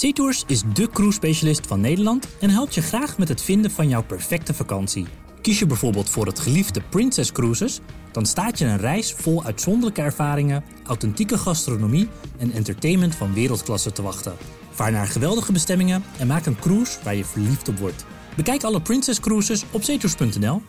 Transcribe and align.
SeaTours 0.00 0.44
is 0.46 0.62
de 0.72 0.88
cruise-specialist 0.88 1.66
van 1.66 1.80
Nederland 1.80 2.28
en 2.40 2.50
helpt 2.50 2.74
je 2.74 2.82
graag 2.82 3.18
met 3.18 3.28
het 3.28 3.42
vinden 3.42 3.70
van 3.70 3.88
jouw 3.88 4.02
perfecte 4.02 4.54
vakantie. 4.54 5.06
Kies 5.40 5.58
je 5.58 5.66
bijvoorbeeld 5.66 6.10
voor 6.10 6.26
het 6.26 6.38
geliefde 6.38 6.80
Princess 6.88 7.32
Cruises, 7.32 7.80
dan 8.12 8.26
staat 8.26 8.58
je 8.58 8.64
een 8.64 8.78
reis 8.78 9.12
vol 9.12 9.44
uitzonderlijke 9.44 10.02
ervaringen, 10.02 10.64
authentieke 10.86 11.38
gastronomie 11.38 12.08
en 12.38 12.52
entertainment 12.52 13.14
van 13.14 13.34
wereldklasse 13.34 13.92
te 13.92 14.02
wachten. 14.02 14.36
Vaar 14.70 14.92
naar 14.92 15.06
geweldige 15.06 15.52
bestemmingen 15.52 16.02
en 16.18 16.26
maak 16.26 16.46
een 16.46 16.58
cruise 16.58 16.98
waar 17.04 17.14
je 17.14 17.24
verliefd 17.24 17.68
op 17.68 17.78
wordt. 17.78 18.04
Bekijk 18.36 18.62
alle 18.62 18.80
Princess 18.80 19.20
Cruises 19.20 19.64
op 19.70 19.82
zeetours.nl. 19.82 20.62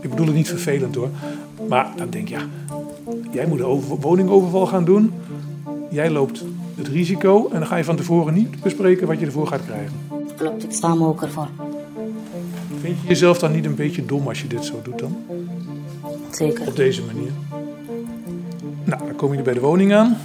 Ik 0.00 0.10
bedoel 0.10 0.26
het 0.26 0.34
niet 0.34 0.48
vervelend 0.48 0.94
hoor. 0.94 1.10
Maar 1.68 1.96
dan 1.96 2.10
denk 2.10 2.28
je, 2.28 2.34
ja, 2.34 2.48
jij 3.30 3.46
moet 3.46 3.60
een 3.60 3.80
woningoverval 4.00 4.66
gaan 4.66 4.84
doen. 4.84 5.12
Jij 5.90 6.10
loopt 6.10 6.44
het 6.74 6.88
risico 6.88 7.48
en 7.52 7.58
dan 7.58 7.66
ga 7.66 7.76
je 7.76 7.84
van 7.84 7.96
tevoren 7.96 8.34
niet 8.34 8.62
bespreken 8.62 9.06
wat 9.06 9.20
je 9.20 9.26
ervoor 9.26 9.46
gaat 9.46 9.64
krijgen. 9.64 9.92
Klopt, 10.36 10.64
ik 10.64 10.72
sta 10.72 10.94
me 10.94 11.06
ook 11.06 11.22
ervoor. 11.22 11.48
Vind 12.80 13.00
je 13.00 13.08
jezelf 13.08 13.38
dan 13.38 13.52
niet 13.52 13.64
een 13.64 13.74
beetje 13.74 14.06
dom 14.06 14.28
als 14.28 14.42
je 14.42 14.46
dit 14.48 14.64
zo 14.64 14.80
doet 14.82 14.98
dan? 14.98 15.16
Zeker. 16.30 16.66
Op 16.66 16.76
deze 16.76 17.02
manier. 17.04 17.30
Nou, 18.84 19.06
dan 19.06 19.16
kom 19.16 19.34
je 19.34 19.42
bij 19.42 19.54
de 19.54 19.60
woning 19.60 19.94
aan. 19.94 20.16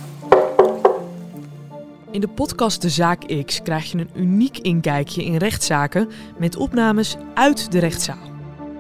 In 2.12 2.22
de 2.22 2.28
podcast 2.28 2.82
De 2.82 2.90
Zaak 2.90 3.44
X 3.46 3.62
krijg 3.62 3.92
je 3.92 3.98
een 3.98 4.10
uniek 4.16 4.58
inkijkje 4.58 5.24
in 5.24 5.36
rechtszaken 5.36 6.10
met 6.38 6.56
opnames 6.56 7.18
uit 7.34 7.72
de 7.72 7.80
rechtszaal. 7.80 8.30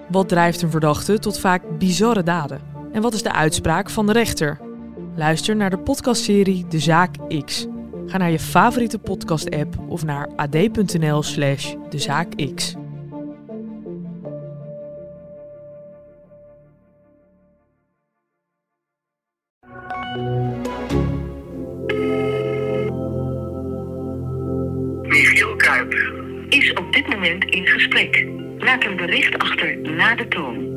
Wat 0.09 0.29
drijft 0.29 0.61
een 0.61 0.71
verdachte 0.71 1.19
tot 1.19 1.39
vaak 1.39 1.61
bizarre 1.77 2.23
daden? 2.23 2.70
En 2.91 3.01
wat 3.01 3.13
is 3.13 3.23
de 3.23 3.31
uitspraak 3.31 3.89
van 3.89 4.05
de 4.05 4.11
rechter? 4.11 4.59
Luister 5.15 5.55
naar 5.55 5.69
de 5.69 5.79
podcastserie 5.79 6.65
De 6.67 6.79
Zaak 6.79 7.15
X. 7.45 7.67
Ga 8.05 8.17
naar 8.17 8.31
je 8.31 8.39
favoriete 8.39 8.99
podcast-app 8.99 9.77
of 9.87 10.03
naar 10.05 10.29
ad.nl/slash 10.35 11.75
dezaakx. 11.89 12.75
Michiel 25.01 25.55
Kuip 25.55 25.93
is 26.49 26.73
op 26.73 26.93
dit 26.93 27.07
moment 27.07 27.43
in 27.43 27.67
gesprek. 27.67 28.27
Laat 28.57 28.83
een 28.83 28.95
bericht 28.95 29.37
achter 29.37 29.77
na 29.77 30.15
de 30.15 30.27
toon. 30.27 30.70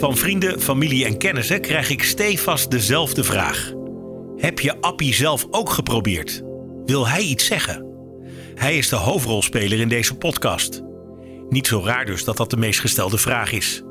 Van 0.00 0.16
vrienden, 0.16 0.60
familie 0.60 1.04
en 1.04 1.18
kennissen 1.18 1.60
krijg 1.60 1.90
ik 1.90 2.02
stevast 2.02 2.70
dezelfde 2.70 3.24
vraag. 3.24 3.72
Heb 4.36 4.58
je 4.58 4.80
Appie 4.80 5.14
zelf 5.14 5.46
ook 5.50 5.70
geprobeerd? 5.70 6.42
Wil 6.84 7.08
hij 7.08 7.22
iets 7.22 7.46
zeggen? 7.46 7.86
Hij 8.54 8.76
is 8.76 8.88
de 8.88 8.96
hoofdrolspeler 8.96 9.80
in 9.80 9.88
deze 9.88 10.16
podcast. 10.16 10.82
Niet 11.48 11.66
zo 11.66 11.82
raar 11.84 12.04
dus 12.04 12.24
dat 12.24 12.36
dat 12.36 12.50
de 12.50 12.56
meest 12.56 12.80
gestelde 12.80 13.18
vraag 13.18 13.52
is. 13.52 13.82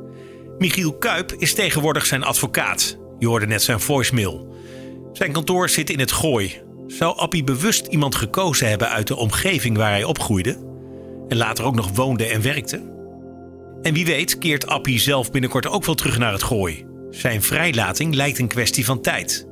Michiel 0.57 0.93
Kuip 0.93 1.33
is 1.37 1.53
tegenwoordig 1.53 2.05
zijn 2.05 2.23
advocaat. 2.23 2.97
Je 3.19 3.27
hoorde 3.27 3.47
net 3.47 3.61
zijn 3.61 3.79
voicemail. 3.79 4.55
Zijn 5.13 5.31
kantoor 5.31 5.69
zit 5.69 5.89
in 5.89 5.99
het 5.99 6.11
Gooi. 6.11 6.61
Zou 6.87 7.17
Appie 7.17 7.43
bewust 7.43 7.85
iemand 7.85 8.15
gekozen 8.15 8.69
hebben 8.69 8.89
uit 8.89 9.07
de 9.07 9.15
omgeving 9.15 9.77
waar 9.77 9.91
hij 9.91 10.03
opgroeide? 10.03 10.57
En 11.27 11.37
later 11.37 11.65
ook 11.65 11.75
nog 11.75 11.89
woonde 11.93 12.25
en 12.25 12.41
werkte? 12.41 12.98
En 13.81 13.93
wie 13.93 14.05
weet 14.05 14.37
keert 14.37 14.67
Appie 14.67 14.99
zelf 14.99 15.31
binnenkort 15.31 15.67
ook 15.67 15.85
wel 15.85 15.95
terug 15.95 16.17
naar 16.17 16.31
het 16.31 16.43
Gooi. 16.43 16.85
Zijn 17.09 17.41
vrijlating 17.41 18.15
lijkt 18.15 18.39
een 18.39 18.47
kwestie 18.47 18.85
van 18.85 19.01
tijd. 19.01 19.47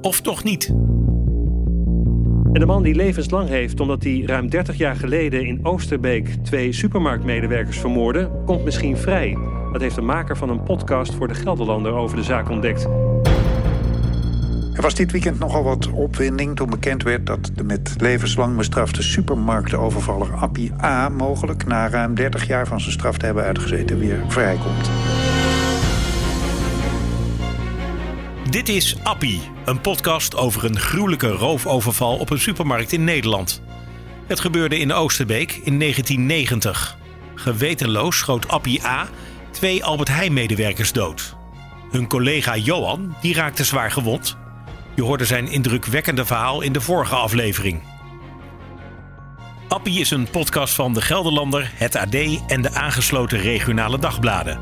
Of 0.00 0.20
toch 0.20 0.44
niet? 0.44 0.66
En 2.52 2.62
de 2.62 2.66
man 2.66 2.82
die 2.82 2.94
levenslang 2.94 3.48
heeft 3.48 3.80
omdat 3.80 4.02
hij 4.02 4.22
ruim 4.26 4.50
30 4.50 4.76
jaar 4.76 4.96
geleden 4.96 5.46
in 5.46 5.64
Oosterbeek 5.66 6.28
twee 6.42 6.72
supermarktmedewerkers 6.72 7.78
vermoordde, 7.78 8.30
komt 8.44 8.64
misschien 8.64 8.96
vrij. 8.96 9.36
Dat 9.72 9.80
heeft 9.80 9.94
de 9.94 10.00
maker 10.00 10.36
van 10.36 10.48
een 10.48 10.62
podcast 10.62 11.14
voor 11.14 11.28
de 11.28 11.34
Gelderlander 11.34 11.92
over 11.92 12.16
de 12.16 12.22
zaak 12.22 12.48
ontdekt. 12.48 12.86
Er 14.76 14.82
was 14.82 14.94
dit 14.94 15.12
weekend 15.12 15.38
nogal 15.38 15.62
wat 15.62 15.90
opwinding 15.90 16.56
toen 16.56 16.70
bekend 16.70 17.02
werd 17.02 17.26
dat 17.26 17.50
de 17.54 17.64
met 17.64 17.94
levenslang 17.98 18.56
bestrafte 18.56 19.02
supermarktenovervaller 19.02 20.34
Appie 20.34 20.72
A. 20.82 21.08
mogelijk 21.08 21.66
na 21.66 21.88
ruim 21.88 22.14
30 22.14 22.46
jaar 22.46 22.66
van 22.66 22.80
zijn 22.80 22.92
straf 22.92 23.18
te 23.18 23.24
hebben 23.24 23.44
uitgezeten 23.44 23.98
weer 23.98 24.24
vrijkomt. 24.28 24.90
Dit 28.50 28.68
is 28.68 28.96
Appie, 29.02 29.40
een 29.64 29.80
podcast 29.80 30.36
over 30.36 30.64
een 30.64 30.78
gruwelijke 30.78 31.28
roofoverval 31.28 32.16
op 32.16 32.30
een 32.30 32.40
supermarkt 32.40 32.92
in 32.92 33.04
Nederland. 33.04 33.62
Het 34.26 34.40
gebeurde 34.40 34.78
in 34.78 34.92
Oosterbeek 34.92 35.52
in 35.52 35.78
1990. 35.78 36.98
Gewetenloos 37.34 38.18
schoot 38.18 38.48
Appie 38.48 38.86
A. 38.86 39.08
twee 39.50 39.84
Albert 39.84 40.08
Heijn-medewerkers 40.08 40.92
dood. 40.92 41.36
Hun 41.90 42.06
collega 42.08 42.56
Johan 42.56 43.14
die 43.20 43.34
raakte 43.34 43.64
zwaar 43.64 43.90
gewond. 43.90 44.36
Je 44.96 45.02
hoorde 45.02 45.24
zijn 45.24 45.48
indrukwekkende 45.48 46.24
verhaal 46.24 46.60
in 46.60 46.72
de 46.72 46.80
vorige 46.80 47.14
aflevering. 47.14 47.82
Appie 49.68 50.00
is 50.00 50.10
een 50.10 50.30
podcast 50.30 50.74
van 50.74 50.92
De 50.92 51.00
Gelderlander, 51.00 51.72
het 51.74 51.96
AD 51.96 52.14
en 52.46 52.62
de 52.62 52.74
aangesloten 52.74 53.38
regionale 53.38 53.98
dagbladen. 53.98 54.58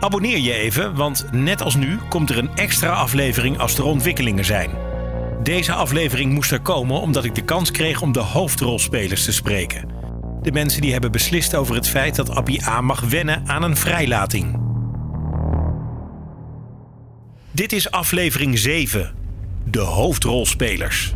Abonneer 0.00 0.38
je 0.38 0.52
even, 0.52 0.94
want 0.94 1.26
net 1.32 1.62
als 1.62 1.74
nu 1.74 1.98
komt 2.08 2.30
er 2.30 2.38
een 2.38 2.56
extra 2.56 2.90
aflevering 2.90 3.58
als 3.58 3.78
er 3.78 3.84
ontwikkelingen 3.84 4.44
zijn. 4.44 4.70
Deze 5.42 5.72
aflevering 5.72 6.32
moest 6.32 6.52
er 6.52 6.60
komen 6.60 7.00
omdat 7.00 7.24
ik 7.24 7.34
de 7.34 7.44
kans 7.44 7.70
kreeg 7.70 8.02
om 8.02 8.12
de 8.12 8.20
hoofdrolspelers 8.20 9.24
te 9.24 9.32
spreken. 9.32 9.88
De 10.42 10.52
mensen 10.52 10.80
die 10.80 10.92
hebben 10.92 11.12
beslist 11.12 11.54
over 11.54 11.74
het 11.74 11.88
feit 11.88 12.16
dat 12.16 12.30
Appie 12.30 12.66
A 12.66 12.80
mag 12.80 13.00
wennen 13.00 13.42
aan 13.46 13.62
een 13.62 13.76
vrijlating. 13.76 14.60
Dit 17.50 17.72
is 17.72 17.90
aflevering 17.90 18.58
7. 18.58 19.25
De 19.70 19.80
hoofdrolspelers. 19.80 21.14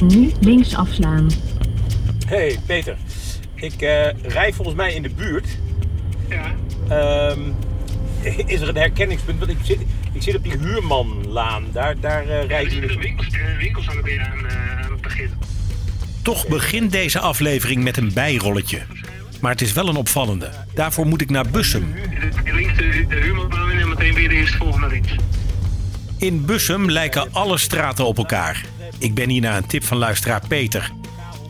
Nu 0.00 0.32
links 0.40 0.74
afslaan. 0.74 1.30
Hey 2.26 2.58
Peter, 2.66 2.96
ik 3.54 3.82
uh, 3.82 4.06
rij 4.22 4.52
volgens 4.52 4.76
mij 4.76 4.94
in 4.94 5.02
de 5.02 5.10
buurt. 5.10 5.46
Ja. 6.28 6.54
Um, 7.30 7.54
is 8.46 8.60
er 8.60 8.68
een 8.68 8.76
herkenningspunt? 8.76 9.38
Want 9.38 9.50
ik 9.50 9.58
zit, 9.62 9.78
ik 10.12 10.22
zit 10.22 10.36
op 10.36 10.42
die 10.42 10.58
huurmanlaan. 10.58 11.64
Daar, 11.72 12.00
daar 12.00 12.26
uh, 12.26 12.44
rijd 12.44 12.72
ik. 12.72 12.88
De 12.88 12.98
winkels, 12.98 13.28
de 13.28 13.56
winkels 13.58 13.88
aan 13.88 13.96
het 13.96 14.04
weer 14.04 14.20
aan, 14.20 14.44
uh, 14.44 14.84
aan 14.84 14.92
het 14.92 15.00
beginnen. 15.00 15.38
Toch 16.22 16.48
begint 16.48 16.92
deze 16.92 17.18
aflevering 17.18 17.82
met 17.82 17.96
een 17.96 18.12
bijrolletje. 18.12 18.80
Maar 19.40 19.50
het 19.50 19.60
is 19.60 19.72
wel 19.72 19.88
een 19.88 19.96
opvallende. 19.96 20.50
Daarvoor 20.74 21.06
moet 21.06 21.20
ik 21.20 21.30
naar 21.30 21.50
Bussum. 21.50 21.94
Links 22.44 22.76
de, 22.76 23.06
de 23.08 23.20
meteen 24.00 24.14
weer 24.14 24.28
de 24.28 24.34
eerste 24.34 24.56
volgende 24.56 24.86
links. 24.86 25.14
In 26.18 26.44
Bussum 26.44 26.90
lijken 26.90 27.32
alle 27.32 27.58
straten 27.58 28.06
op 28.06 28.18
elkaar. 28.18 28.64
Ik 28.98 29.14
ben 29.14 29.28
hier 29.28 29.40
naar 29.40 29.56
een 29.56 29.66
tip 29.66 29.84
van 29.84 29.96
luisteraar 29.96 30.42
Peter. 30.48 30.90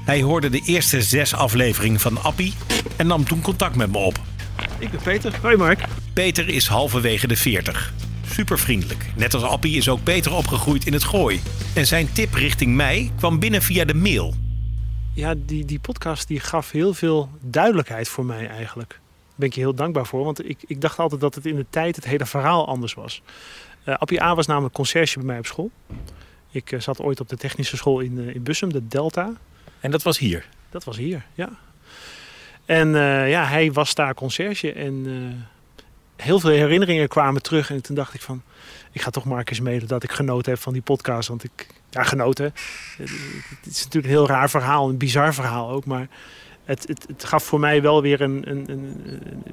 Hij 0.05 0.22
hoorde 0.22 0.49
de 0.50 0.60
eerste 0.65 1.03
zes 1.03 1.34
afleveringen 1.34 2.00
van 2.00 2.22
Appie 2.22 2.55
en 2.97 3.06
nam 3.06 3.25
toen 3.25 3.41
contact 3.41 3.77
met 3.77 3.93
me 3.93 3.99
op. 3.99 4.19
Ik 4.78 4.91
ben 4.91 5.00
Peter. 5.03 5.39
Hoi 5.43 5.56
Mark. 5.56 5.84
Peter 6.12 6.49
is 6.49 6.66
halverwege 6.66 7.27
de 7.27 7.37
40. 7.37 7.93
Super 8.31 8.59
vriendelijk. 8.59 9.06
Net 9.16 9.34
als 9.34 9.43
Appie 9.43 9.77
is 9.77 9.89
ook 9.89 10.03
Peter 10.03 10.34
opgegroeid 10.34 10.87
in 10.87 10.93
het 10.93 11.05
Gooi. 11.05 11.41
En 11.75 11.87
zijn 11.87 12.12
tip 12.12 12.34
richting 12.34 12.75
mij 12.75 13.10
kwam 13.16 13.39
binnen 13.39 13.62
via 13.62 13.84
de 13.84 13.94
mail. 13.94 14.34
Ja, 15.15 15.34
die, 15.47 15.65
die 15.65 15.78
podcast 15.78 16.28
die 16.28 16.41
gaf 16.41 16.71
heel 16.71 16.94
veel 16.94 17.31
duidelijkheid 17.41 18.09
voor 18.09 18.25
mij 18.25 18.49
eigenlijk. 18.49 19.00
Ben 19.41 19.49
ik 19.49 19.55
je 19.55 19.61
heel 19.61 19.75
dankbaar 19.75 20.06
voor, 20.06 20.25
want 20.25 20.49
ik, 20.49 20.59
ik 20.67 20.81
dacht 20.81 20.99
altijd 20.99 21.21
dat 21.21 21.34
het 21.34 21.47
in 21.47 21.56
de 21.56 21.67
tijd 21.71 21.97
het 21.97 22.05
hele 22.05 22.27
verhaal 22.27 22.67
anders 22.67 22.95
was. 22.95 23.23
Uh, 23.84 23.97
Appie 23.97 24.23
A 24.23 24.34
was 24.34 24.47
namelijk 24.47 24.75
conciërge 24.75 25.19
bij 25.19 25.27
mij 25.27 25.39
op 25.39 25.47
school. 25.47 25.71
Ik 26.51 26.72
uh, 26.72 26.81
zat 26.81 27.01
ooit 27.01 27.21
op 27.21 27.28
de 27.28 27.37
technische 27.37 27.77
school 27.77 28.01
in, 28.01 28.19
uh, 28.19 28.34
in 28.34 28.42
Bussum, 28.42 28.72
de 28.72 28.89
Delta. 28.89 29.33
En 29.81 29.91
dat 29.91 30.03
was 30.03 30.19
hier? 30.19 30.47
Dat 30.71 30.84
was 30.84 30.97
hier, 30.97 31.27
ja. 31.34 31.51
En 32.65 32.89
uh, 32.89 33.31
ja, 33.31 33.45
hij 33.45 33.72
was 33.72 33.95
daar 33.95 34.15
conciërge 34.15 34.72
en 34.72 35.07
heel 36.16 36.41
veel 36.41 36.51
herinneringen 36.51 37.09
kwamen 37.09 37.42
terug. 37.42 37.71
En 37.71 37.83
toen 37.83 37.97
dacht 37.97 38.15
ik 38.15 38.21
van, 38.21 38.42
ik 38.92 39.01
ga 39.01 39.10
toch 39.10 39.25
maar 39.25 39.42
eens 39.45 39.60
mailen 39.60 39.89
dat 39.89 40.03
ik 40.03 40.13
genoten 40.13 40.53
heb 40.53 40.60
van 40.60 40.72
die 40.72 40.83
podcast. 40.83 41.28
Want 41.28 41.45
ik, 41.45 41.66
ja, 41.91 42.03
genoten. 42.03 42.45
Het 42.97 43.10
is 43.66 43.84
natuurlijk 43.84 44.04
een 44.04 44.19
heel 44.19 44.27
raar 44.27 44.51
verhaal, 44.51 44.89
een 44.89 44.98
bizar 44.98 45.34
verhaal 45.34 45.71
ook. 45.71 45.84
Maar 45.84 46.09
het, 46.71 46.89
het, 46.89 47.05
het 47.07 47.25
gaf 47.25 47.45
voor 47.45 47.61
mij 47.61 47.83
wel 47.83 48.03
weer 48.03 48.21
een, 48.21 48.43
een, 48.51 48.65
een, 48.71 49.03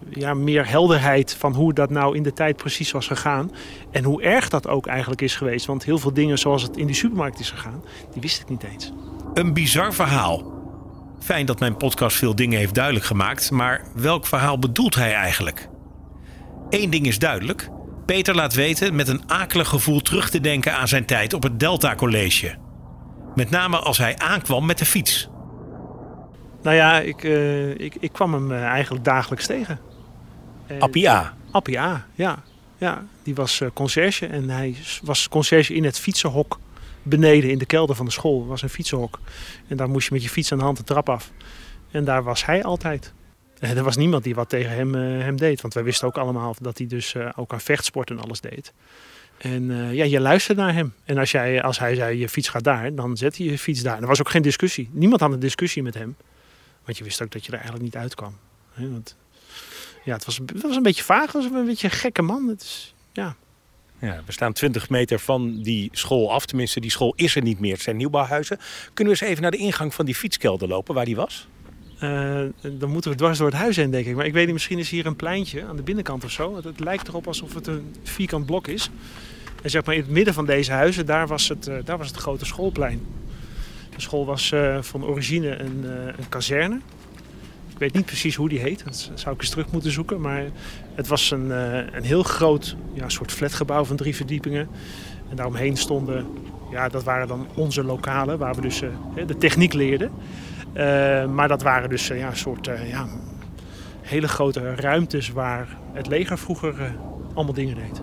ja, 0.10 0.34
meer 0.34 0.68
helderheid 0.68 1.36
van 1.40 1.54
hoe 1.54 1.74
dat 1.74 1.90
nou 1.90 2.16
in 2.16 2.24
de 2.24 2.34
tijd 2.34 2.56
precies 2.56 2.92
was 2.92 3.08
gegaan. 3.08 3.52
En 3.92 4.04
hoe 4.04 4.22
erg 4.22 4.50
dat 4.50 4.68
ook 4.68 4.88
eigenlijk 4.88 5.22
is 5.22 5.36
geweest. 5.36 5.66
Want 5.66 5.84
heel 5.84 5.98
veel 5.98 6.14
dingen 6.14 6.40
zoals 6.40 6.64
het 6.64 6.78
in 6.78 6.86
die 6.86 6.96
supermarkt 6.96 7.40
is 7.40 7.50
gegaan, 7.50 7.84
die 8.12 8.22
wist 8.22 8.42
ik 8.42 8.50
niet 8.50 8.64
eens. 8.64 8.92
Een 9.34 9.54
bizar 9.54 9.94
verhaal. 9.94 10.56
Fijn 11.20 11.46
dat 11.46 11.60
mijn 11.60 11.78
podcast 11.78 12.18
veel 12.18 12.36
dingen 12.36 12.60
heeft 12.60 12.74
duidelijk 12.74 13.06
gemaakt, 13.06 13.52
maar 13.52 13.84
welk 13.96 14.26
verhaal 14.26 14.60
bedoelt 14.60 14.96
hij 14.96 15.14
eigenlijk? 15.14 15.70
Eén 16.70 16.90
ding 16.90 17.08
is 17.08 17.20
duidelijk: 17.20 17.70
Peter 18.06 18.36
laat 18.36 18.54
weten 18.54 18.96
met 18.96 19.08
een 19.08 19.22
akelig 19.28 19.68
gevoel 19.68 20.02
terug 20.02 20.30
te 20.30 20.40
denken 20.40 20.76
aan 20.76 20.88
zijn 20.88 21.06
tijd 21.06 21.34
op 21.34 21.44
het 21.44 21.60
Delta 21.60 21.96
College. 21.96 22.56
Met 23.36 23.50
name 23.50 23.78
als 23.78 23.98
hij 23.98 24.18
aankwam 24.18 24.66
met 24.66 24.78
de 24.78 24.86
fiets. 24.86 25.30
Nou 26.68 26.80
ja, 26.80 27.00
ik, 27.00 27.24
eh, 27.24 27.70
ik, 27.70 27.96
ik 28.00 28.12
kwam 28.12 28.34
hem 28.34 28.52
eh, 28.52 28.64
eigenlijk 28.64 29.04
dagelijks 29.06 29.46
tegen. 29.46 29.80
En- 30.68 30.80
Appie 30.80 31.10
A. 31.10 31.38
Appie 31.52 31.80
A, 31.80 32.06
ja. 32.16 32.44
ja. 32.78 33.06
Die 33.24 33.36
was 33.36 33.62
eh, 33.62 33.68
conciërge 33.74 34.26
en 34.26 34.50
hij 34.50 34.76
was 35.02 35.30
conciërge 35.30 35.74
in 35.74 35.84
het 35.84 36.00
fietsenhok 36.00 36.60
beneden 37.04 37.50
in 37.50 37.58
de 37.58 37.66
kelder 37.66 37.96
van 37.96 38.06
de 38.06 38.12
school. 38.12 38.48
Was 38.48 38.62
een 38.62 38.70
fietsenhok. 38.70 39.20
En 39.68 39.78
daar 39.78 39.90
moest 39.90 40.08
je 40.08 40.14
met 40.14 40.24
je 40.24 40.30
fiets 40.30 40.52
aan 40.52 40.58
de 40.58 40.64
hand 40.64 40.78
de 40.78 40.84
trap 40.84 41.10
af. 41.10 41.32
En 41.92 42.06
daar 42.06 42.24
was 42.24 42.46
hij 42.46 42.64
altijd. 42.64 43.14
Eh, 43.60 43.78
er 43.78 43.84
was 43.84 43.98
niemand 43.98 44.24
die 44.24 44.36
wat 44.36 44.50
tegen 44.50 44.72
hem, 44.72 44.96
eh, 44.96 45.02
hem 45.02 45.38
deed. 45.38 45.62
Want 45.62 45.74
wij 45.74 45.84
wisten 45.84 46.08
ook 46.08 46.18
allemaal 46.18 46.56
dat 46.62 46.78
hij 46.78 46.88
dus 46.88 47.16
eh, 47.16 47.30
ook 47.36 47.54
aan 47.54 47.62
vechtsport 47.62 48.10
en 48.10 48.20
alles 48.20 48.42
deed. 48.42 48.74
En 49.38 49.72
eh, 49.72 49.94
ja, 49.94 50.04
je 50.04 50.20
luisterde 50.20 50.62
naar 50.62 50.74
hem. 50.74 50.94
En 51.06 51.18
als, 51.18 51.32
jij, 51.32 51.62
als 51.62 51.80
hij 51.80 51.96
zei, 51.96 52.18
je 52.18 52.30
fiets 52.30 52.50
gaat 52.50 52.64
daar, 52.64 52.96
dan 52.96 53.18
zet 53.18 53.38
hij 53.38 53.46
je 53.46 53.58
fiets 53.58 53.82
daar. 53.82 53.96
En 53.96 54.02
er 54.02 54.08
was 54.08 54.20
ook 54.20 54.30
geen 54.30 54.42
discussie. 54.42 54.90
Niemand 54.92 55.22
had 55.22 55.32
een 55.32 55.40
discussie 55.40 55.84
met 55.84 55.94
hem. 55.94 56.16
Want 56.88 57.00
je 57.00 57.04
wist 57.04 57.22
ook 57.22 57.32
dat 57.32 57.42
je 57.46 57.52
er 57.52 57.58
eigenlijk 57.58 57.84
niet 57.84 57.96
uitkwam. 57.96 58.38
Hè, 58.72 58.92
Want, 58.92 59.16
ja, 60.04 60.14
het 60.14 60.26
was, 60.26 60.38
het 60.46 60.62
was 60.62 60.76
een 60.76 60.84
beetje 60.84 61.04
vaag. 61.04 61.26
Het 61.26 61.34
was 61.34 61.46
een 61.46 61.66
beetje 61.66 61.88
een 61.88 61.94
gekke 61.94 62.22
man. 62.22 62.48
Het 62.48 62.62
is, 62.62 62.94
ja. 63.14 63.36
Ja, 64.00 64.22
we 64.26 64.32
staan 64.32 64.54
20 64.54 64.90
meter 64.90 65.20
van 65.20 65.62
die 65.62 65.90
school 65.92 66.32
af. 66.32 66.46
Tenminste, 66.46 66.80
die 66.80 66.92
school 66.92 67.14
is 67.16 67.36
er 67.36 67.42
niet 67.42 67.60
meer. 67.60 67.74
Het 67.74 67.82
zijn 67.82 67.98
nieuwbouwhuizen. 67.98 68.60
Kunnen 68.94 69.14
we 69.14 69.20
eens 69.20 69.30
even 69.30 69.42
naar 69.42 69.52
de 69.52 69.58
ingang 69.58 69.94
van 69.94 70.06
die 70.06 70.16
fietskelder 70.16 70.68
lopen, 70.68 70.96
waar 70.96 71.06
die 71.06 71.16
was? 71.16 71.48
Eh, 72.00 72.42
dan 72.62 72.90
moeten 72.90 73.12
we 73.12 73.18
dwars 73.18 73.38
door 73.38 73.48
het 73.48 73.58
huis 73.58 73.76
heen, 73.76 73.92
denk 73.92 74.06
ik. 74.06 74.16
Maar 74.16 74.26
ik 74.26 74.34
weet 74.34 74.46
niet, 74.46 74.54
misschien 74.54 74.80
is 74.80 74.90
hier 74.90 75.06
een 75.06 75.16
pleintje 75.16 75.66
aan 75.66 75.76
de 75.76 75.82
binnenkant 75.84 76.24
of 76.24 76.32
zo. 76.32 76.56
Het, 76.56 76.64
het 76.64 76.80
lijkt 76.80 77.08
erop 77.08 77.28
alsof 77.28 77.54
het 77.54 77.68
een 77.68 77.96
vierkant 78.04 78.46
blok 78.46 78.68
is. 78.68 78.90
En 79.64 79.70
zeg 79.70 79.86
maar 79.86 79.96
in 79.96 80.02
het 80.02 80.10
midden 80.10 80.34
van 80.34 80.46
deze 80.46 80.72
huizen, 80.72 81.06
daar 81.06 81.28
was 81.28 81.48
het, 81.50 81.68
eh, 81.68 81.76
daar 81.84 81.98
was 81.98 82.08
het 82.08 82.18
grote 82.18 82.46
schoolplein. 82.46 83.06
De 83.98 84.04
school 84.04 84.26
was 84.26 84.52
eh, 84.52 84.78
van 84.82 85.06
origine 85.06 85.60
een, 85.60 85.86
eh, 85.86 86.06
een 86.18 86.30
kazerne. 86.30 86.80
Ik 87.78 87.84
weet 87.84 87.94
niet 87.94 88.06
precies 88.06 88.36
hoe 88.36 88.50
die 88.50 88.60
heet, 88.60 88.84
dat 88.84 89.12
zou 89.14 89.36
ik 89.36 89.42
eens 89.42 89.50
terug 89.50 89.72
moeten 89.72 89.92
zoeken. 89.92 90.22
Maar 90.22 90.44
het 90.96 91.08
was 91.08 91.32
een, 91.32 91.52
eh, 91.52 91.78
een 91.92 92.04
heel 92.04 92.24
groot 92.24 92.76
ja, 92.94 93.10
soort 93.10 93.32
flatgebouw 93.32 93.86
van 93.86 93.96
drie 93.96 94.16
verdiepingen. 94.16 94.70
En 95.30 95.36
daaromheen 95.36 95.78
stonden, 95.78 96.28
ja, 96.72 96.90
dat 96.90 97.04
waren 97.04 97.28
dan 97.28 97.48
onze 97.56 97.84
lokalen, 97.84 98.38
waar 98.38 98.56
we 98.56 98.62
dus 98.62 98.80
de 99.28 99.38
techniek 99.38 99.74
leerden. 99.74 100.12
Maar 101.34 101.48
dat 101.48 101.62
waren 101.62 101.90
dus 101.90 102.10
eh, 102.10 102.20
ja, 102.20 102.34
soort 102.34 102.70
ja, 102.90 103.08
hele 104.02 104.28
grote 104.28 104.76
ruimtes 104.76 105.30
waar 105.30 105.78
het 105.94 106.08
leger 106.08 106.38
vroeger 106.38 106.96
allemaal 107.34 107.54
dingen 107.54 107.76
deed. 107.76 108.02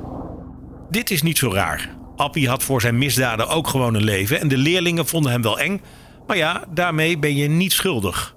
Dit 0.91 1.11
is 1.11 1.23
niet 1.23 1.39
zo 1.39 1.53
raar. 1.53 2.04
Appie 2.17 2.49
had 2.49 2.63
voor 2.63 2.81
zijn 2.81 2.99
misdaden 2.99 3.49
ook 3.49 3.69
gewoon 3.69 3.95
een 3.95 4.05
leven 4.05 4.41
en 4.41 4.49
de 4.49 4.57
leerlingen 4.57 5.07
vonden 5.07 5.33
hem 5.33 5.43
wel 5.43 5.59
eng. 5.59 5.81
Maar 6.27 6.37
ja, 6.37 6.65
daarmee 6.71 7.19
ben 7.19 7.37
je 7.37 7.49
niet 7.49 7.73
schuldig. 7.73 8.37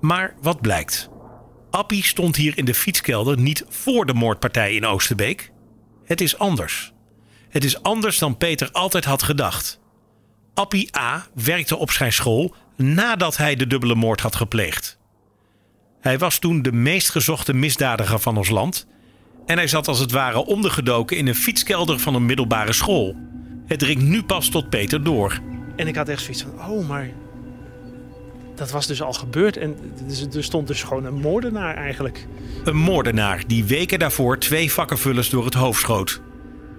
Maar 0.00 0.34
wat 0.40 0.60
blijkt? 0.60 1.10
Appie 1.70 2.04
stond 2.04 2.36
hier 2.36 2.58
in 2.58 2.64
de 2.64 2.74
fietskelder 2.74 3.38
niet 3.38 3.64
voor 3.68 4.06
de 4.06 4.14
moordpartij 4.14 4.74
in 4.74 4.86
Oosterbeek. 4.86 5.52
Het 6.04 6.20
is 6.20 6.38
anders. 6.38 6.92
Het 7.48 7.64
is 7.64 7.82
anders 7.82 8.18
dan 8.18 8.36
Peter 8.36 8.70
altijd 8.72 9.04
had 9.04 9.22
gedacht. 9.22 9.80
Appie 10.54 10.96
A 10.96 11.26
werkte 11.34 11.76
op 11.76 11.90
zijn 11.90 12.12
school 12.12 12.54
nadat 12.76 13.36
hij 13.36 13.56
de 13.56 13.66
dubbele 13.66 13.94
moord 13.94 14.20
had 14.20 14.36
gepleegd. 14.36 14.98
Hij 16.00 16.18
was 16.18 16.38
toen 16.38 16.62
de 16.62 16.72
meest 16.72 17.10
gezochte 17.10 17.54
misdadiger 17.54 18.18
van 18.18 18.36
ons 18.36 18.48
land 18.48 18.86
en 19.46 19.56
hij 19.56 19.66
zat 19.66 19.88
als 19.88 19.98
het 19.98 20.10
ware 20.10 20.44
ondergedoken 20.44 21.16
in 21.16 21.26
een 21.26 21.34
fietskelder 21.34 21.98
van 21.98 22.14
een 22.14 22.26
middelbare 22.26 22.72
school. 22.72 23.16
Het 23.66 23.78
dringt 23.78 24.02
nu 24.02 24.22
pas 24.22 24.48
tot 24.48 24.68
Peter 24.68 25.04
door. 25.04 25.40
En 25.76 25.86
ik 25.86 25.96
had 25.96 26.08
echt 26.08 26.22
zoiets 26.22 26.42
van, 26.42 26.70
oh, 26.70 26.88
maar 26.88 27.10
dat 28.54 28.70
was 28.70 28.86
dus 28.86 29.02
al 29.02 29.12
gebeurd. 29.12 29.56
En 29.56 29.76
dus- 30.06 30.26
er 30.34 30.44
stond 30.44 30.66
dus 30.66 30.82
gewoon 30.82 31.04
een 31.04 31.20
moordenaar 31.20 31.74
eigenlijk. 31.74 32.26
Een 32.64 32.76
moordenaar 32.76 33.42
die 33.46 33.64
weken 33.64 33.98
daarvoor 33.98 34.38
twee 34.38 34.72
vakkenvullers 34.72 35.30
door 35.30 35.44
het 35.44 35.54
hoofd 35.54 35.80
schoot. 35.80 36.20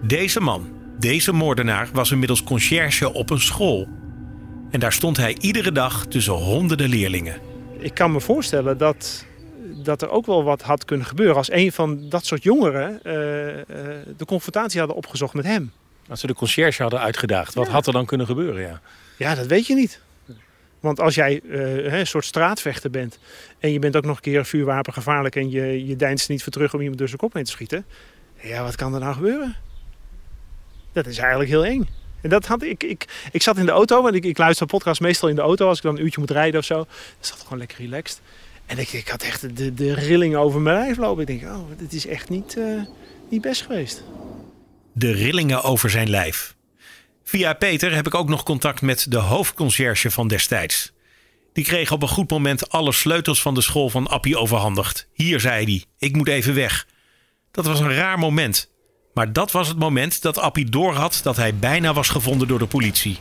Deze 0.01 0.39
man, 0.39 0.67
deze 0.99 1.33
moordenaar, 1.33 1.89
was 1.93 2.11
inmiddels 2.11 2.43
conciërge 2.43 3.13
op 3.13 3.29
een 3.29 3.41
school. 3.41 3.87
En 4.71 4.79
daar 4.79 4.93
stond 4.93 5.17
hij 5.17 5.37
iedere 5.39 5.71
dag 5.71 6.05
tussen 6.05 6.33
honderden 6.33 6.89
leerlingen. 6.89 7.39
Ik 7.79 7.93
kan 7.93 8.11
me 8.11 8.21
voorstellen 8.21 8.77
dat, 8.77 9.25
dat 9.87 10.01
er 10.01 10.09
ook 10.09 10.25
wel 10.25 10.43
wat 10.43 10.61
had 10.61 10.85
kunnen 10.85 11.05
gebeuren... 11.05 11.35
als 11.35 11.51
een 11.51 11.71
van 11.71 12.09
dat 12.09 12.25
soort 12.25 12.43
jongeren 12.43 13.03
eh, 13.03 13.59
eh, 13.59 13.65
de 14.17 14.25
confrontatie 14.25 14.79
hadden 14.79 14.97
opgezocht 14.97 15.33
met 15.33 15.45
hem. 15.45 15.71
Als 16.09 16.19
ze 16.19 16.27
de 16.27 16.33
conciërge 16.33 16.81
hadden 16.81 16.99
uitgedaagd, 16.99 17.53
wat 17.53 17.67
had 17.67 17.87
er 17.87 17.93
dan 17.93 18.05
kunnen 18.05 18.27
gebeuren? 18.27 18.61
Ja. 18.61 18.81
Ja, 19.17 19.35
dat 19.35 19.45
weet 19.45 19.67
je 19.67 19.75
niet. 19.75 20.01
Want 20.79 20.99
als 20.99 21.15
jij 21.15 21.41
eh, 21.49 21.99
een 21.99 22.07
soort 22.07 22.25
straatvechter 22.25 22.89
bent 22.89 23.19
en 23.59 23.71
je 23.71 23.79
bent 23.79 23.95
ook 23.95 24.05
nog 24.05 24.15
een 24.15 24.21
keer 24.21 24.45
vuurwapengevaarlijk 24.45 25.35
en 25.35 25.49
je, 25.49 25.85
je 25.85 25.95
deinst 25.95 26.29
niet 26.29 26.43
voor 26.43 26.51
terug 26.51 26.73
om 26.73 26.79
iemand 26.79 26.97
door 26.97 27.07
zijn 27.07 27.19
kop 27.19 27.33
heen 27.33 27.43
te 27.43 27.51
schieten. 27.51 27.85
Ja, 28.41 28.63
wat 28.63 28.75
kan 28.75 28.93
er 28.93 28.99
nou 28.99 29.13
gebeuren? 29.13 29.55
Dat 30.91 31.05
is 31.05 31.17
eigenlijk 31.17 31.49
heel 31.49 31.65
eng. 31.65 31.87
En 32.21 32.29
dat 32.29 32.45
had 32.45 32.63
ik, 32.63 32.83
ik, 32.83 33.29
ik 33.31 33.41
zat 33.41 33.57
in 33.57 33.65
de 33.65 33.71
auto, 33.71 34.01
want 34.01 34.15
ik, 34.15 34.25
ik 34.25 34.37
luister 34.37 34.65
podcast 34.65 35.01
meestal 35.01 35.29
in 35.29 35.35
de 35.35 35.41
auto 35.41 35.67
als 35.67 35.77
ik 35.77 35.83
dan 35.83 35.95
een 35.95 36.03
uurtje 36.03 36.19
moet 36.19 36.31
rijden 36.31 36.59
of 36.59 36.65
zo. 36.65 36.75
Dan 36.75 36.85
zat 37.19 37.41
gewoon 37.41 37.57
lekker 37.57 37.77
relaxed. 37.77 38.21
En 38.67 38.79
ik, 38.79 38.93
ik 38.93 39.07
had 39.07 39.23
echt 39.23 39.57
de, 39.57 39.73
de 39.73 39.93
rillingen 39.93 40.39
over 40.39 40.61
mijn 40.61 40.77
lijf 40.77 40.97
lopen. 40.97 41.27
Ik 41.27 41.27
denk, 41.27 41.53
oh, 41.53 41.69
dit 41.77 41.93
is 41.93 42.07
echt 42.07 42.29
niet, 42.29 42.57
eh, 42.57 42.81
niet 43.29 43.41
best 43.41 43.61
geweest. 43.61 44.03
De 44.93 45.11
rillingen 45.11 45.63
over 45.63 45.89
zijn 45.89 46.09
lijf. 46.09 46.55
Via 47.23 47.53
Peter 47.53 47.95
heb 47.95 48.07
ik 48.07 48.13
ook 48.13 48.29
nog 48.29 48.43
contact 48.43 48.81
met 48.81 49.05
de 49.09 49.17
hoofdconciërge 49.17 50.11
van 50.11 50.27
destijds. 50.27 50.91
Die 51.53 51.63
kreeg 51.63 51.91
op 51.91 52.01
een 52.01 52.07
goed 52.07 52.29
moment 52.29 52.69
alle 52.69 52.91
sleutels 52.91 53.41
van 53.41 53.53
de 53.53 53.61
school 53.61 53.89
van 53.89 54.07
Appie 54.07 54.37
overhandigd. 54.37 55.07
Hier, 55.13 55.39
zei 55.39 55.65
hij, 55.65 55.83
ik 55.97 56.15
moet 56.15 56.27
even 56.27 56.53
weg. 56.53 56.87
Dat 57.51 57.65
was 57.65 57.79
een 57.79 57.93
raar 57.93 58.19
moment. 58.19 58.71
Maar 59.13 59.33
dat 59.33 59.51
was 59.51 59.67
het 59.67 59.79
moment 59.79 60.21
dat 60.21 60.37
Appie 60.37 60.69
doorhad 60.69 61.19
dat 61.23 61.35
hij 61.35 61.55
bijna 61.55 61.93
was 61.93 62.09
gevonden 62.09 62.47
door 62.47 62.59
de 62.59 62.67
politie. 62.67 63.17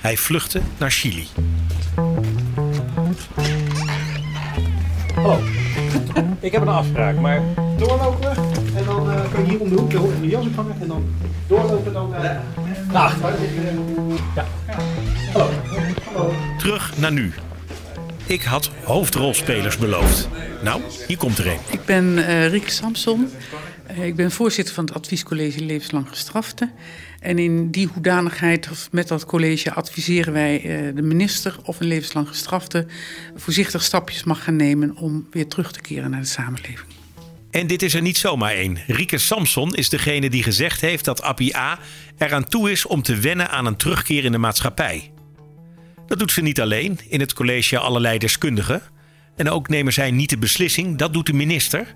Hij 0.00 0.16
vluchtte 0.16 0.60
naar 0.78 0.90
Chili. 0.90 1.26
Hallo. 5.26 5.42
Ik 6.40 6.52
heb 6.52 6.62
een 6.62 6.68
afspraak, 6.68 7.16
maar 7.20 7.42
doorlopen 7.78 8.20
we 8.20 8.78
en 8.78 8.84
dan 8.84 9.10
eh, 9.10 9.32
kan 9.32 9.44
je 9.44 9.50
hier 9.50 9.60
om 9.60 9.68
de 9.68 9.74
hoek 9.74 9.90
de, 9.90 10.20
de 10.20 10.28
jas 10.28 10.46
ophangen 10.46 10.76
en 10.80 10.88
dan 10.88 11.04
doorlopen 11.46 11.92
dan 11.92 12.12
uh, 12.12 12.20
naar 12.92 13.02
achter. 13.02 13.34
Ja. 14.34 14.44
Hallo. 15.32 15.50
Hallo. 16.04 16.32
Terug 16.58 16.98
naar 16.98 17.12
nu. 17.12 17.32
Ik 18.26 18.42
had 18.42 18.70
hoofdrolspelers 18.84 19.78
beloofd. 19.78 20.28
Nou, 20.62 20.80
hier 21.06 21.16
komt 21.16 21.38
er 21.38 21.46
een. 21.46 21.58
Ik 21.70 21.84
ben 21.84 22.04
uh, 22.04 22.48
Rieke 22.48 22.70
Samson. 22.70 23.30
Uh, 23.90 24.06
ik 24.06 24.16
ben 24.16 24.30
voorzitter 24.30 24.74
van 24.74 24.84
het 24.84 24.94
adviescollege 24.94 25.64
Levenslang 25.64 26.08
Gestraften. 26.08 26.72
En 27.26 27.38
in 27.38 27.70
die 27.70 27.86
hoedanigheid, 27.86 28.70
of 28.70 28.88
met 28.92 29.08
dat 29.08 29.24
college, 29.24 29.72
adviseren 29.72 30.32
wij 30.32 30.62
uh, 30.62 30.94
de 30.94 31.02
minister 31.02 31.56
of 31.62 31.80
een 31.80 31.86
levenslang 31.86 32.28
gestrafte 32.28 32.86
voorzichtig 33.36 33.82
stapjes 33.82 34.24
mag 34.24 34.44
gaan 34.44 34.56
nemen 34.56 34.96
om 34.96 35.26
weer 35.30 35.48
terug 35.48 35.72
te 35.72 35.80
keren 35.80 36.10
naar 36.10 36.20
de 36.20 36.26
samenleving. 36.26 36.88
En 37.50 37.66
dit 37.66 37.82
is 37.82 37.94
er 37.94 38.02
niet 38.02 38.16
zomaar 38.16 38.52
één. 38.52 38.78
Rieke 38.86 39.18
Samson 39.18 39.74
is 39.74 39.88
degene 39.88 40.30
die 40.30 40.42
gezegd 40.42 40.80
heeft 40.80 41.04
dat 41.04 41.22
Appie 41.22 41.56
A 41.56 41.78
eraan 42.18 42.48
toe 42.48 42.70
is 42.70 42.86
om 42.86 43.02
te 43.02 43.16
wennen 43.16 43.50
aan 43.50 43.66
een 43.66 43.76
terugkeer 43.76 44.24
in 44.24 44.32
de 44.32 44.38
maatschappij. 44.38 45.12
Dat 46.06 46.18
doet 46.18 46.32
ze 46.32 46.42
niet 46.42 46.60
alleen, 46.60 46.98
in 47.08 47.20
het 47.20 47.32
college 47.32 47.78
allerlei 47.78 48.18
deskundigen. 48.18 48.82
En 49.36 49.50
ook 49.50 49.68
nemen 49.68 49.92
zij 49.92 50.10
niet 50.10 50.30
de 50.30 50.38
beslissing, 50.38 50.98
dat 50.98 51.12
doet 51.12 51.26
de 51.26 51.32
minister. 51.32 51.94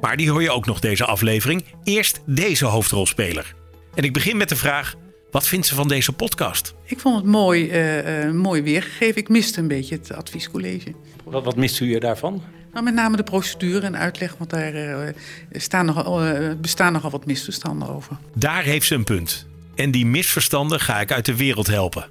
Maar 0.00 0.16
die 0.16 0.30
hoor 0.30 0.42
je 0.42 0.50
ook 0.50 0.66
nog 0.66 0.80
deze 0.80 1.04
aflevering. 1.04 1.64
Eerst 1.84 2.20
deze 2.26 2.64
hoofdrolspeler. 2.64 3.61
En 3.94 4.04
ik 4.04 4.12
begin 4.12 4.36
met 4.36 4.48
de 4.48 4.56
vraag: 4.56 4.94
wat 5.30 5.46
vindt 5.46 5.66
ze 5.66 5.74
van 5.74 5.88
deze 5.88 6.12
podcast? 6.12 6.74
Ik 6.84 7.00
vond 7.00 7.16
het 7.16 7.24
mooi, 7.24 7.64
uh, 7.64 8.24
uh, 8.26 8.32
mooi 8.32 8.62
weergegeven. 8.62 9.20
Ik 9.20 9.28
miste 9.28 9.60
een 9.60 9.68
beetje 9.68 9.94
het 9.94 10.12
adviescollege. 10.12 10.94
Wat, 11.24 11.44
wat 11.44 11.56
mist 11.56 11.80
u 11.80 11.86
hier 11.86 12.00
daarvan? 12.00 12.42
Nou, 12.72 12.84
met 12.84 12.94
name 12.94 13.16
de 13.16 13.22
procedure 13.22 13.86
en 13.86 13.96
uitleg, 13.96 14.34
want 14.38 14.50
daar 14.50 14.74
uh, 14.74 15.08
staan 15.52 15.86
nogal, 15.86 16.20
bestaan 16.60 16.92
nogal 16.92 17.10
wat 17.10 17.26
misverstanden 17.26 17.88
over. 17.88 18.16
Daar 18.34 18.62
heeft 18.62 18.86
ze 18.86 18.94
een 18.94 19.04
punt. 19.04 19.46
En 19.74 19.90
die 19.90 20.06
misverstanden 20.06 20.80
ga 20.80 21.00
ik 21.00 21.12
uit 21.12 21.26
de 21.26 21.36
wereld 21.36 21.66
helpen. 21.66 22.10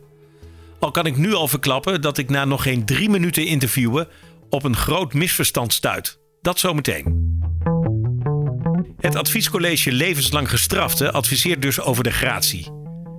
Al 0.79 0.91
kan 0.91 1.05
ik 1.05 1.17
nu 1.17 1.33
al 1.33 1.47
verklappen 1.47 2.01
dat 2.01 2.17
ik 2.17 2.29
na 2.29 2.45
nog 2.45 2.63
geen 2.63 2.85
drie 2.85 3.09
minuten 3.09 3.45
interviewen 3.45 4.07
op 4.49 4.63
een 4.63 4.75
groot 4.75 5.13
misverstand 5.13 5.73
stuit. 5.73 6.19
Dat 6.41 6.59
zometeen. 6.59 7.20
Het 9.01 9.15
adviescollege 9.15 9.91
Levenslang 9.91 10.49
Gestrafte 10.49 11.11
adviseert 11.11 11.61
dus 11.61 11.79
over 11.81 12.03
de 12.03 12.11
gratie. 12.11 12.71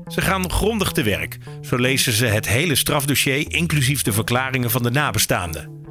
Ze 0.06 0.20
gaan 0.20 0.50
grondig 0.50 0.92
te 0.92 1.02
werk. 1.02 1.38
Zo 1.60 1.76
lezen 1.76 2.12
ze 2.12 2.26
het 2.26 2.48
hele 2.48 2.74
strafdossier, 2.74 3.52
inclusief 3.52 4.02
de 4.02 4.12
verklaringen 4.12 4.70
van 4.70 4.82
de 4.82 4.90
nabestaanden. 4.90 5.84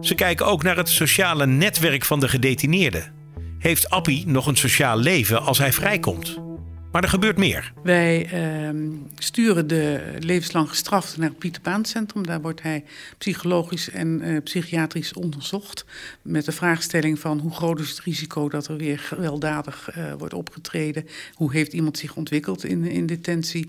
Ze 0.00 0.14
kijken 0.14 0.46
ook 0.46 0.62
naar 0.62 0.76
het 0.76 0.88
sociale 0.88 1.46
netwerk 1.46 2.04
van 2.04 2.20
de 2.20 2.28
gedetineerden. 2.28 3.12
heeft 3.58 3.90
Appie 3.90 4.26
nog 4.26 4.46
een 4.46 4.56
sociaal 4.56 4.96
leven 4.96 5.42
als 5.42 5.58
hij 5.58 5.72
vrijkomt? 5.72 6.51
Maar 6.92 7.02
er 7.02 7.08
gebeurt 7.08 7.36
meer. 7.36 7.72
Wij 7.82 8.26
ehm, 8.26 8.88
sturen 9.18 9.66
de 9.66 10.16
levenslang 10.18 10.68
gestrafte 10.68 11.18
naar 11.18 11.28
het 11.28 11.38
Pieter 11.38 11.62
Baan 11.62 11.84
Centrum. 11.84 12.26
Daar 12.26 12.40
wordt 12.40 12.62
hij 12.62 12.84
psychologisch 13.18 13.90
en 13.90 14.20
eh, 14.20 14.42
psychiatrisch 14.42 15.12
onderzocht. 15.12 15.84
Met 16.22 16.44
de 16.44 16.52
vraagstelling 16.52 17.18
van 17.18 17.38
hoe 17.38 17.54
groot 17.54 17.80
is 17.80 17.90
het 17.90 18.00
risico 18.00 18.48
dat 18.48 18.66
er 18.66 18.76
weer 18.76 18.98
gewelddadig 18.98 19.90
eh, 19.90 20.12
wordt 20.18 20.34
opgetreden. 20.34 21.06
Hoe 21.34 21.52
heeft 21.52 21.72
iemand 21.72 21.98
zich 21.98 22.16
ontwikkeld 22.16 22.64
in, 22.64 22.84
in 22.84 23.06
detentie. 23.06 23.68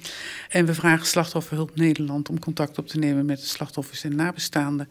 En 0.49 0.65
we 0.65 0.73
vragen 0.73 1.05
Slachtofferhulp 1.05 1.75
Nederland 1.75 2.29
om 2.29 2.39
contact 2.39 2.77
op 2.77 2.87
te 2.87 2.99
nemen 2.99 3.25
met 3.25 3.39
de 3.39 3.45
slachtoffers 3.45 4.03
en 4.03 4.15
nabestaanden. 4.15 4.89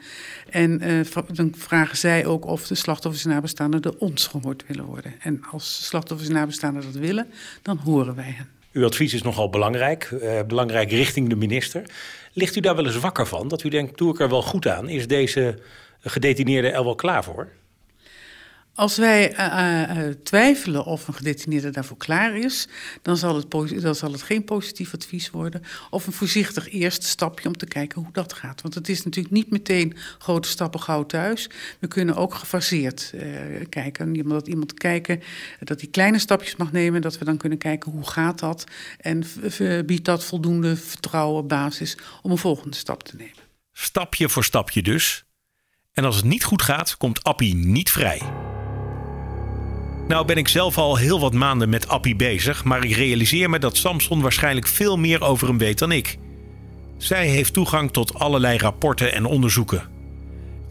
En 0.51 0.81
eh, 0.81 1.23
dan 1.33 1.53
vragen 1.57 1.97
zij 1.97 2.27
ook 2.27 2.47
of 2.47 2.67
de 2.67 2.75
slachtoffers 2.75 3.25
en 3.25 3.31
nabestaanden 3.31 3.83
door 3.83 3.97
ons 3.99 4.27
gehoord 4.27 4.65
willen 4.67 4.85
worden. 4.85 5.15
En 5.19 5.43
als 5.51 5.87
slachtoffers 5.87 6.29
en 6.29 6.35
nabestaanden 6.35 6.83
dat 6.83 6.95
willen, 6.95 7.27
dan 7.63 7.77
horen 7.77 8.15
wij 8.15 8.21
Uw 8.73 8.85
advies 8.85 9.15
is 9.15 9.23
nogal 9.23 9.51
belangrijk, 9.51 10.05
eh, 10.05 10.43
belangrijk 10.47 10.91
richting 10.91 11.29
de 11.29 11.37
minister. 11.37 11.83
Ligt 12.33 12.57
u 12.57 12.61
daar 12.61 12.77
wel 12.77 12.87
eens 12.87 12.99
wakker 12.99 13.27
van? 13.27 13.49
Dat 13.49 13.63
u 13.63 13.69
denkt, 13.69 13.99
doe 13.99 14.13
ik 14.13 14.21
er 14.21 14.29
wel 14.29 14.43
goed 14.43 14.69
aan? 14.69 14.89
Is 14.89 15.07
deze 15.07 15.59
gedetineerde 16.01 16.69
er 16.69 16.85
wel 16.85 16.95
klaar 16.95 17.25
voor? 17.25 17.49
Als 18.75 18.97
wij 18.97 19.39
uh, 19.39 20.05
uh, 20.07 20.15
twijfelen 20.23 20.85
of 20.85 21.09
een 21.09 21.15
gedetineerde 21.15 21.71
daarvoor 21.71 21.97
klaar 21.97 22.37
is, 22.37 22.69
dan 23.03 23.17
zal, 23.17 23.37
het 23.37 23.51
dan 23.83 23.95
zal 23.95 24.13
het 24.13 24.23
geen 24.23 24.45
positief 24.45 24.95
advies 24.95 25.31
worden. 25.31 25.63
Of 25.91 26.07
een 26.07 26.13
voorzichtig 26.13 26.71
eerste 26.71 27.07
stapje 27.07 27.49
om 27.49 27.57
te 27.57 27.67
kijken 27.67 28.03
hoe 28.03 28.13
dat 28.13 28.33
gaat. 28.33 28.63
Want 28.63 28.75
het 28.75 28.89
is 28.89 29.05
natuurlijk 29.05 29.35
niet 29.35 29.51
meteen 29.51 29.97
grote 30.19 30.49
stappen 30.49 30.81
gauw 30.81 31.07
thuis. 31.07 31.51
We 31.79 31.87
kunnen 31.87 32.17
ook 32.17 32.35
gefaseerd 32.35 33.15
kijken. 33.69 34.29
Dat 34.29 34.49
iemand 34.49 34.75
kijken, 34.75 35.23
dat 35.61 35.81
hij 35.81 35.91
kleine 35.91 36.19
stapjes 36.19 36.57
mag 36.57 36.73
nemen. 36.73 37.03
Dat 37.03 37.19
we 37.19 37.25
dan 37.25 37.37
kunnen 37.37 37.59
kijken 37.59 37.93
hoe 37.93 38.07
gaat 38.07 38.39
dat. 38.39 38.65
En 39.01 39.25
biedt 39.87 40.05
dat 40.05 40.25
voldoende 40.25 40.77
vertrouwen, 40.77 41.47
basis 41.47 41.97
om 42.23 42.31
een 42.31 42.39
volgende 42.39 42.77
stap 42.77 43.03
te 43.03 43.17
nemen. 43.17 43.37
Stapje 43.73 44.29
voor 44.29 44.45
stapje 44.45 44.83
dus. 44.83 45.25
En 45.93 46.05
als 46.05 46.17
het 46.17 46.25
niet 46.25 46.45
goed 46.45 46.63
gaat, 46.63 46.97
komt 46.97 47.23
Appie 47.23 47.55
niet 47.55 47.91
vrij. 47.91 48.23
Nou 50.09 50.27
ben 50.27 50.37
ik 50.37 50.49
zelf 50.49 50.79
al 50.79 50.97
heel 50.97 51.21
wat 51.21 51.35
maanden 51.35 51.69
met 51.69 51.89
Appie 51.89 52.17
bezig, 52.17 52.65
maar 52.65 52.85
ik 52.85 52.97
realiseer 52.97 53.51
me 53.51 53.59
dat 53.59 53.77
Samson 53.77 54.21
waarschijnlijk 54.21 54.67
veel 54.67 54.99
meer 54.99 55.23
over 55.23 55.49
hem 55.49 55.59
weet 55.59 55.79
dan 55.79 55.93
ik. 55.93 56.19
Zij 56.97 57.27
heeft 57.27 57.53
toegang 57.53 57.93
tot 57.93 58.15
allerlei 58.15 58.59
rapporten 58.59 59.13
en 59.13 59.25
onderzoeken. 59.25 59.89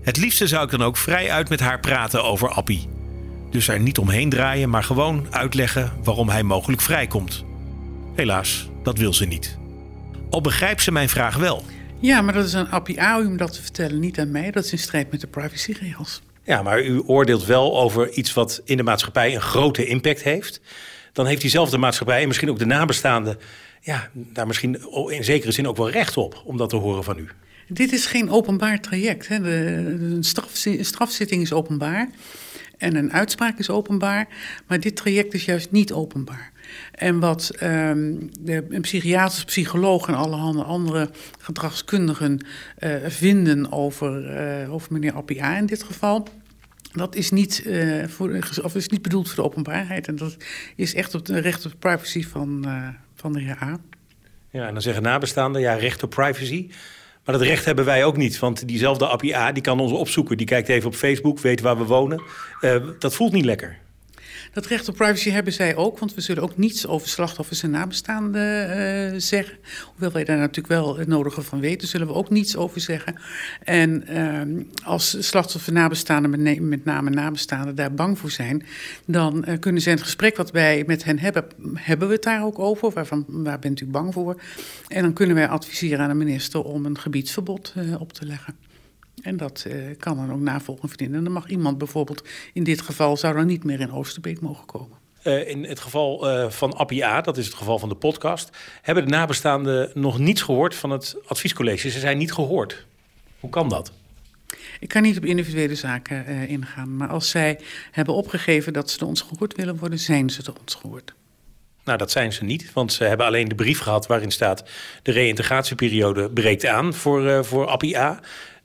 Het 0.01 0.17
liefste 0.17 0.47
zou 0.47 0.63
ik 0.63 0.71
dan 0.71 0.83
ook 0.83 0.97
vrij 0.97 1.31
uit 1.31 1.49
met 1.49 1.59
haar 1.59 1.79
praten 1.79 2.23
over 2.23 2.49
Appie. 2.49 2.87
Dus 3.49 3.67
er 3.67 3.79
niet 3.79 3.97
omheen 3.97 4.29
draaien, 4.29 4.69
maar 4.69 4.83
gewoon 4.83 5.27
uitleggen 5.29 5.91
waarom 6.03 6.29
hij 6.29 6.43
mogelijk 6.43 6.81
vrijkomt. 6.81 7.45
Helaas, 8.15 8.69
dat 8.83 8.97
wil 8.97 9.13
ze 9.13 9.25
niet. 9.25 9.57
Al 10.29 10.41
begrijpt 10.41 10.81
ze 10.81 10.91
mijn 10.91 11.09
vraag 11.09 11.35
wel. 11.35 11.65
Ja, 11.99 12.21
maar 12.21 12.33
dat 12.33 12.45
is 12.45 12.55
aan 12.55 12.69
Appie 12.69 13.01
A 13.01 13.19
om 13.19 13.37
dat 13.37 13.53
te 13.53 13.61
vertellen, 13.61 13.99
niet 13.99 14.19
aan 14.19 14.31
mij. 14.31 14.51
Dat 14.51 14.63
is 14.65 14.71
in 14.71 14.77
strijd 14.77 15.11
met 15.11 15.21
de 15.21 15.27
privacyregels. 15.27 16.21
Ja, 16.51 16.61
maar 16.61 16.83
u 16.83 17.01
oordeelt 17.05 17.45
wel 17.45 17.79
over 17.79 18.09
iets 18.09 18.33
wat 18.33 18.61
in 18.65 18.77
de 18.77 18.83
maatschappij 18.83 19.35
een 19.35 19.41
grote 19.41 19.85
impact 19.85 20.23
heeft. 20.23 20.61
Dan 21.13 21.25
heeft 21.25 21.41
diezelfde 21.41 21.77
maatschappij 21.77 22.21
en 22.21 22.27
misschien 22.27 22.49
ook 22.49 22.59
de 22.59 22.65
nabestaanden... 22.65 23.37
ja, 23.81 24.09
daar 24.13 24.47
misschien 24.47 24.81
in 25.07 25.23
zekere 25.23 25.51
zin 25.51 25.67
ook 25.67 25.77
wel 25.77 25.89
recht 25.89 26.17
op 26.17 26.41
om 26.45 26.57
dat 26.57 26.69
te 26.69 26.75
horen 26.75 27.03
van 27.03 27.17
u. 27.17 27.27
Dit 27.67 27.91
is 27.91 28.05
geen 28.05 28.29
openbaar 28.29 28.79
traject. 28.79 29.27
Hè. 29.27 29.37
Straf, 30.23 30.49
strafzitting 30.81 31.41
is 31.41 31.53
openbaar 31.53 32.09
en 32.77 32.95
een 32.95 33.13
uitspraak 33.13 33.59
is 33.59 33.69
openbaar. 33.69 34.27
Maar 34.67 34.79
dit 34.79 34.95
traject 34.95 35.33
is 35.33 35.45
juist 35.45 35.71
niet 35.71 35.93
openbaar. 35.93 36.51
En 36.91 37.19
wat 37.19 37.51
um, 37.63 38.29
de 38.39 38.65
een 38.69 38.81
psychiater, 38.81 39.45
psycholoog 39.45 40.07
en 40.07 40.15
allerhande 40.15 40.63
andere 40.63 41.09
gedragskundigen 41.39 42.45
uh, 42.79 42.95
vinden 43.07 43.71
over, 43.71 44.39
uh, 44.63 44.73
over 44.73 44.93
meneer 44.93 45.13
Appia 45.13 45.57
in 45.57 45.65
dit 45.65 45.83
geval. 45.83 46.27
Dat 46.93 47.15
is 47.15 47.31
niet, 47.31 47.63
uh, 47.65 48.07
voor, 48.07 48.39
of 48.63 48.75
is 48.75 48.87
niet 48.87 49.01
bedoeld 49.01 49.27
voor 49.27 49.43
de 49.43 49.49
openbaarheid. 49.49 50.07
En 50.07 50.15
dat 50.15 50.37
is 50.75 50.93
echt 50.93 51.15
op 51.15 51.25
de 51.25 51.39
recht 51.39 51.65
op 51.65 51.73
privacy 51.79 52.23
van, 52.23 52.65
van 53.15 53.33
de 53.33 53.41
heer 53.41 53.57
A. 53.61 53.79
Ja, 54.49 54.67
en 54.67 54.73
dan 54.73 54.81
zeggen 54.81 55.03
nabestaanden, 55.03 55.61
ja, 55.61 55.73
recht 55.73 56.03
op 56.03 56.09
privacy. 56.09 56.69
Maar 57.25 57.37
dat 57.37 57.47
recht 57.47 57.65
hebben 57.65 57.85
wij 57.85 58.05
ook 58.05 58.17
niet, 58.17 58.39
want 58.39 58.67
diezelfde 58.67 59.07
Appie 59.07 59.37
A 59.37 59.51
die 59.51 59.63
kan 59.63 59.79
ons 59.79 59.91
opzoeken. 59.91 60.37
Die 60.37 60.45
kijkt 60.45 60.69
even 60.69 60.87
op 60.87 60.95
Facebook, 60.95 61.39
weet 61.39 61.61
waar 61.61 61.77
we 61.77 61.83
wonen. 61.83 62.21
Uh, 62.61 62.75
dat 62.99 63.15
voelt 63.15 63.31
niet 63.31 63.45
lekker. 63.45 63.77
Dat 64.53 64.65
recht 64.65 64.89
op 64.89 64.95
privacy 64.95 65.29
hebben 65.29 65.53
zij 65.53 65.75
ook, 65.75 65.99
want 65.99 66.13
we 66.13 66.21
zullen 66.21 66.43
ook 66.43 66.57
niets 66.57 66.87
over 66.87 67.07
slachtoffers 67.07 67.63
en 67.63 67.69
nabestaanden 67.69 68.69
uh, 69.13 69.19
zeggen. 69.19 69.57
Hoewel 69.85 70.11
wij 70.11 70.23
daar 70.23 70.37
natuurlijk 70.37 70.67
wel 70.67 70.97
het 70.97 71.07
nodige 71.07 71.41
van 71.41 71.59
weten, 71.59 71.87
zullen 71.87 72.07
we 72.07 72.13
ook 72.13 72.29
niets 72.29 72.55
over 72.55 72.81
zeggen. 72.81 73.15
En 73.63 74.03
uh, 74.09 74.63
als 74.83 75.27
slachtoffers 75.27 75.67
en 75.67 75.73
nabestaanden, 75.73 76.43
met, 76.43 76.59
met 76.59 76.85
name 76.85 77.09
nabestaanden, 77.09 77.75
daar 77.75 77.93
bang 77.93 78.19
voor 78.19 78.31
zijn, 78.31 78.65
dan 79.05 79.45
uh, 79.47 79.59
kunnen 79.59 79.81
ze 79.81 79.89
in 79.89 79.95
het 79.95 80.03
gesprek 80.03 80.37
wat 80.37 80.51
wij 80.51 80.83
met 80.87 81.03
hen 81.03 81.19
hebben, 81.19 81.45
hebben 81.73 82.07
we 82.07 82.13
het 82.13 82.23
daar 82.23 82.43
ook 82.43 82.59
over. 82.59 82.91
Waarvan, 82.91 83.25
waar 83.27 83.59
bent 83.59 83.81
u 83.81 83.85
bang 83.85 84.13
voor? 84.13 84.41
En 84.87 85.01
dan 85.01 85.13
kunnen 85.13 85.35
wij 85.35 85.47
adviseren 85.47 85.99
aan 85.99 86.09
de 86.09 86.15
minister 86.15 86.63
om 86.63 86.85
een 86.85 86.97
gebiedsverbod 86.97 87.73
op 87.99 88.13
te 88.13 88.25
leggen. 88.25 88.70
En 89.21 89.37
dat 89.37 89.65
uh, 89.67 89.73
kan 89.97 90.17
dan 90.17 90.31
ook 90.31 90.39
navolging 90.39 90.89
verdienen. 90.89 91.17
En 91.17 91.23
dan 91.23 91.33
mag 91.33 91.47
iemand 91.47 91.77
bijvoorbeeld, 91.77 92.27
in 92.53 92.63
dit 92.63 92.81
geval, 92.81 93.17
zou 93.17 93.35
dan 93.35 93.45
niet 93.45 93.63
meer 93.63 93.79
in 93.79 93.91
Oosterbeek 93.91 94.41
mogen 94.41 94.65
komen. 94.65 94.97
Uh, 95.23 95.49
in 95.49 95.65
het 95.65 95.79
geval 95.79 96.29
uh, 96.29 96.49
van 96.49 96.73
Appie 96.73 97.05
A, 97.05 97.21
dat 97.21 97.37
is 97.37 97.45
het 97.45 97.55
geval 97.55 97.79
van 97.79 97.89
de 97.89 97.95
podcast, 97.95 98.49
hebben 98.81 99.05
de 99.05 99.09
nabestaanden 99.09 99.91
nog 99.93 100.19
niets 100.19 100.41
gehoord 100.41 100.75
van 100.75 100.89
het 100.89 101.15
adviescollege. 101.25 101.89
Ze 101.89 101.99
zijn 101.99 102.17
niet 102.17 102.33
gehoord. 102.33 102.85
Hoe 103.39 103.49
kan 103.49 103.69
dat? 103.69 103.91
Ik 104.79 104.87
kan 104.87 105.01
niet 105.01 105.17
op 105.17 105.25
individuele 105.25 105.75
zaken 105.75 106.25
uh, 106.29 106.49
ingaan. 106.49 106.97
Maar 106.97 107.07
als 107.07 107.29
zij 107.29 107.59
hebben 107.91 108.13
opgegeven 108.13 108.73
dat 108.73 108.89
ze 108.89 108.97
door 108.97 109.07
ons 109.07 109.21
gehoord 109.21 109.55
willen 109.55 109.77
worden, 109.77 109.99
zijn 109.99 110.29
ze 110.29 110.43
door 110.43 110.55
ons 110.61 110.75
gehoord. 110.75 111.13
Nou, 111.83 111.97
dat 111.97 112.11
zijn 112.11 112.33
ze 112.33 112.43
niet, 112.43 112.73
want 112.73 112.93
ze 112.93 113.03
hebben 113.03 113.25
alleen 113.25 113.47
de 113.47 113.55
brief 113.55 113.79
gehad 113.79 114.07
waarin 114.07 114.31
staat... 114.31 114.63
de 115.03 115.11
reïntegratieperiode 115.11 116.29
breekt 116.29 116.65
aan 116.65 116.93
voor, 116.93 117.45
voor 117.45 117.67
Appie 117.67 117.99
A. 117.99 118.19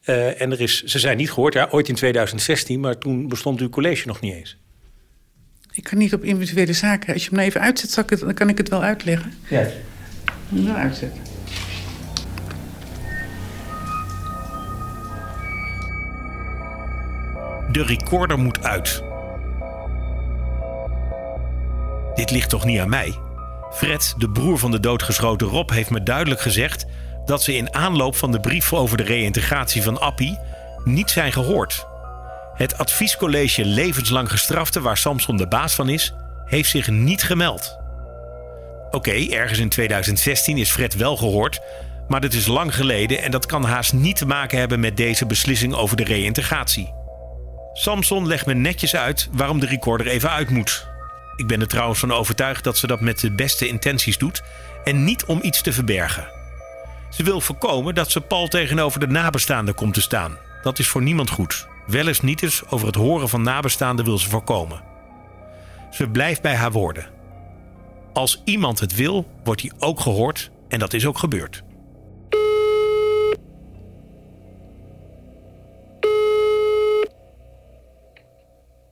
Uh, 0.06 0.40
en 0.40 0.52
er 0.52 0.60
is, 0.60 0.82
ze 0.82 0.98
zijn 0.98 1.16
niet 1.16 1.30
gehoord, 1.30 1.54
ja, 1.54 1.68
ooit 1.70 1.88
in 1.88 1.94
2016, 1.94 2.80
maar 2.80 2.98
toen 2.98 3.28
bestond 3.28 3.60
uw 3.60 3.68
college 3.68 4.06
nog 4.06 4.20
niet 4.20 4.34
eens. 4.34 4.56
Ik 5.72 5.82
kan 5.82 5.98
niet 5.98 6.14
op 6.14 6.25
individuele 6.25 6.72
zaken. 6.72 7.12
Als 7.12 7.22
je 7.22 7.28
hem 7.28 7.38
nou 7.38 7.48
even 7.48 7.60
uitzet, 7.60 8.20
dan 8.20 8.34
kan 8.34 8.48
ik 8.48 8.58
het 8.58 8.68
wel 8.68 8.82
uitleggen. 8.82 9.32
Ja. 9.48 9.66
Nou, 10.48 10.76
uitzetten. 10.76 11.22
De 17.72 17.82
recorder 17.82 18.38
moet 18.38 18.62
uit. 18.62 19.02
Dit 22.14 22.30
ligt 22.30 22.50
toch 22.50 22.64
niet 22.64 22.78
aan 22.78 22.88
mij? 22.88 23.18
Fred, 23.72 24.14
de 24.18 24.30
broer 24.30 24.58
van 24.58 24.70
de 24.70 24.80
doodgeschoten 24.80 25.46
Rob, 25.46 25.70
heeft 25.70 25.90
me 25.90 26.02
duidelijk 26.02 26.40
gezegd 26.40 26.86
dat 27.26 27.42
ze 27.42 27.56
in 27.56 27.75
aanloop 27.75 28.16
van 28.16 28.33
de 28.33 28.40
brief 28.40 28.73
over 28.73 28.97
de 28.97 29.02
reïntegratie 29.02 29.83
van 29.83 30.00
Appie 30.00 30.38
niet 30.85 31.11
zijn 31.11 31.33
gehoord. 31.33 31.87
Het 32.54 32.78
adviescollege 32.78 33.64
Levenslang 33.64 34.30
Gestrafte, 34.30 34.80
waar 34.80 34.97
Samson 34.97 35.37
de 35.37 35.49
baas 35.49 35.75
van 35.75 35.88
is, 35.88 36.14
heeft 36.45 36.71
zich 36.71 36.88
niet 36.88 37.23
gemeld. 37.23 37.78
Oké, 38.90 39.26
ergens 39.30 39.59
in 39.59 39.68
2016 39.68 40.59
is 40.59 40.71
Fred 40.71 40.95
wel 40.95 41.16
gehoord, 41.16 41.61
maar 42.09 42.21
dat 42.21 42.33
is 42.33 42.47
lang 42.47 42.75
geleden 42.75 43.23
en 43.23 43.30
dat 43.30 43.47
kan 43.47 43.64
haast 43.64 43.92
niet 43.92 44.16
te 44.16 44.26
maken 44.26 44.59
hebben 44.59 44.80
met 44.80 44.97
deze 44.97 45.26
beslissing 45.26 45.75
over 45.75 45.97
de 45.97 46.04
reïntegratie. 46.04 46.95
Samson 47.73 48.26
legt 48.26 48.47
me 48.47 48.54
netjes 48.54 48.97
uit 48.97 49.28
waarom 49.33 49.61
de 49.61 49.66
recorder 49.66 50.06
even 50.06 50.30
uit 50.30 50.50
moet. 50.50 50.87
Ik 51.37 51.47
ben 51.47 51.61
er 51.61 51.68
trouwens 51.68 51.99
van 51.99 52.12
overtuigd 52.12 52.64
dat 52.64 52.78
ze 52.78 52.87
dat 52.87 53.00
met 53.00 53.21
de 53.21 53.35
beste 53.35 53.68
intenties 53.68 54.18
doet 54.18 54.42
en 54.85 55.04
niet 55.04 55.25
om 55.25 55.38
iets 55.42 55.62
te 55.62 55.73
verbergen. 55.73 56.35
Ze 57.10 57.22
wil 57.22 57.40
voorkomen 57.40 57.94
dat 57.94 58.10
ze 58.10 58.20
pal 58.20 58.48
tegenover 58.48 59.00
de 59.00 59.06
nabestaanden 59.06 59.75
komt 59.75 59.94
te 59.94 60.00
staan. 60.00 60.38
Dat 60.62 60.78
is 60.78 60.88
voor 60.88 61.02
niemand 61.02 61.30
goed. 61.30 61.66
Wel 61.86 62.06
eens 62.06 62.20
niet 62.20 62.42
eens 62.42 62.62
over 62.68 62.86
het 62.86 62.96
horen 62.96 63.28
van 63.28 63.42
nabestaanden 63.42 64.04
wil 64.04 64.18
ze 64.18 64.28
voorkomen. 64.28 64.82
Ze 65.90 66.08
blijft 66.08 66.42
bij 66.42 66.54
haar 66.54 66.72
woorden. 66.72 67.06
Als 68.12 68.42
iemand 68.44 68.80
het 68.80 68.94
wil, 68.94 69.26
wordt 69.44 69.62
hij 69.62 69.72
ook 69.78 70.00
gehoord 70.00 70.50
en 70.68 70.78
dat 70.78 70.92
is 70.92 71.06
ook 71.06 71.18
gebeurd. 71.18 71.62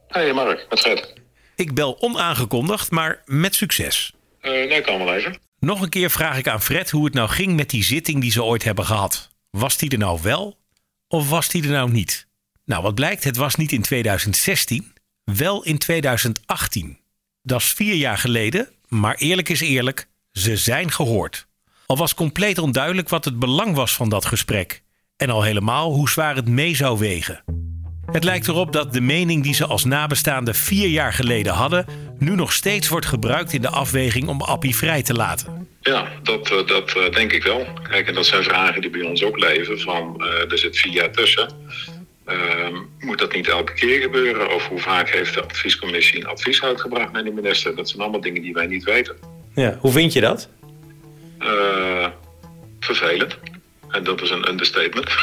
Hey 0.08 0.32
Mark, 0.32 0.66
met 0.68 0.80
Fred. 0.80 1.12
Ik 1.56 1.74
bel 1.74 2.00
onaangekondigd, 2.00 2.90
maar 2.90 3.22
met 3.24 3.54
succes. 3.54 4.12
Uh, 4.42 4.50
nee, 4.50 4.80
kan 4.80 4.98
wel 4.98 5.14
even. 5.14 5.38
Nog 5.64 5.80
een 5.80 5.88
keer 5.88 6.10
vraag 6.10 6.38
ik 6.38 6.48
aan 6.48 6.62
Fred 6.62 6.90
hoe 6.90 7.04
het 7.04 7.14
nou 7.14 7.28
ging 7.28 7.56
met 7.56 7.70
die 7.70 7.84
zitting 7.84 8.20
die 8.20 8.30
ze 8.30 8.42
ooit 8.42 8.64
hebben 8.64 8.84
gehad. 8.84 9.30
Was 9.50 9.76
die 9.76 9.90
er 9.90 9.98
nou 9.98 10.20
wel 10.22 10.58
of 11.08 11.28
was 11.28 11.48
die 11.48 11.62
er 11.62 11.70
nou 11.70 11.90
niet? 11.90 12.26
Nou, 12.64 12.82
wat 12.82 12.94
blijkt, 12.94 13.24
het 13.24 13.36
was 13.36 13.54
niet 13.54 13.72
in 13.72 13.82
2016, 13.82 14.92
Wel 15.24 15.64
in 15.64 15.78
2018. 15.78 16.98
Dat 17.42 17.60
is 17.60 17.72
vier 17.72 17.94
jaar 17.94 18.18
geleden, 18.18 18.68
maar 18.88 19.14
eerlijk 19.14 19.48
is 19.48 19.60
eerlijk, 19.60 20.08
ze 20.32 20.56
zijn 20.56 20.92
gehoord. 20.92 21.46
Al 21.86 21.96
was 21.96 22.14
compleet 22.14 22.58
onduidelijk 22.58 23.08
wat 23.08 23.24
het 23.24 23.38
belang 23.38 23.74
was 23.74 23.94
van 23.94 24.08
dat 24.08 24.24
gesprek. 24.24 24.82
En 25.16 25.30
al 25.30 25.42
helemaal 25.42 25.92
hoe 25.92 26.08
zwaar 26.08 26.36
het 26.36 26.48
mee 26.48 26.76
zou 26.76 26.98
wegen. 26.98 27.44
Het 28.12 28.24
lijkt 28.24 28.48
erop 28.48 28.72
dat 28.72 28.92
de 28.92 29.00
mening 29.00 29.42
die 29.42 29.54
ze 29.54 29.66
als 29.66 29.84
nabestaanden 29.84 30.54
vier 30.54 30.88
jaar 30.88 31.12
geleden 31.12 31.52
hadden, 31.52 31.86
nu 32.18 32.34
nog 32.34 32.52
steeds 32.52 32.88
wordt 32.88 33.06
gebruikt 33.06 33.52
in 33.52 33.60
de 33.60 33.68
afweging 33.68 34.28
om 34.28 34.40
Appie 34.40 34.76
vrij 34.76 35.02
te 35.02 35.14
laten. 35.14 35.68
Ja, 35.80 36.08
dat, 36.22 36.50
eh, 36.50 36.66
dat 36.66 36.92
eh, 36.96 37.10
denk 37.10 37.32
ik 37.32 37.42
wel. 37.42 37.66
Kijk, 37.88 38.08
en 38.08 38.14
dat 38.14 38.26
zijn 38.26 38.42
vragen 38.42 38.80
die 38.80 38.90
bij 38.90 39.02
ons 39.02 39.24
ook 39.24 39.38
leven. 39.38 39.80
Van, 39.80 40.24
eh, 40.24 40.50
er 40.52 40.58
zit 40.58 40.78
vier 40.78 40.92
jaar 40.92 41.10
tussen. 41.10 41.48
Ehm, 42.24 42.74
moet 42.98 43.18
dat 43.18 43.34
niet 43.34 43.48
elke 43.48 43.72
keer 43.72 44.00
gebeuren? 44.00 44.54
Of 44.54 44.68
hoe 44.68 44.78
vaak 44.78 45.10
heeft 45.10 45.34
de 45.34 45.42
adviescommissie 45.42 46.20
een 46.20 46.26
advies 46.26 46.62
uitgebracht 46.62 47.12
naar 47.12 47.24
de 47.24 47.30
minister? 47.30 47.76
Dat 47.76 47.88
zijn 47.88 48.02
allemaal 48.02 48.20
dingen 48.20 48.42
die 48.42 48.52
wij 48.52 48.66
niet 48.66 48.84
weten. 48.84 49.16
Ja, 49.54 49.76
hoe 49.80 49.92
vind 49.92 50.12
je 50.12 50.20
dat? 50.20 50.48
Eh, 51.38 52.06
vervelend. 52.80 53.38
En 53.88 54.04
dat 54.04 54.22
is 54.22 54.30
een 54.30 54.48
understatement. 54.48 55.10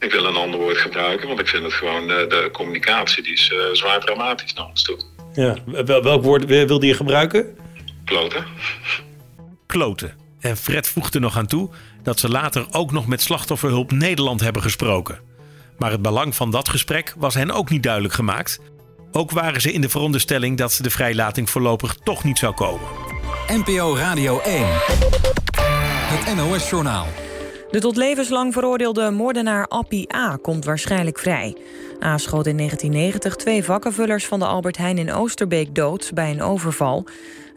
ik 0.00 0.12
wil 0.12 0.24
een 0.24 0.36
ander 0.36 0.60
woord 0.60 0.76
gebruiken, 0.78 1.28
want 1.28 1.40
ik 1.40 1.48
vind 1.48 1.62
het 1.64 1.72
gewoon, 1.72 2.10
eh, 2.10 2.28
de 2.28 2.48
communicatie 2.52 3.22
die 3.22 3.32
is 3.32 3.52
eh, 3.52 3.58
zwaar 3.72 4.00
dramatisch 4.00 4.52
naar 4.54 4.66
ons 4.66 4.82
toe. 4.82 4.98
Ja, 5.32 5.56
wel- 5.84 6.02
welk 6.02 6.22
woord 6.22 6.44
wilde 6.46 6.86
je 6.86 6.94
gebruiken? 6.94 7.56
Kloten. 8.04 8.44
Kloten. 9.66 10.14
En 10.40 10.56
Fred 10.56 10.88
voegt 10.88 11.14
er 11.14 11.20
nog 11.20 11.36
aan 11.36 11.46
toe 11.46 11.70
dat 12.02 12.20
ze 12.20 12.28
later 12.28 12.66
ook 12.70 12.92
nog 12.92 13.06
met 13.06 13.22
Slachtofferhulp 13.22 13.90
Nederland 13.92 14.40
hebben 14.40 14.62
gesproken. 14.62 15.20
Maar 15.78 15.90
het 15.90 16.02
belang 16.02 16.34
van 16.34 16.50
dat 16.50 16.68
gesprek 16.68 17.14
was 17.16 17.34
hen 17.34 17.50
ook 17.50 17.70
niet 17.70 17.82
duidelijk 17.82 18.14
gemaakt. 18.14 18.60
Ook 19.12 19.30
waren 19.30 19.60
ze 19.60 19.72
in 19.72 19.80
de 19.80 19.88
veronderstelling 19.88 20.56
dat 20.58 20.78
de 20.82 20.90
vrijlating 20.90 21.50
voorlopig 21.50 21.94
toch 21.94 22.24
niet 22.24 22.38
zou 22.38 22.54
komen. 22.54 22.86
NPO 23.48 23.96
Radio 23.96 24.40
1. 24.40 24.66
Het 26.12 26.34
NOS-journaal. 26.36 27.06
De 27.70 27.80
tot 27.80 27.96
levenslang 27.96 28.52
veroordeelde 28.52 29.10
moordenaar 29.10 29.66
Appie 29.66 30.14
A. 30.14 30.38
komt 30.42 30.64
waarschijnlijk 30.64 31.18
vrij. 31.18 31.56
A. 32.04 32.18
schoot 32.18 32.46
in 32.46 32.56
1990 32.56 33.36
twee 33.36 33.64
vakkenvullers 33.64 34.26
van 34.26 34.38
de 34.38 34.44
Albert 34.44 34.76
Heijn 34.76 34.98
in 34.98 35.12
Oosterbeek 35.12 35.74
dood 35.74 36.10
bij 36.14 36.30
een 36.30 36.42
overval. 36.42 37.04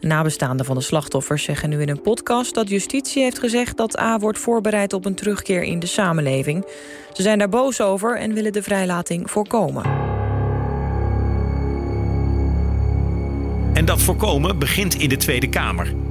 Nabestaanden 0.00 0.66
van 0.66 0.76
de 0.76 0.82
slachtoffers 0.82 1.42
zeggen 1.42 1.68
nu 1.68 1.80
in 1.80 1.88
een 1.88 2.00
podcast 2.00 2.54
dat 2.54 2.68
justitie 2.68 3.22
heeft 3.22 3.38
gezegd 3.38 3.76
dat 3.76 3.98
A. 3.98 4.18
wordt 4.18 4.38
voorbereid 4.38 4.92
op 4.92 5.04
een 5.04 5.14
terugkeer 5.14 5.62
in 5.62 5.78
de 5.78 5.86
samenleving. 5.86 6.66
Ze 7.12 7.22
zijn 7.22 7.38
daar 7.38 7.48
boos 7.48 7.80
over 7.80 8.16
en 8.18 8.34
willen 8.34 8.52
de 8.52 8.62
vrijlating 8.62 9.30
voorkomen. 9.30 9.84
En 13.72 13.84
dat 13.84 14.02
voorkomen 14.02 14.58
begint 14.58 14.94
in 14.94 15.08
de 15.08 15.16
Tweede 15.16 15.48
Kamer. 15.48 16.03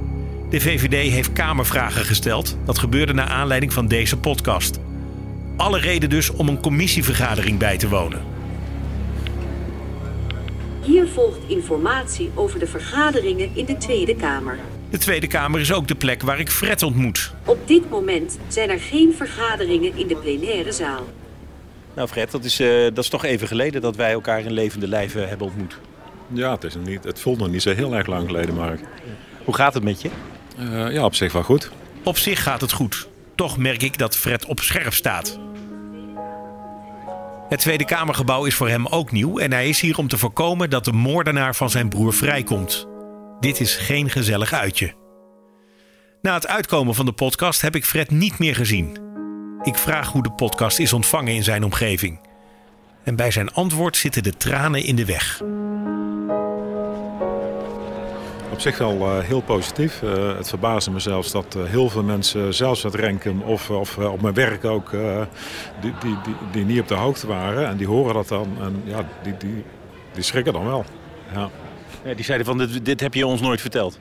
De 0.54 0.60
VVD 0.60 1.10
heeft 1.12 1.32
Kamervragen 1.32 2.04
gesteld. 2.04 2.56
Dat 2.64 2.78
gebeurde 2.78 3.12
naar 3.12 3.26
aanleiding 3.26 3.72
van 3.72 3.88
deze 3.88 4.18
podcast. 4.18 4.78
Alle 5.56 5.78
reden 5.78 6.10
dus 6.10 6.30
om 6.30 6.48
een 6.48 6.60
commissievergadering 6.60 7.58
bij 7.58 7.76
te 7.76 7.88
wonen. 7.88 8.22
Hier 10.82 11.06
volgt 11.06 11.38
informatie 11.46 12.30
over 12.34 12.58
de 12.58 12.66
vergaderingen 12.66 13.50
in 13.54 13.64
de 13.64 13.76
Tweede 13.76 14.16
Kamer. 14.16 14.58
De 14.90 14.98
Tweede 14.98 15.26
Kamer 15.26 15.60
is 15.60 15.72
ook 15.72 15.88
de 15.88 15.94
plek 15.94 16.22
waar 16.22 16.40
ik 16.40 16.50
Fred 16.50 16.82
ontmoet. 16.82 17.34
Op 17.44 17.68
dit 17.68 17.90
moment 17.90 18.38
zijn 18.48 18.70
er 18.70 18.80
geen 18.80 19.14
vergaderingen 19.16 19.96
in 19.96 20.06
de 20.06 20.16
plenaire 20.16 20.72
zaal. 20.72 21.06
Nou 21.94 22.08
Fred, 22.08 22.30
dat 22.30 22.44
is, 22.44 22.60
eh, 22.60 22.68
dat 22.82 22.98
is 22.98 23.08
toch 23.08 23.24
even 23.24 23.48
geleden 23.48 23.80
dat 23.80 23.96
wij 23.96 24.12
elkaar 24.12 24.40
in 24.40 24.52
levende 24.52 24.88
lijven 24.88 25.28
hebben 25.28 25.46
ontmoet. 25.46 25.78
Ja, 26.32 26.52
het, 26.52 26.64
is 26.64 26.74
niet, 26.84 27.04
het 27.04 27.20
voelt 27.20 27.38
nog 27.38 27.50
niet 27.50 27.62
zo 27.62 27.74
heel 27.74 27.94
erg 27.94 28.06
lang 28.06 28.26
geleden, 28.26 28.54
Mark. 28.54 28.80
Hoe 29.44 29.54
gaat 29.54 29.74
het 29.74 29.82
met 29.82 30.02
je? 30.02 30.10
Eh, 30.58 30.92
ja, 30.92 31.04
op 31.04 31.14
zich 31.14 31.32
wel 31.32 31.42
goed. 31.42 31.70
Op 32.02 32.18
zich 32.18 32.42
gaat 32.42 32.60
het 32.60 32.72
goed. 32.72 33.08
Toch 33.34 33.56
merk 33.56 33.82
ik 33.82 33.98
dat 33.98 34.16
Fred 34.16 34.44
op 34.44 34.60
scherp 34.60 34.92
staat. 34.92 35.38
Het 37.48 37.58
Tweede 37.58 37.84
Kamergebouw 37.84 38.44
is 38.44 38.54
voor 38.54 38.68
hem 38.68 38.86
ook 38.86 39.12
nieuw 39.12 39.38
en 39.38 39.52
hij 39.52 39.68
is 39.68 39.80
hier 39.80 39.98
om 39.98 40.08
te 40.08 40.18
voorkomen 40.18 40.70
dat 40.70 40.84
de 40.84 40.92
moordenaar 40.92 41.54
van 41.54 41.70
zijn 41.70 41.88
broer 41.88 42.12
vrijkomt. 42.12 42.86
Dit 43.40 43.60
is 43.60 43.76
geen 43.76 44.10
gezellig 44.10 44.52
uitje. 44.52 44.94
Na 46.22 46.34
het 46.34 46.46
uitkomen 46.46 46.94
van 46.94 47.06
de 47.06 47.12
podcast 47.12 47.60
heb 47.60 47.74
ik 47.74 47.84
Fred 47.84 48.10
niet 48.10 48.38
meer 48.38 48.54
gezien. 48.54 48.98
Ik 49.62 49.76
vraag 49.76 50.12
hoe 50.12 50.22
de 50.22 50.32
podcast 50.32 50.78
is 50.78 50.92
ontvangen 50.92 51.34
in 51.34 51.44
zijn 51.44 51.64
omgeving. 51.64 52.20
En 53.02 53.16
bij 53.16 53.30
zijn 53.30 53.52
antwoord 53.52 53.96
zitten 53.96 54.22
de 54.22 54.36
tranen 54.36 54.84
in 54.84 54.96
de 54.96 55.04
weg. 55.04 55.42
Op 58.54 58.60
zich 58.60 58.78
wel 58.78 59.00
eh, 59.00 59.18
heel 59.18 59.40
positief. 59.40 60.02
Eh, 60.02 60.36
het 60.36 60.48
verbaasde 60.48 60.90
me 60.90 60.98
zelfs 60.98 61.30
dat 61.30 61.54
eh, 61.54 61.64
heel 61.64 61.88
veel 61.88 62.02
mensen, 62.02 62.54
zelfs 62.54 62.84
uit 62.84 62.94
Renkum 62.94 63.42
of, 63.42 63.70
of 63.70 63.98
op 63.98 64.20
mijn 64.20 64.34
werk 64.34 64.64
ook, 64.64 64.90
die, 65.80 65.92
die, 66.00 66.16
die, 66.24 66.34
die 66.52 66.64
niet 66.64 66.80
op 66.80 66.88
de 66.88 66.94
hoogte 66.94 67.26
waren. 67.26 67.68
En 67.68 67.76
die 67.76 67.86
horen 67.86 68.14
dat 68.14 68.28
dan 68.28 68.48
en 68.60 68.82
ja, 68.84 69.08
die, 69.22 69.36
die, 69.36 69.64
die 70.12 70.22
schrikken 70.22 70.52
dan 70.52 70.64
wel. 70.64 70.84
Ja. 71.32 71.50
Ja, 72.04 72.14
die 72.14 72.24
zeiden 72.24 72.46
van, 72.46 72.58
dit, 72.58 72.84
dit 72.84 73.00
heb 73.00 73.14
je 73.14 73.26
ons 73.26 73.40
nooit 73.40 73.60
verteld. 73.60 73.98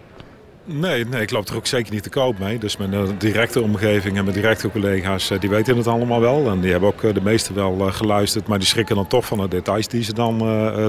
Nee, 0.66 1.06
nee, 1.06 1.22
ik 1.22 1.32
loop 1.32 1.48
er 1.48 1.56
ook 1.56 1.68
zeker 1.68 1.94
niet 1.94 2.04
te 2.04 2.10
koop 2.10 2.40
mee. 2.40 2.58
Dus 2.58 2.78
mijn 2.78 3.18
directe 3.18 3.62
omgeving 3.62 4.18
en 4.18 4.24
mijn 4.24 4.36
directe 4.36 4.72
collega's, 4.72 5.32
die 5.40 5.50
weten 5.50 5.78
het 5.78 5.88
allemaal 5.88 6.22
wel. 6.22 6.50
En 6.50 6.60
die 6.60 6.72
hebben 6.72 6.90
ook 6.90 7.14
de 7.14 7.22
meeste 7.22 7.54
wel 7.54 7.92
geluisterd. 7.92 8.48
Maar 8.48 8.60
die 8.60 8.68
schrikken 8.68 8.96
dan 8.96 9.08
toch 9.08 9.26
van 9.26 9.38
de 9.38 9.48
details 9.48 9.88
die 9.88 10.04
ze 10.04 10.14
dan 10.14 10.38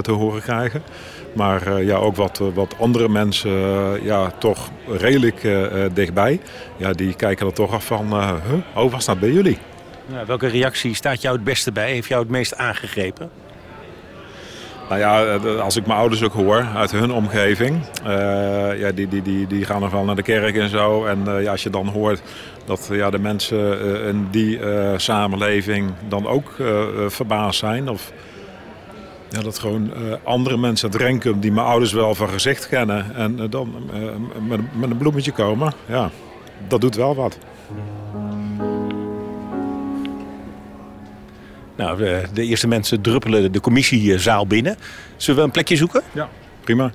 te 0.01 0.11
horen 0.11 0.41
krijgen. 0.41 0.83
Maar 1.35 1.67
eh, 1.67 1.85
ja, 1.85 1.95
ook 1.95 2.15
wat, 2.15 2.39
eh, 2.39 2.47
wat 2.53 2.75
andere 2.79 3.09
mensen, 3.09 3.51
eh, 3.51 4.05
ja, 4.05 4.31
toch 4.31 4.69
redelijk 4.87 5.47
dichtbij. 5.93 6.39
Ja, 6.77 6.91
die 6.91 7.13
kijken 7.13 7.47
er 7.47 7.53
toch 7.53 7.73
af 7.73 7.85
van, 7.85 8.13
huh? 8.13 8.83
oh, 8.83 8.91
was 8.91 9.05
dat 9.05 9.19
bij 9.19 9.31
jullie? 9.31 9.57
Ja, 10.11 10.25
welke 10.25 10.47
reactie 10.47 10.95
staat 10.95 11.21
jou 11.21 11.35
het 11.35 11.43
beste 11.43 11.71
bij? 11.71 11.91
Heeft 11.91 12.07
jou 12.07 12.21
het 12.21 12.31
meest 12.31 12.55
aangegrepen? 12.55 13.29
Nou 14.89 14.99
ja, 14.99 15.35
als 15.59 15.75
ik 15.75 15.85
mijn 15.85 15.99
ouders 15.99 16.23
ook 16.23 16.33
hoor 16.33 16.65
uit 16.75 16.91
hun 16.91 17.11
omgeving, 17.11 17.81
ja, 18.77 18.91
die, 18.91 19.07
die, 19.07 19.21
die, 19.21 19.47
die 19.47 19.65
gaan 19.65 19.81
nog 19.81 19.91
wel 19.91 20.03
naar 20.03 20.15
de 20.15 20.21
kerk 20.21 20.55
en 20.55 20.69
zo. 20.69 21.05
En 21.05 21.41
ja, 21.41 21.51
als 21.51 21.63
je 21.63 21.69
dan 21.69 21.87
hoort 21.87 22.21
dat 22.65 22.89
ja, 22.91 23.09
de 23.09 23.19
mensen 23.19 23.79
eh, 23.79 24.07
in 24.07 24.27
die 24.31 24.59
samenleving 24.95 25.91
dan 26.07 26.27
ook 26.27 26.51
verbaasd 27.07 27.59
zijn. 27.59 27.89
Of 27.89 28.11
ja, 29.29 29.41
dat 29.41 29.59
gewoon 29.59 29.93
eh, 29.93 30.13
andere 30.23 30.57
mensen 30.57 30.91
uit 30.91 31.01
Renkum 31.01 31.39
die 31.39 31.51
mijn 31.51 31.67
ouders 31.67 31.93
wel 31.93 32.15
van 32.15 32.29
gezicht 32.29 32.67
kennen 32.67 33.15
en 33.15 33.39
eh, 33.39 33.45
dan 33.49 33.89
eh, 33.93 33.99
met, 34.47 34.59
met 34.79 34.89
een 34.89 34.97
bloemetje 34.97 35.31
komen. 35.31 35.73
Ja, 35.85 36.11
dat 36.67 36.81
doet 36.81 36.95
wel 36.95 37.15
wat. 37.15 37.37
Nou, 41.75 41.97
de, 41.97 42.23
de 42.33 42.43
eerste 42.43 42.67
mensen 42.67 43.01
druppelen 43.01 43.51
de 43.51 43.59
commissiezaal 43.59 44.47
binnen. 44.47 44.77
Zullen 45.15 45.39
we 45.39 45.45
een 45.45 45.51
plekje 45.51 45.75
zoeken? 45.75 46.01
Ja, 46.11 46.29
prima. 46.63 46.91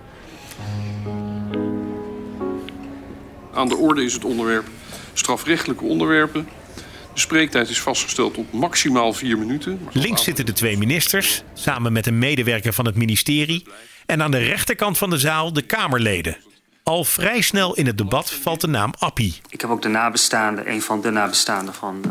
Aan 3.55 3.69
de 3.69 3.77
orde 3.77 4.05
is 4.05 4.13
het 4.13 4.25
onderwerp 4.25 4.65
strafrechtelijke 5.13 5.85
onderwerpen. 5.85 6.49
De 7.15 7.21
spreektijd 7.21 7.69
is 7.69 7.81
vastgesteld 7.81 8.35
tot 8.35 8.53
maximaal 8.53 9.13
vier 9.13 9.39
minuten. 9.39 9.89
Links 9.93 10.25
zitten 10.25 10.47
de 10.47 10.53
twee 10.53 10.79
ministers, 10.79 11.43
samen 11.55 11.93
met 11.93 12.07
een 12.07 12.19
medewerker 12.19 12.73
van 12.73 12.87
het 12.87 12.95
ministerie. 12.95 13.67
En 14.07 14.23
aan 14.23 14.31
de 14.31 14.39
rechterkant 14.39 14.99
van 14.99 15.11
de 15.11 15.19
zaal 15.19 15.53
de 15.53 15.63
Kamerleden. 15.63 16.37
Al 16.83 17.05
vrij 17.05 17.41
snel 17.41 17.75
in 17.75 17.87
het 17.87 17.99
debat 17.99 18.31
valt 18.31 18.61
de 18.61 18.67
naam 18.67 18.95
Appie. 18.99 19.41
Ik 19.49 19.61
heb 19.61 19.71
ook 19.71 19.83
de 19.83 19.89
nabestaanden, 19.89 20.71
een 20.71 20.83
van 20.83 21.01
de 21.01 21.11
nabestaanden 21.11 21.75
van 21.75 22.01
eh, 22.05 22.11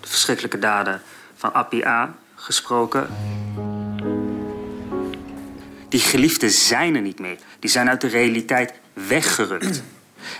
de 0.00 0.08
verschrikkelijke 0.08 0.58
daden 0.58 1.02
van 1.36 1.52
Appie 1.52 1.86
A. 1.86 2.14
gesproken. 2.34 3.06
Die 5.88 6.00
geliefden 6.00 6.50
zijn 6.50 6.94
er 6.94 7.02
niet 7.02 7.18
meer. 7.18 7.36
Die 7.58 7.70
zijn 7.70 7.88
uit 7.88 8.00
de 8.00 8.08
realiteit 8.08 8.72
weggerukt. 8.92 9.82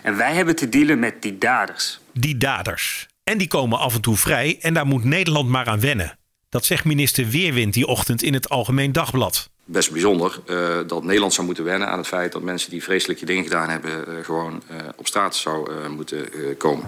En 0.02 0.16
wij 0.16 0.34
hebben 0.34 0.56
te 0.56 0.68
dealen 0.68 0.98
met 0.98 1.22
die 1.22 1.38
daders. 1.38 2.00
Die 2.12 2.36
daders. 2.36 3.06
En 3.28 3.38
die 3.38 3.48
komen 3.48 3.78
af 3.78 3.94
en 3.94 4.00
toe 4.00 4.16
vrij 4.16 4.58
en 4.60 4.74
daar 4.74 4.86
moet 4.86 5.04
Nederland 5.04 5.48
maar 5.48 5.66
aan 5.66 5.80
wennen. 5.80 6.18
Dat 6.48 6.64
zegt 6.64 6.84
minister 6.84 7.28
Weerwind 7.28 7.74
die 7.74 7.86
ochtend 7.86 8.22
in 8.22 8.34
het 8.34 8.48
Algemeen 8.48 8.92
Dagblad. 8.92 9.50
best 9.64 9.90
bijzonder 9.90 10.40
eh, 10.46 10.78
dat 10.86 11.04
Nederland 11.04 11.32
zou 11.32 11.46
moeten 11.46 11.64
wennen 11.64 11.88
aan 11.88 11.98
het 11.98 12.06
feit 12.06 12.32
dat 12.32 12.42
mensen 12.42 12.70
die 12.70 12.82
vreselijke 12.82 13.24
dingen 13.24 13.42
gedaan 13.44 13.68
hebben, 13.68 14.06
eh, 14.06 14.24
gewoon 14.24 14.62
eh, 14.68 14.76
op 14.96 15.06
straat 15.06 15.36
zou 15.36 15.88
moeten 15.88 16.28
komen. 16.58 16.86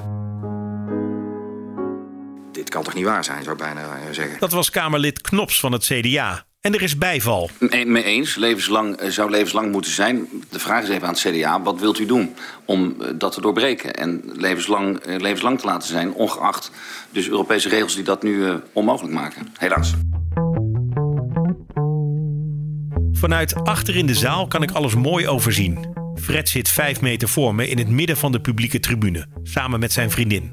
Dit 2.52 2.68
kan 2.68 2.82
toch 2.82 2.94
niet 2.94 3.04
waar 3.04 3.24
zijn, 3.24 3.42
zou 3.42 3.56
ik 3.56 3.62
bijna 3.62 4.12
zeggen. 4.12 4.38
Dat 4.38 4.52
was 4.52 4.70
Kamerlid 4.70 5.20
Knops 5.20 5.60
van 5.60 5.72
het 5.72 5.84
CDA. 5.84 6.44
En 6.60 6.74
er 6.74 6.82
is 6.82 6.98
bijval. 6.98 7.50
Me- 7.58 7.84
Mee 7.84 8.02
eens, 8.04 8.34
levenslang, 8.34 8.96
eh, 8.96 9.10
zou 9.10 9.30
levenslang 9.30 9.72
moeten 9.72 9.90
zijn. 9.90 10.26
De 10.50 10.58
vraag 10.58 10.82
is 10.82 10.88
even 10.88 11.06
aan 11.06 11.12
het 11.14 11.20
CDA, 11.20 11.62
wat 11.62 11.80
wilt 11.80 11.98
u 11.98 12.06
doen 12.06 12.34
om 12.64 12.94
eh, 13.00 13.08
dat 13.14 13.32
te 13.32 13.40
doorbreken? 13.40 13.94
En 13.94 14.22
levenslang, 14.32 14.96
eh, 14.98 15.20
levenslang 15.20 15.60
te 15.60 15.66
laten 15.66 15.88
zijn, 15.88 16.12
ongeacht 16.12 16.70
dus 17.10 17.28
Europese 17.28 17.68
regels 17.68 17.94
die 17.94 18.04
dat 18.04 18.22
nu 18.22 18.46
onmogelijk 18.72 19.14
maken. 19.14 19.52
Helaas. 19.58 19.92
Vanuit 23.12 23.54
achter 23.64 23.96
in 23.96 24.06
de 24.06 24.14
zaal 24.14 24.46
kan 24.46 24.62
ik 24.62 24.70
alles 24.70 24.94
mooi 24.94 25.28
overzien. 25.28 25.94
Fred 26.14 26.48
zit 26.48 26.68
vijf 26.68 27.00
meter 27.00 27.28
voor 27.28 27.54
me 27.54 27.68
in 27.68 27.78
het 27.78 27.88
midden 27.88 28.16
van 28.16 28.32
de 28.32 28.40
publieke 28.40 28.80
tribune, 28.80 29.26
samen 29.42 29.80
met 29.80 29.92
zijn 29.92 30.10
vriendin. 30.10 30.52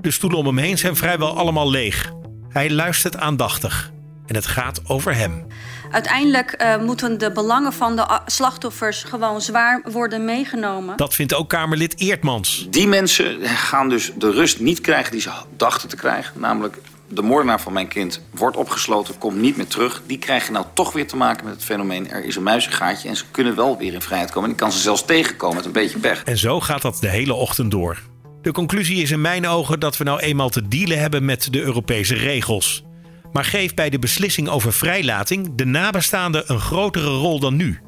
De 0.00 0.10
stoelen 0.10 0.38
om 0.38 0.46
hem 0.46 0.58
heen 0.58 0.78
zijn 0.78 0.96
vrijwel 0.96 1.36
allemaal 1.36 1.70
leeg. 1.70 2.12
Hij 2.48 2.70
luistert 2.70 3.16
aandachtig 3.16 3.92
en 4.28 4.34
het 4.34 4.46
gaat 4.46 4.80
over 4.86 5.14
hem. 5.14 5.46
Uiteindelijk 5.90 6.62
uh, 6.62 6.76
moeten 6.76 7.18
de 7.18 7.32
belangen 7.32 7.72
van 7.72 7.96
de 7.96 8.20
slachtoffers 8.26 9.02
gewoon 9.02 9.40
zwaar 9.40 9.82
worden 9.92 10.24
meegenomen. 10.24 10.96
Dat 10.96 11.14
vindt 11.14 11.34
ook 11.34 11.48
Kamerlid 11.48 12.00
Eertmans. 12.00 12.66
Die 12.70 12.86
mensen 12.86 13.46
gaan 13.46 13.88
dus 13.88 14.12
de 14.16 14.30
rust 14.30 14.60
niet 14.60 14.80
krijgen 14.80 15.12
die 15.12 15.20
ze 15.20 15.30
dachten 15.56 15.88
te 15.88 15.96
krijgen. 15.96 16.40
Namelijk 16.40 16.78
de 17.08 17.22
moordenaar 17.22 17.60
van 17.60 17.72
mijn 17.72 17.88
kind 17.88 18.20
wordt 18.30 18.56
opgesloten, 18.56 19.18
komt 19.18 19.36
niet 19.36 19.56
meer 19.56 19.66
terug. 19.66 20.02
Die 20.06 20.18
krijgen 20.18 20.52
nou 20.52 20.66
toch 20.72 20.92
weer 20.92 21.06
te 21.06 21.16
maken 21.16 21.44
met 21.44 21.54
het 21.54 21.64
fenomeen... 21.64 22.10
er 22.10 22.24
is 22.24 22.36
een 22.36 22.42
muizengaatje 22.42 23.08
en 23.08 23.16
ze 23.16 23.24
kunnen 23.30 23.56
wel 23.56 23.78
weer 23.78 23.92
in 23.92 24.02
vrijheid 24.02 24.30
komen. 24.30 24.50
En 24.50 24.56
die 24.56 24.64
kan 24.64 24.72
ze 24.72 24.78
zelfs 24.78 25.04
tegenkomen 25.04 25.56
met 25.56 25.64
een 25.64 25.72
beetje 25.72 25.98
pech. 25.98 26.24
En 26.24 26.38
zo 26.38 26.60
gaat 26.60 26.82
dat 26.82 26.98
de 27.00 27.08
hele 27.08 27.34
ochtend 27.34 27.70
door. 27.70 28.02
De 28.42 28.52
conclusie 28.52 29.02
is 29.02 29.10
in 29.10 29.20
mijn 29.20 29.46
ogen 29.46 29.80
dat 29.80 29.96
we 29.96 30.04
nou 30.04 30.20
eenmaal 30.20 30.48
te 30.48 30.68
dealen 30.68 30.98
hebben 30.98 31.24
met 31.24 31.52
de 31.52 31.60
Europese 31.60 32.14
regels. 32.14 32.86
Maar 33.32 33.44
geef 33.44 33.74
bij 33.74 33.90
de 33.90 33.98
beslissing 33.98 34.48
over 34.48 34.72
vrijlating 34.72 35.54
de 35.54 35.64
nabestaanden 35.64 36.42
een 36.46 36.60
grotere 36.60 37.10
rol 37.10 37.40
dan 37.40 37.56
nu. 37.56 37.78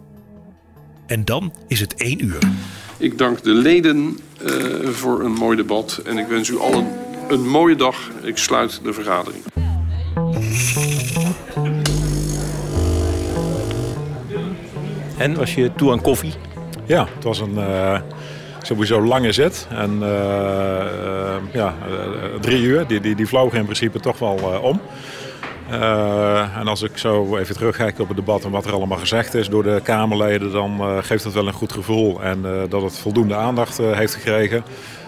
En 1.06 1.24
dan 1.24 1.54
is 1.68 1.80
het 1.80 1.94
één 1.94 2.24
uur. 2.24 2.38
Ik 2.96 3.18
dank 3.18 3.42
de 3.42 3.54
leden 3.54 4.18
uh, 4.42 4.88
voor 4.88 5.24
een 5.24 5.32
mooi 5.32 5.56
debat 5.56 6.02
en 6.04 6.18
ik 6.18 6.26
wens 6.26 6.48
u 6.48 6.58
allen 6.58 6.86
een 7.28 7.48
mooie 7.48 7.76
dag. 7.76 8.10
Ik 8.22 8.36
sluit 8.36 8.80
de 8.82 8.92
vergadering. 8.92 9.42
En 15.18 15.34
was 15.34 15.54
je 15.54 15.70
toe 15.76 15.92
aan 15.92 16.00
koffie? 16.00 16.32
Ja, 16.86 17.08
het 17.14 17.24
was 17.24 17.40
een 17.40 17.54
uh, 17.54 18.00
sowieso 18.62 19.02
lange 19.02 19.32
zet. 19.32 19.66
En 19.70 19.90
uh, 20.00 20.08
uh, 20.08 21.34
ja, 21.52 21.74
drie 22.40 22.62
uur, 22.62 22.86
die, 22.86 23.00
die, 23.00 23.14
die 23.14 23.26
vlogen 23.26 23.58
in 23.58 23.64
principe 23.64 24.00
toch 24.00 24.18
wel 24.18 24.60
om. 24.62 24.80
En 26.58 26.66
als 26.66 26.82
ik 26.82 26.98
zo 26.98 27.36
even 27.36 27.54
terugkijk 27.54 27.98
op 27.98 28.08
het 28.08 28.16
debat 28.16 28.44
en 28.44 28.50
wat 28.50 28.66
er 28.66 28.72
allemaal 28.72 28.98
gezegd 28.98 29.34
is 29.34 29.48
door 29.48 29.62
de 29.62 29.80
Kamerleden, 29.82 30.52
dan 30.52 31.02
geeft 31.02 31.24
het 31.24 31.32
wel 31.32 31.46
een 31.46 31.52
goed 31.52 31.72
gevoel. 31.72 32.22
En 32.22 32.42
dat 32.68 32.82
het 32.82 32.98
voldoende 32.98 33.34
aandacht 33.34 33.78
heeft 33.78 34.14
gekregen. 34.14 34.64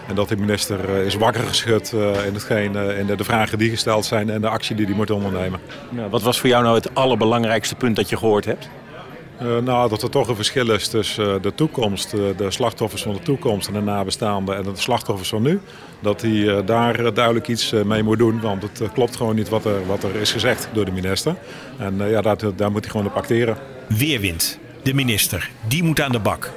En 0.07 0.15
dat 0.15 0.29
de 0.29 0.37
minister 0.37 0.89
eh, 0.89 1.05
is 1.05 1.15
wakker 1.15 1.43
geschud 1.43 1.93
eh, 1.93 2.25
in, 2.25 2.33
hetgeen, 2.33 2.75
eh, 2.75 2.99
in 2.99 3.05
de, 3.05 3.15
de, 3.15 3.23
vragen 3.23 3.57
die 3.57 3.69
gesteld 3.69 4.05
zijn 4.05 4.29
en 4.29 4.41
de 4.41 4.49
actie 4.49 4.75
die 4.75 4.85
hij 4.85 4.95
moet 4.95 5.09
ondernemen. 5.09 5.59
Wat 6.09 6.21
was 6.21 6.39
voor 6.39 6.49
jou 6.49 6.63
nou 6.63 6.75
het 6.75 6.95
allerbelangrijkste 6.95 7.75
punt 7.75 7.95
dat 7.95 8.09
je 8.09 8.17
gehoord 8.17 8.45
hebt? 8.45 8.69
Uh, 9.41 9.57
nou, 9.57 9.89
dat 9.89 10.01
er 10.01 10.09
toch 10.09 10.27
een 10.27 10.35
verschil 10.35 10.71
is 10.71 10.87
tussen 10.87 11.41
de 11.41 11.55
toekomst, 11.55 12.11
de 12.11 12.51
slachtoffers 12.51 13.01
van 13.01 13.13
de 13.13 13.19
toekomst 13.19 13.67
en 13.67 13.73
de 13.73 13.81
nabestaanden 13.81 14.55
en 14.55 14.63
de 14.63 14.71
slachtoffers 14.73 15.29
van 15.29 15.41
nu. 15.41 15.59
Dat 15.99 16.21
hij 16.21 16.63
daar 16.65 17.13
duidelijk 17.13 17.47
iets 17.47 17.71
mee 17.85 18.03
moet 18.03 18.17
doen, 18.17 18.41
want 18.41 18.63
het 18.63 18.91
klopt 18.93 19.15
gewoon 19.15 19.35
niet 19.35 19.49
wat 19.49 19.65
er, 19.65 19.85
wat 19.85 20.03
er 20.03 20.15
is 20.15 20.31
gezegd 20.31 20.67
door 20.73 20.85
de 20.85 20.91
minister. 20.91 21.35
En 21.77 22.09
ja, 22.09 22.21
daar, 22.21 22.37
daar 22.55 22.71
moet 22.71 22.81
hij 22.81 22.91
gewoon 22.91 23.05
op 23.05 23.15
acteren. 23.15 23.57
Weerwind, 23.87 24.59
de 24.83 24.93
minister, 24.93 25.49
die 25.67 25.83
moet 25.83 26.01
aan 26.01 26.11
de 26.11 26.19
bak. 26.19 26.51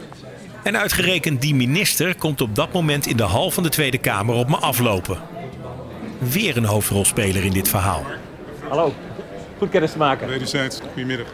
En 0.62 0.78
uitgerekend 0.78 1.40
die 1.40 1.54
minister 1.54 2.16
komt 2.16 2.40
op 2.40 2.54
dat 2.54 2.72
moment 2.72 3.06
in 3.06 3.16
de 3.16 3.22
hal 3.22 3.50
van 3.50 3.62
de 3.62 3.68
Tweede 3.68 3.98
Kamer 3.98 4.34
op 4.34 4.48
me 4.48 4.56
aflopen. 4.56 5.18
Weer 6.18 6.56
een 6.56 6.64
hoofdrolspeler 6.64 7.44
in 7.44 7.52
dit 7.52 7.68
verhaal. 7.68 8.04
Hallo, 8.68 8.94
goed 9.58 9.68
kennis 9.68 9.92
te 9.92 9.98
maken. 9.98 10.28
Wederzijds, 10.28 10.80
goedemiddag. 10.80 11.26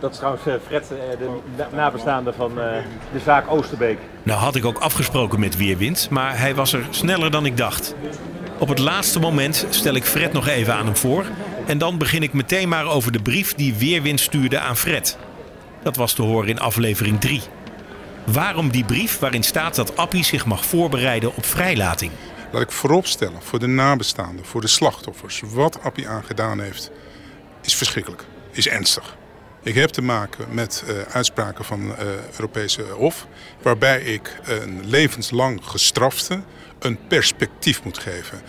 Dat, 0.00 0.10
is 0.10 0.16
trouwens 0.16 0.46
eh, 0.46 0.54
Fred, 0.66 0.90
eh, 0.90 1.18
de 1.18 1.66
nabestaande 1.72 2.32
van 2.32 2.60
eh, 2.60 2.82
de 3.12 3.18
zaak 3.18 3.50
Oosterbeek. 3.50 3.98
Nou 4.22 4.40
had 4.40 4.54
ik 4.54 4.64
ook 4.64 4.78
afgesproken 4.78 5.40
met 5.40 5.56
Weerwind, 5.56 6.10
maar 6.10 6.38
hij 6.38 6.54
was 6.54 6.72
er 6.72 6.86
sneller 6.90 7.30
dan 7.30 7.46
ik 7.46 7.56
dacht. 7.56 7.94
Op 8.58 8.68
het 8.68 8.78
laatste 8.78 9.20
moment 9.20 9.66
stel 9.70 9.94
ik 9.94 10.04
Fred 10.04 10.32
nog 10.32 10.48
even 10.48 10.74
aan 10.74 10.84
hem 10.84 10.96
voor. 10.96 11.24
En 11.66 11.78
dan 11.78 11.98
begin 11.98 12.22
ik 12.22 12.32
meteen 12.32 12.68
maar 12.68 12.86
over 12.86 13.12
de 13.12 13.22
brief 13.22 13.54
die 13.54 13.74
Weerwind 13.74 14.20
stuurde 14.20 14.58
aan 14.58 14.76
Fred. 14.76 15.18
Dat 15.82 15.96
was 15.96 16.12
te 16.12 16.22
horen 16.22 16.48
in 16.48 16.60
aflevering 16.60 17.20
3. 17.20 17.42
Waarom 18.24 18.70
die 18.70 18.84
brief 18.84 19.18
waarin 19.18 19.42
staat 19.42 19.74
dat 19.74 19.96
Appie 19.96 20.24
zich 20.24 20.46
mag 20.46 20.64
voorbereiden 20.64 21.36
op 21.36 21.44
vrijlating? 21.44 22.12
Laat 22.52 22.62
ik 22.62 22.72
vooropstellen 22.72 23.42
voor 23.42 23.58
de 23.58 23.66
nabestaanden, 23.66 24.44
voor 24.44 24.60
de 24.60 24.66
slachtoffers. 24.66 25.42
Wat 25.44 25.82
Appie 25.82 26.08
aangedaan 26.08 26.60
heeft, 26.60 26.90
is 27.62 27.76
verschrikkelijk, 27.76 28.24
is 28.50 28.68
ernstig. 28.68 29.17
Ik 29.62 29.74
heb 29.74 29.88
te 29.88 30.02
maken 30.02 30.46
met 30.50 30.84
uh, 30.88 31.00
uitspraken 31.02 31.64
van 31.64 31.80
uh, 31.80 31.94
Europese 32.32 32.82
Hof, 32.82 33.26
waarbij 33.62 34.00
ik 34.00 34.38
een 34.44 34.80
levenslang 34.84 35.60
gestrafte 35.64 36.40
een 36.78 36.98
perspectief 37.08 37.84
moet 37.84 37.98
geven. 37.98 38.40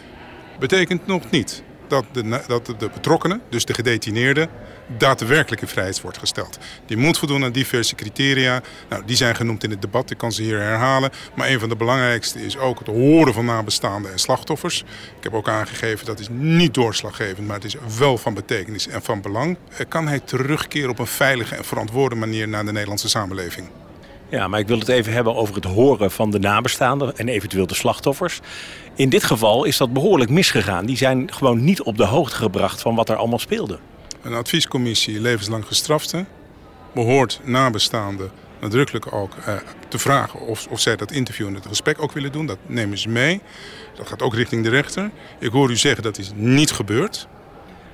Betekent 0.59 1.07
nog 1.07 1.29
niet 1.29 1.63
dat 1.87 2.05
de, 2.11 2.41
dat 2.47 2.65
de 2.65 2.89
betrokkenen, 2.93 3.41
dus 3.49 3.65
de 3.65 3.73
gedetineerde, 3.73 4.49
daadwerkelijk 4.97 5.61
in 5.61 5.67
vrijheid 5.67 6.01
wordt 6.01 6.17
gesteld. 6.17 6.57
Die 6.85 6.97
moet 6.97 7.17
voldoen 7.17 7.43
aan 7.43 7.51
diverse 7.51 7.95
criteria. 7.95 8.61
Nou, 8.89 9.03
die 9.05 9.15
zijn 9.15 9.35
genoemd 9.35 9.63
in 9.63 9.69
het 9.69 9.81
debat, 9.81 10.11
ik 10.11 10.17
kan 10.17 10.31
ze 10.31 10.41
hier 10.41 10.59
herhalen. 10.59 11.09
Maar 11.33 11.49
een 11.49 11.59
van 11.59 11.69
de 11.69 11.75
belangrijkste 11.75 12.45
is 12.45 12.57
ook 12.57 12.79
het 12.79 12.87
horen 12.87 13.33
van 13.33 13.45
nabestaanden 13.45 14.11
en 14.11 14.19
slachtoffers. 14.19 14.83
Ik 15.17 15.23
heb 15.23 15.33
ook 15.33 15.49
aangegeven 15.49 16.05
dat 16.05 16.19
is 16.19 16.27
niet 16.31 16.73
doorslaggevend, 16.73 17.47
maar 17.47 17.55
het 17.55 17.65
is 17.65 17.75
wel 17.97 18.17
van 18.17 18.33
betekenis 18.33 18.87
en 18.87 19.01
van 19.01 19.21
belang. 19.21 19.57
Kan 19.87 20.07
hij 20.07 20.19
terugkeren 20.19 20.89
op 20.89 20.99
een 20.99 21.07
veilige 21.07 21.55
en 21.55 21.65
verantwoorde 21.65 22.15
manier 22.15 22.47
naar 22.47 22.65
de 22.65 22.71
Nederlandse 22.71 23.09
samenleving? 23.09 23.69
Ja, 24.29 24.47
maar 24.47 24.59
ik 24.59 24.67
wil 24.67 24.79
het 24.79 24.87
even 24.87 25.13
hebben 25.13 25.35
over 25.35 25.55
het 25.55 25.63
horen 25.63 26.11
van 26.11 26.31
de 26.31 26.39
nabestaanden 26.39 27.17
en 27.17 27.27
eventueel 27.27 27.67
de 27.67 27.73
slachtoffers. 27.73 28.39
In 28.95 29.09
dit 29.09 29.23
geval 29.23 29.63
is 29.63 29.77
dat 29.77 29.93
behoorlijk 29.93 30.29
misgegaan. 30.29 30.85
Die 30.85 30.97
zijn 30.97 31.33
gewoon 31.33 31.63
niet 31.63 31.81
op 31.81 31.97
de 31.97 32.05
hoogte 32.05 32.35
gebracht 32.35 32.81
van 32.81 32.95
wat 32.95 33.09
er 33.09 33.15
allemaal 33.15 33.39
speelde. 33.39 33.79
Een 34.21 34.33
adviescommissie 34.33 35.21
levenslang 35.21 35.65
gestrafte 35.65 36.25
behoort 36.93 37.39
nabestaanden 37.43 38.31
nadrukkelijk 38.59 39.13
ook 39.13 39.35
eh, 39.45 39.55
te 39.87 39.99
vragen 39.99 40.39
of, 40.39 40.67
of 40.69 40.79
zij 40.79 40.95
dat 40.95 41.11
interview 41.11 41.47
en 41.47 41.53
het 41.53 41.65
gesprek 41.65 42.01
ook 42.01 42.11
willen 42.11 42.31
doen. 42.31 42.45
Dat 42.45 42.57
nemen 42.65 42.97
ze 42.97 43.09
mee. 43.09 43.41
Dat 43.95 44.07
gaat 44.07 44.21
ook 44.21 44.35
richting 44.35 44.63
de 44.63 44.69
rechter. 44.69 45.09
Ik 45.39 45.51
hoor 45.51 45.69
u 45.69 45.75
zeggen 45.75 46.03
dat 46.03 46.17
is 46.17 46.31
niet 46.35 46.71
gebeurd. 46.71 47.27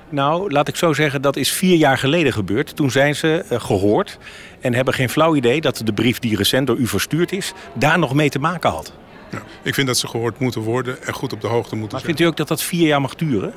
Nou, 0.08 0.50
laat 0.50 0.68
ik 0.68 0.76
zo 0.76 0.92
zeggen, 0.92 1.22
dat 1.22 1.36
is 1.36 1.52
vier 1.52 1.76
jaar 1.76 1.98
geleden 1.98 2.32
gebeurd. 2.32 2.76
Toen 2.76 2.90
zijn 2.90 3.14
ze 3.14 3.44
uh, 3.50 3.60
gehoord 3.60 4.18
en 4.60 4.74
hebben 4.74 4.94
geen 4.94 5.08
flauw 5.08 5.34
idee 5.34 5.60
dat 5.60 5.80
de 5.84 5.92
brief 5.92 6.18
die 6.18 6.36
recent 6.36 6.66
door 6.66 6.76
u 6.76 6.86
verstuurd 6.86 7.32
is, 7.32 7.52
daar 7.74 7.98
nog 7.98 8.14
mee 8.14 8.28
te 8.28 8.38
maken 8.38 8.70
had. 8.70 8.92
Ja, 9.30 9.42
ik 9.62 9.74
vind 9.74 9.86
dat 9.86 9.98
ze 9.98 10.06
gehoord 10.08 10.38
moeten 10.38 10.60
worden 10.60 11.02
en 11.02 11.12
goed 11.12 11.32
op 11.32 11.40
de 11.40 11.46
hoogte 11.46 11.76
moeten 11.76 11.96
maar 11.96 12.04
zijn. 12.06 12.16
vindt 12.16 12.20
u 12.20 12.24
ook 12.24 12.36
dat 12.36 12.48
dat 12.48 12.62
vier 12.62 12.86
jaar 12.86 13.00
mag 13.00 13.14
duren? 13.14 13.52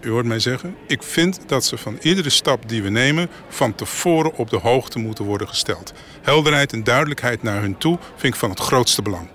U 0.00 0.10
hoort 0.10 0.26
mij 0.26 0.38
zeggen, 0.38 0.76
ik 0.86 1.02
vind 1.02 1.40
dat 1.46 1.64
ze 1.64 1.76
van 1.76 1.98
iedere 2.00 2.30
stap 2.30 2.68
die 2.68 2.82
we 2.82 2.88
nemen 2.88 3.28
van 3.48 3.74
tevoren 3.74 4.34
op 4.34 4.50
de 4.50 4.58
hoogte 4.58 4.98
moeten 4.98 5.24
worden 5.24 5.48
gesteld. 5.48 5.92
Helderheid 6.22 6.72
en 6.72 6.84
duidelijkheid 6.84 7.42
naar 7.42 7.60
hun 7.60 7.78
toe 7.78 7.98
vind 8.16 8.34
ik 8.34 8.40
van 8.40 8.50
het 8.50 8.60
grootste 8.60 9.02
belang. 9.02 9.28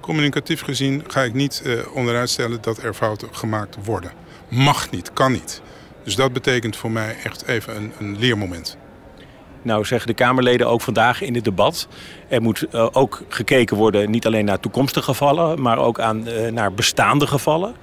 Communicatief 0.00 0.62
gezien 0.62 1.04
ga 1.06 1.22
ik 1.22 1.34
niet 1.34 1.62
uh, 1.64 1.80
onderuit 1.92 2.30
stellen 2.30 2.58
dat 2.60 2.82
er 2.82 2.94
fouten 2.94 3.28
gemaakt 3.32 3.76
worden. 3.84 4.12
Mag 4.48 4.90
niet, 4.90 5.12
kan 5.12 5.32
niet. 5.32 5.62
Dus 6.04 6.16
dat 6.16 6.32
betekent 6.32 6.76
voor 6.76 6.90
mij 6.90 7.16
echt 7.22 7.46
even 7.46 7.76
een, 7.76 7.92
een 7.98 8.18
leermoment. 8.18 8.76
Nou 9.62 9.84
zeggen 9.84 10.08
de 10.08 10.14
Kamerleden 10.14 10.68
ook 10.68 10.80
vandaag 10.80 11.20
in 11.20 11.34
het 11.34 11.44
debat... 11.44 11.88
er 12.28 12.42
moet 12.42 12.66
uh, 12.72 12.88
ook 12.92 13.22
gekeken 13.28 13.76
worden 13.76 14.10
niet 14.10 14.26
alleen 14.26 14.44
naar 14.44 14.60
toekomstige 14.60 15.04
gevallen... 15.04 15.62
maar 15.62 15.78
ook 15.78 16.00
aan, 16.00 16.28
uh, 16.28 16.48
naar 16.48 16.72
bestaande 16.72 17.26
gevallen. 17.26 17.74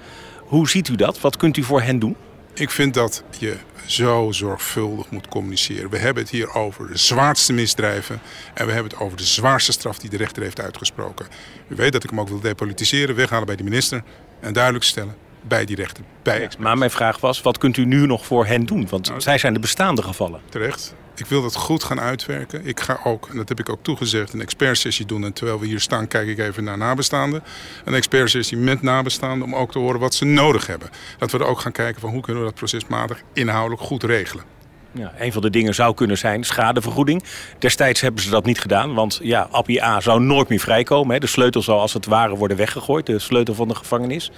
Hoe 0.53 0.69
ziet 0.69 0.87
u 0.87 0.95
dat? 0.95 1.21
Wat 1.21 1.37
kunt 1.37 1.57
u 1.57 1.63
voor 1.63 1.81
hen 1.81 1.99
doen? 1.99 2.15
Ik 2.53 2.69
vind 2.69 2.93
dat 2.93 3.23
je 3.39 3.57
zo 3.85 4.31
zorgvuldig 4.31 5.09
moet 5.09 5.27
communiceren. 5.27 5.89
We 5.89 5.97
hebben 5.97 6.23
het 6.23 6.31
hier 6.31 6.53
over 6.53 6.87
de 6.87 6.97
zwaarste 6.97 7.53
misdrijven... 7.53 8.21
en 8.53 8.65
we 8.65 8.71
hebben 8.71 8.91
het 8.91 9.01
over 9.01 9.17
de 9.17 9.23
zwaarste 9.23 9.71
straf 9.71 9.99
die 9.99 10.09
de 10.09 10.17
rechter 10.17 10.43
heeft 10.43 10.61
uitgesproken. 10.61 11.25
U 11.67 11.75
weet 11.75 11.91
dat 11.91 12.03
ik 12.03 12.09
hem 12.09 12.19
ook 12.19 12.27
wil 12.27 12.39
depolitiseren, 12.39 13.15
weghalen 13.15 13.45
bij 13.45 13.55
de 13.55 13.63
minister... 13.63 14.03
en 14.39 14.53
duidelijk 14.53 14.83
stellen 14.83 15.15
bij 15.41 15.65
die 15.65 15.75
rechter. 15.75 16.03
Bij 16.23 16.49
maar 16.59 16.77
mijn 16.77 16.91
vraag 16.91 17.19
was, 17.19 17.41
wat 17.41 17.57
kunt 17.57 17.77
u 17.77 17.85
nu 17.85 18.05
nog 18.05 18.25
voor 18.25 18.45
hen 18.45 18.65
doen? 18.65 18.87
Want 18.89 19.07
nou, 19.07 19.21
zij 19.21 19.37
zijn 19.37 19.53
de 19.53 19.59
bestaande 19.59 20.01
gevallen. 20.01 20.41
Terecht. 20.49 20.95
Ik 21.15 21.26
wil 21.26 21.41
dat 21.41 21.56
goed 21.56 21.84
gaan 21.84 21.99
uitwerken. 21.99 22.65
Ik 22.65 22.80
ga 22.80 22.99
ook, 23.04 23.28
en 23.30 23.38
dat 23.38 23.49
heb 23.49 23.60
ik 23.60 23.69
ook 23.69 23.80
toegezegd, 23.82 24.34
een 24.34 24.41
expertsessie 24.41 25.06
doen. 25.06 25.23
En 25.23 25.34
terwijl 25.34 25.60
we 25.60 25.65
hier 25.65 25.80
staan, 25.80 26.08
kijk 26.08 26.28
ik 26.28 26.39
even 26.39 26.63
naar 26.63 26.78
nabestaanden. 26.78 27.43
Een 27.86 27.93
expertsessie 27.93 28.58
met 28.58 28.82
nabestaanden 28.82 29.47
om 29.47 29.56
ook 29.56 29.71
te 29.71 29.80
horen 29.80 29.99
wat 29.99 30.13
ze 30.13 30.26
nodig 30.26 30.67
hebben. 30.67 30.89
Dat 31.17 31.32
we 31.32 31.38
er 31.38 31.45
ook 31.45 31.60
gaan 31.60 31.71
kijken 31.71 32.02
van 32.02 32.10
hoe 32.10 32.21
kunnen 32.21 32.41
we 32.41 32.47
dat 32.47 32.58
procesmatig 32.58 33.21
inhoudelijk 33.34 33.82
goed 33.82 34.04
regelen. 34.04 34.43
Ja, 34.91 35.13
een 35.17 35.32
van 35.32 35.41
de 35.41 35.49
dingen 35.49 35.76
zou 35.76 35.93
kunnen 35.93 36.17
zijn 36.17 36.43
schadevergoeding. 36.43 37.23
Destijds 37.60 38.02
hebben 38.02 38.21
ze 38.21 38.30
dat 38.30 38.45
niet 38.45 38.60
gedaan, 38.60 38.93
want 38.93 39.19
ja, 39.21 39.47
Appie 39.52 39.84
A 39.84 39.99
zou 39.99 40.21
nooit 40.21 40.49
meer 40.49 40.60
vrijkomen. 40.60 41.13
Hè. 41.13 41.19
De 41.19 41.28
sleutel 41.28 41.62
zou 41.62 41.80
als 41.80 41.93
het 41.93 42.06
ware 42.06 42.36
worden 42.36 42.58
weggegooid, 42.58 43.06
de 43.06 43.19
sleutel 43.19 43.54
van 43.54 43.67
de 43.67 43.76
gevangenis. 43.76 44.32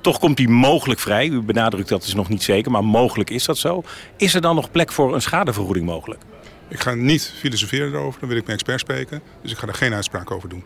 Toch 0.00 0.18
komt 0.18 0.38
hij 0.38 0.46
mogelijk 0.46 1.00
vrij. 1.00 1.26
U 1.26 1.40
benadrukt 1.40 1.88
dat 1.88 2.04
is 2.04 2.14
nog 2.14 2.28
niet 2.28 2.42
zeker, 2.42 2.70
maar 2.70 2.84
mogelijk 2.84 3.30
is 3.30 3.44
dat 3.44 3.58
zo. 3.58 3.82
Is 4.16 4.34
er 4.34 4.40
dan 4.40 4.54
nog 4.54 4.70
plek 4.70 4.92
voor 4.92 5.14
een 5.14 5.22
schadevergoeding 5.22 5.86
mogelijk? 5.86 6.22
Ik 6.68 6.80
ga 6.80 6.94
niet 6.94 7.32
filosoferen 7.38 7.92
erover, 7.92 8.20
dan 8.20 8.28
wil 8.28 8.38
ik 8.38 8.44
mijn 8.44 8.58
expert 8.58 8.80
spreken. 8.80 9.22
Dus 9.42 9.52
ik 9.52 9.58
ga 9.58 9.66
er 9.66 9.74
geen 9.74 9.94
uitspraak 9.94 10.30
over 10.30 10.48
doen. 10.48 10.64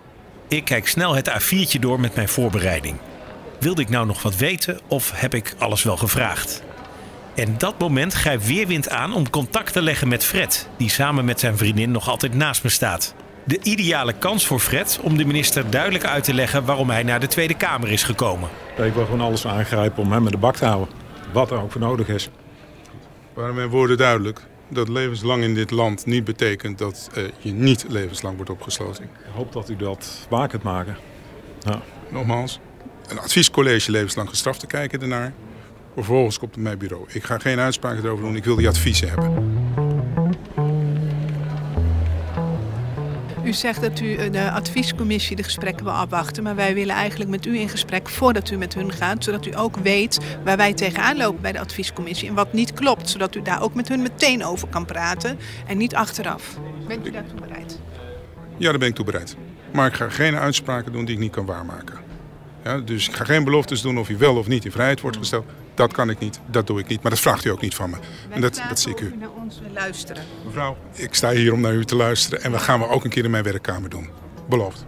Ik 0.49 0.64
kijk 0.64 0.88
snel 0.88 1.14
het 1.14 1.31
A4'tje 1.31 1.79
door 1.81 2.01
met 2.01 2.14
mijn 2.14 2.29
voorbereiding. 2.29 2.97
Wilde 3.61 3.83
ik 3.83 3.88
nou 3.88 4.07
nog 4.07 4.23
wat 4.23 4.37
weten 4.37 4.81
of 4.88 5.12
heb 5.14 5.35
ik 5.35 5.55
alles 5.59 5.83
wel 5.83 5.97
gevraagd? 5.97 6.62
En 7.35 7.55
dat 7.59 7.79
moment 7.79 8.12
grijpt 8.12 8.47
Weerwind 8.47 8.88
aan 8.88 9.14
om 9.14 9.31
contact 9.31 9.73
te 9.73 9.83
leggen 9.83 10.09
met 10.09 10.25
Fred, 10.25 10.68
die 10.77 10.90
samen 10.90 11.25
met 11.25 11.40
zijn 11.40 11.57
vriendin 11.57 11.90
nog 11.90 12.09
altijd 12.09 12.35
naast 12.35 12.62
me 12.62 12.68
staat. 12.68 13.14
De 13.44 13.59
ideale 13.62 14.12
kans 14.12 14.46
voor 14.46 14.61
Fred 14.61 14.98
om 15.02 15.16
de 15.16 15.24
minister 15.24 15.70
duidelijk 15.70 16.05
uit 16.05 16.24
te 16.24 16.35
leggen 16.35 16.64
waarom 16.64 16.90
hij 16.90 17.02
naar 17.02 17.20
de 17.20 17.26
Tweede 17.26 17.55
Kamer 17.55 17.92
is 17.92 18.02
gekomen. 18.02 18.48
Ik 18.76 18.94
wil 18.94 19.05
gewoon 19.05 19.20
alles 19.20 19.46
aangrijpen 19.46 20.02
om 20.02 20.12
hem 20.12 20.24
in 20.24 20.31
de 20.31 20.38
bak 20.38 20.57
te 20.57 20.64
houden. 20.64 20.94
Wat 21.33 21.50
er 21.50 21.62
ook 21.62 21.72
voor 21.72 21.81
nodig 21.81 22.09
is. 22.09 22.31
Waren 23.35 23.55
mijn 23.55 23.68
woorden 23.68 23.96
duidelijk? 23.96 24.40
Dat 24.68 24.88
levenslang 24.88 25.42
in 25.42 25.55
dit 25.55 25.70
land 25.70 26.07
niet 26.07 26.24
betekent 26.24 26.78
dat 26.78 27.11
eh, 27.14 27.24
je 27.38 27.52
niet 27.52 27.85
levenslang 27.88 28.37
wordt 28.37 28.50
opgesloten. 28.50 29.05
Ik 29.05 29.11
hoop 29.35 29.52
dat 29.52 29.70
u 29.70 29.76
dat 29.76 30.26
waar 30.28 30.48
kunt 30.48 30.62
maken. 30.62 30.96
Ja. 31.61 31.83
Nogmaals, 32.09 32.61
een 33.09 33.18
adviescollege 33.18 33.90
levenslang 33.90 34.28
gestraft 34.28 34.61
te 34.61 34.66
kijken 34.66 35.00
ernaar. 35.00 35.33
Vervolgens 35.94 36.38
komt 36.38 36.55
het 36.55 36.64
mijn 36.64 36.78
bureau. 36.78 37.05
Ik 37.09 37.24
ga 37.24 37.38
geen 37.38 37.59
uitspraken 37.59 38.05
erover 38.05 38.24
doen, 38.24 38.37
ik 38.37 38.44
wil 38.44 38.57
die 38.57 38.68
adviezen 38.68 39.09
hebben. 39.09 39.82
U 43.44 43.52
zegt 43.52 43.81
dat 43.81 44.00
u 44.00 44.31
de 44.31 44.50
adviescommissie 44.50 45.37
de 45.37 45.42
gesprekken 45.42 45.85
wil 45.85 45.94
afwachten. 45.94 46.42
Maar 46.42 46.55
wij 46.55 46.74
willen 46.74 46.94
eigenlijk 46.94 47.31
met 47.31 47.46
u 47.46 47.59
in 47.59 47.68
gesprek 47.68 48.09
voordat 48.09 48.50
u 48.50 48.57
met 48.57 48.74
hun 48.74 48.92
gaat. 48.92 49.24
Zodat 49.24 49.46
u 49.46 49.57
ook 49.57 49.76
weet 49.76 50.18
waar 50.44 50.57
wij 50.57 50.74
tegenaan 50.74 51.16
lopen 51.16 51.42
bij 51.42 51.52
de 51.52 51.61
adviescommissie. 51.61 52.28
En 52.28 52.35
wat 52.35 52.52
niet 52.52 52.72
klopt. 52.72 53.09
Zodat 53.09 53.35
u 53.35 53.42
daar 53.42 53.62
ook 53.62 53.74
met 53.74 53.88
hun 53.88 54.02
meteen 54.02 54.44
over 54.44 54.68
kan 54.68 54.85
praten. 54.85 55.38
En 55.66 55.76
niet 55.76 55.94
achteraf. 55.94 56.59
Bent 56.87 57.07
u 57.07 57.11
daartoe 57.11 57.40
bereid? 57.40 57.81
Ja, 58.57 58.70
daar 58.70 58.78
ben 58.78 58.88
ik 58.88 58.94
toe 58.94 59.05
bereid. 59.05 59.37
Maar 59.72 59.87
ik 59.87 59.94
ga 59.94 60.09
geen 60.09 60.37
uitspraken 60.37 60.92
doen 60.92 61.05
die 61.05 61.14
ik 61.14 61.20
niet 61.20 61.33
kan 61.33 61.46
waarmaken. 61.46 62.02
Ja, 62.64 62.79
dus 62.79 63.09
ik 63.09 63.14
ga 63.14 63.25
geen 63.25 63.44
beloftes 63.44 63.81
doen 63.81 63.98
of 63.98 64.07
hij 64.07 64.18
wel 64.18 64.37
of 64.37 64.46
niet 64.46 64.64
in 64.64 64.72
vrijheid 64.72 65.01
wordt 65.01 65.16
gesteld. 65.16 65.46
Dat 65.75 65.92
kan 65.92 66.11
ik 66.11 66.18
niet, 66.18 66.40
dat 66.46 66.66
doe 66.66 66.79
ik 66.79 66.87
niet. 66.87 67.03
Maar 67.03 67.11
dat 67.11 67.20
vraagt 67.20 67.44
u 67.44 67.51
ook 67.51 67.61
niet 67.61 67.75
van 67.75 67.90
me. 67.90 67.96
en 68.29 68.40
dat, 68.40 68.62
dat 68.68 68.81
zie 68.81 68.92
ik 68.92 69.01
u. 69.01 69.07
u 69.07 69.16
naar 69.16 69.31
ons 69.31 69.61
luisteren. 69.75 70.25
Mevrouw, 70.44 70.77
ik 70.94 71.14
sta 71.14 71.31
hier 71.31 71.53
om 71.53 71.61
naar 71.61 71.75
u 71.75 71.85
te 71.85 71.96
luisteren. 71.96 72.42
En 72.42 72.53
dat 72.53 72.62
gaan 72.62 72.81
we 72.81 72.88
ook 72.88 73.05
een 73.05 73.11
keer 73.11 73.25
in 73.25 73.31
mijn 73.31 73.44
werkkamer 73.44 73.90
doen. 73.90 74.09
Beloofd. 74.48 74.87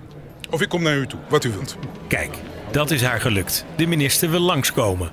Of 0.50 0.60
ik 0.60 0.68
kom 0.68 0.82
naar 0.82 0.96
u 0.96 1.06
toe, 1.06 1.20
wat 1.28 1.44
u 1.44 1.50
wilt. 1.50 1.76
Kijk, 2.08 2.36
dat 2.70 2.90
is 2.90 3.02
haar 3.02 3.20
gelukt. 3.20 3.64
De 3.76 3.86
minister 3.86 4.30
wil 4.30 4.40
langskomen. 4.40 5.12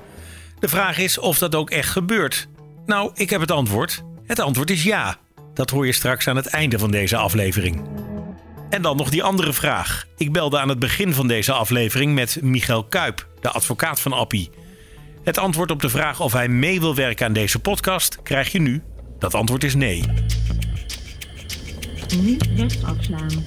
De 0.58 0.68
vraag 0.68 0.98
is 0.98 1.18
of 1.18 1.38
dat 1.38 1.54
ook 1.54 1.70
echt 1.70 1.88
gebeurt. 1.88 2.48
Nou, 2.86 3.10
ik 3.14 3.30
heb 3.30 3.40
het 3.40 3.50
antwoord. 3.50 4.02
Het 4.26 4.40
antwoord 4.40 4.70
is 4.70 4.82
ja. 4.82 5.16
Dat 5.54 5.70
hoor 5.70 5.86
je 5.86 5.92
straks 5.92 6.28
aan 6.28 6.36
het 6.36 6.46
einde 6.46 6.78
van 6.78 6.90
deze 6.90 7.16
aflevering. 7.16 7.82
En 8.72 8.82
dan 8.82 8.96
nog 8.96 9.10
die 9.10 9.22
andere 9.22 9.52
vraag. 9.52 10.06
Ik 10.16 10.32
belde 10.32 10.58
aan 10.58 10.68
het 10.68 10.78
begin 10.78 11.14
van 11.14 11.28
deze 11.28 11.52
aflevering 11.52 12.14
met 12.14 12.38
Michael 12.42 12.84
Kuip, 12.84 13.26
de 13.40 13.50
advocaat 13.50 14.00
van 14.00 14.12
Appie. 14.12 14.50
Het 15.24 15.38
antwoord 15.38 15.70
op 15.70 15.80
de 15.80 15.88
vraag 15.88 16.20
of 16.20 16.32
hij 16.32 16.48
mee 16.48 16.80
wil 16.80 16.94
werken 16.94 17.26
aan 17.26 17.32
deze 17.32 17.58
podcast 17.58 18.22
krijg 18.22 18.52
je 18.52 18.60
nu. 18.60 18.82
Dat 19.18 19.34
antwoord 19.34 19.64
is 19.64 19.74
nee. 19.74 20.02
Nu 22.22 22.36
rechts 22.56 22.84
afslaan. 22.84 23.44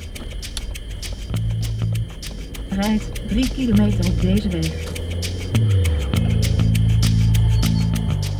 Rijd 2.69 3.27
3 3.27 3.49
kilometer 3.51 4.05
op 4.05 4.21
deze 4.21 4.49
weg. 4.49 4.71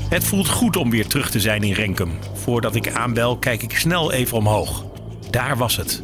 Het 0.09 0.23
voelt 0.23 0.49
goed 0.49 0.75
om 0.75 0.89
weer 0.89 1.07
terug 1.07 1.29
te 1.31 1.39
zijn 1.39 1.63
in 1.63 1.73
Renkum. 1.73 2.19
Voordat 2.33 2.75
ik 2.75 2.91
aanbel, 2.91 3.37
kijk 3.37 3.63
ik 3.63 3.77
snel 3.77 4.11
even 4.11 4.37
omhoog. 4.37 4.85
Daar 5.29 5.57
was 5.57 5.75
het. 5.75 6.03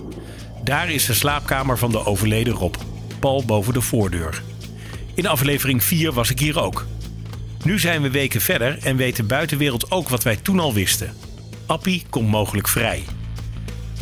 Daar 0.64 0.90
is 0.90 1.06
de 1.06 1.14
slaapkamer 1.14 1.78
van 1.78 1.92
de 1.92 2.06
overleden 2.06 2.54
Rob. 2.54 2.76
Pal 3.20 3.46
boven 3.46 3.74
de 3.74 3.82
voordeur. 3.82 4.42
In 5.16 5.28
aflevering 5.28 5.84
4 5.84 6.12
was 6.12 6.30
ik 6.30 6.40
hier 6.40 6.62
ook. 6.62 6.86
Nu 7.64 7.80
zijn 7.80 8.02
we 8.02 8.12
weken 8.12 8.42
verder 8.42 8.78
en 8.84 8.96
weet 8.96 9.16
de 9.16 9.24
buitenwereld 9.24 9.92
ook 9.92 10.10
wat 10.10 10.24
wij 10.24 10.36
toen 10.36 10.60
al 10.60 10.74
wisten. 10.74 11.14
Appie 11.66 12.04
komt 12.10 12.30
mogelijk 12.30 12.68
vrij. 12.68 13.04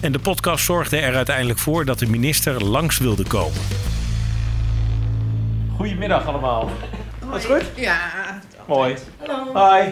En 0.02 0.12
de 0.12 0.20
podcast 0.20 0.66
zorgde 0.66 0.98
er 0.98 1.16
uiteindelijk 1.16 1.60
voor 1.60 1.86
dat 1.86 2.00
de 2.00 2.08
minister 2.08 2.64
langs 2.64 2.98
wilde 2.98 3.24
komen. 3.24 3.62
Goedemiddag 5.76 6.26
allemaal. 6.26 6.70
Alles 7.30 7.46
goed? 7.46 7.72
Ja. 7.76 8.00
Mooi. 8.68 8.96
Hallo. 9.18 9.74
Hi. 9.74 9.90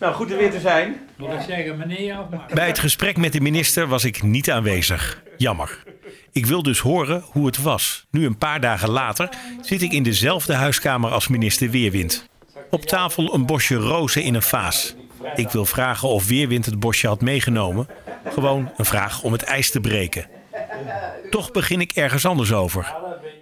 Nou, 0.00 0.14
goed 0.14 0.30
er 0.30 0.38
weer 0.38 0.50
te 0.50 0.60
zijn. 0.60 0.96
Wil 1.16 1.32
ik 1.32 1.40
zeggen, 1.46 1.76
meneer 1.76 2.20
of 2.20 2.28
maar? 2.30 2.50
Bij 2.54 2.66
het 2.66 2.78
gesprek 2.78 3.16
met 3.16 3.32
de 3.32 3.40
minister 3.40 3.86
was 3.86 4.04
ik 4.04 4.22
niet 4.22 4.50
aanwezig. 4.50 5.22
Jammer. 5.36 5.85
Ik 6.32 6.46
wil 6.46 6.62
dus 6.62 6.78
horen 6.78 7.24
hoe 7.26 7.46
het 7.46 7.62
was. 7.62 8.06
Nu 8.10 8.26
een 8.26 8.38
paar 8.38 8.60
dagen 8.60 8.90
later 8.90 9.28
zit 9.60 9.82
ik 9.82 9.92
in 9.92 10.02
dezelfde 10.02 10.54
huiskamer 10.54 11.10
als 11.10 11.28
minister 11.28 11.70
Weerwind. 11.70 12.28
Op 12.70 12.82
tafel 12.82 13.34
een 13.34 13.46
bosje 13.46 13.74
rozen 13.74 14.22
in 14.22 14.34
een 14.34 14.42
vaas. 14.42 14.94
Ik 15.34 15.48
wil 15.48 15.64
vragen 15.64 16.08
of 16.08 16.26
Weerwind 16.26 16.66
het 16.66 16.80
bosje 16.80 17.06
had 17.06 17.20
meegenomen. 17.20 17.88
Gewoon 18.28 18.72
een 18.76 18.84
vraag 18.84 19.22
om 19.22 19.32
het 19.32 19.42
ijs 19.42 19.70
te 19.70 19.80
breken. 19.80 20.26
Toch 21.30 21.50
begin 21.50 21.80
ik 21.80 21.92
ergens 21.92 22.26
anders 22.26 22.52
over. 22.52 22.94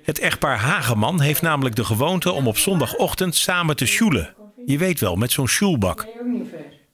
Het 0.02 0.18
echtpaar 0.18 0.58
Hageman 0.58 1.20
heeft 1.20 1.42
namelijk 1.42 1.76
de 1.76 1.84
gewoonte 1.84 2.32
om 2.32 2.46
op 2.46 2.58
zondagochtend 2.58 3.34
samen 3.34 3.76
te 3.76 3.86
sjoelen. 3.86 4.34
Je 4.64 4.78
weet 4.78 5.00
wel, 5.00 5.16
met 5.16 5.32
zo'n 5.32 5.48
sjoelbak. 5.48 6.06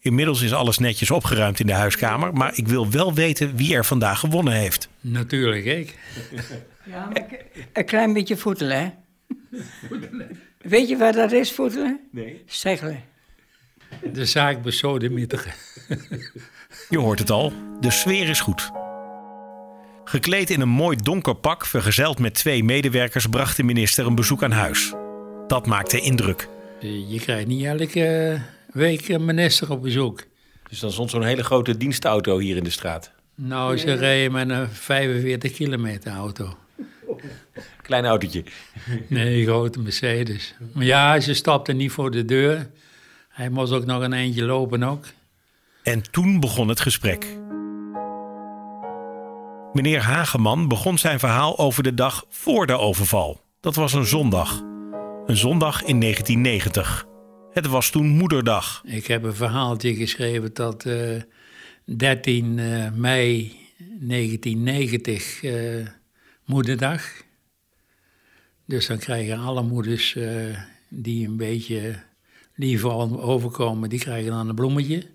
Inmiddels 0.03 0.43
is 0.43 0.53
alles 0.53 0.79
netjes 0.79 1.11
opgeruimd 1.11 1.61
in 1.61 1.67
de 1.67 1.73
huiskamer, 1.73 2.33
maar 2.33 2.53
ik 2.55 2.69
wil 2.69 2.91
wel 2.91 3.15
weten 3.15 3.57
wie 3.57 3.75
er 3.75 3.85
vandaag 3.85 4.19
gewonnen 4.19 4.53
heeft. 4.53 4.89
Natuurlijk, 5.01 5.65
ik. 5.65 5.99
Ja, 6.85 7.05
maar 7.07 7.17
ik- 7.17 7.45
een 7.73 7.85
klein 7.85 8.13
beetje 8.13 8.37
voetelen, 8.37 8.79
hè? 8.81 8.91
Weet 10.59 10.89
je 10.89 10.97
waar 10.97 11.13
dat 11.13 11.33
is, 11.33 11.53
voetelen? 11.53 12.01
Nee. 12.13 12.43
Zegelen. 12.47 13.03
De 14.13 14.25
zaak 14.25 14.63
besodemieteren. 14.63 15.53
Je 16.89 16.99
hoort 16.99 17.19
het 17.19 17.31
al, 17.31 17.53
de 17.81 17.91
sfeer 17.91 18.29
is 18.29 18.41
goed. 18.41 18.71
Gekleed 20.05 20.51
in 20.51 20.61
een 20.61 20.69
mooi 20.69 20.97
donker 20.97 21.35
pak, 21.35 21.67
vergezeld 21.67 22.19
met 22.19 22.35
twee 22.35 22.65
medewerkers, 22.65 23.27
bracht 23.27 23.57
de 23.57 23.63
minister 23.63 24.07
een 24.07 24.15
bezoek 24.15 24.43
aan 24.43 24.51
huis. 24.51 24.95
Dat 25.47 25.67
maakte 25.67 26.01
indruk. 26.01 26.49
Je 26.81 27.21
krijgt 27.21 27.47
niet 27.47 27.65
elke 27.65 28.41
week 28.73 29.09
een 29.09 29.25
minister 29.25 29.71
op 29.71 29.83
bezoek. 29.83 30.27
Dus 30.69 30.81
dan 30.81 30.93
stond 30.93 31.11
zo'n 31.11 31.23
hele 31.23 31.45
grote 31.45 31.77
dienstauto 31.77 32.39
hier 32.39 32.57
in 32.57 32.65
de 32.65 32.71
straat. 32.71 33.13
Nou, 33.35 33.77
ze 33.77 33.93
rijden 33.93 34.33
met 34.33 34.51
een 34.51 34.69
45 34.69 35.53
kilometer 35.53 36.13
auto. 36.13 36.57
Klein 37.83 38.05
autootje. 38.05 38.45
Nee, 39.09 39.45
grote 39.45 39.81
Mercedes. 39.81 40.55
Maar 40.73 40.85
ja, 40.85 41.21
ze 41.21 41.35
stapte 41.35 41.73
niet 41.73 41.93
voor 41.93 42.11
de 42.11 42.25
deur. 42.25 42.71
Hij 43.29 43.49
moest 43.49 43.73
ook 43.73 43.85
nog 43.85 44.03
een 44.03 44.13
eindje 44.13 44.45
lopen 44.45 44.83
ook. 44.83 45.05
En 45.83 46.11
toen 46.11 46.41
begon 46.41 46.69
het 46.69 46.81
gesprek. 46.81 47.27
Meneer 49.73 50.01
Hageman 50.01 50.69
begon 50.69 50.99
zijn 50.99 51.19
verhaal 51.19 51.59
over 51.59 51.83
de 51.83 51.95
dag 51.95 52.25
voor 52.29 52.67
de 52.67 52.79
overval. 52.79 53.41
Dat 53.61 53.75
was 53.75 53.93
een 53.93 54.07
zondag. 54.07 54.63
Een 55.27 55.37
zondag 55.37 55.83
in 55.83 56.01
1990. 56.01 57.09
Het 57.53 57.67
was 57.67 57.91
toen 57.91 58.09
moederdag. 58.09 58.83
Ik 58.85 59.07
heb 59.07 59.23
een 59.23 59.35
verhaaltje 59.35 59.95
geschreven 59.95 60.55
dat 60.55 60.85
eh 60.85 61.23
13 61.85 62.59
eh, 62.59 62.93
mei 62.93 63.59
1990 63.79 65.43
eh, 65.43 65.87
moederdag. 66.45 67.03
Dus 68.65 68.87
dan 68.87 68.99
krijgen 68.99 69.39
alle 69.39 69.63
moeders 69.63 70.17
eh, 70.17 70.57
die 70.89 71.27
een 71.27 71.37
beetje 71.37 71.95
liever 72.55 73.21
overkomen, 73.21 73.89
die 73.89 73.99
krijgen 73.99 74.31
dan 74.31 74.49
een 74.49 74.55
bloemetje. 74.55 75.07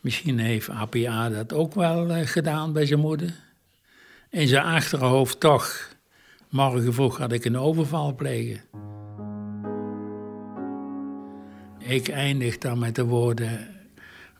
Misschien 0.00 0.38
heeft 0.38 0.68
APA 0.68 1.28
dat 1.28 1.52
ook 1.52 1.74
wel 1.74 2.10
eh, 2.10 2.26
gedaan 2.26 2.72
bij 2.72 2.86
zijn 2.86 3.00
moeder. 3.00 3.34
In 4.30 4.48
zijn 4.48 4.64
achterhoofd 4.64 5.40
toch, 5.40 5.88
morgen 6.48 6.94
vroeg 6.94 7.18
had 7.18 7.32
ik 7.32 7.44
een 7.44 7.58
overval 7.58 8.14
plegen. 8.14 8.60
Ik 11.80 12.08
eindig 12.08 12.58
dan 12.58 12.78
met 12.78 12.94
de 12.94 13.04
woorden: 13.04 13.68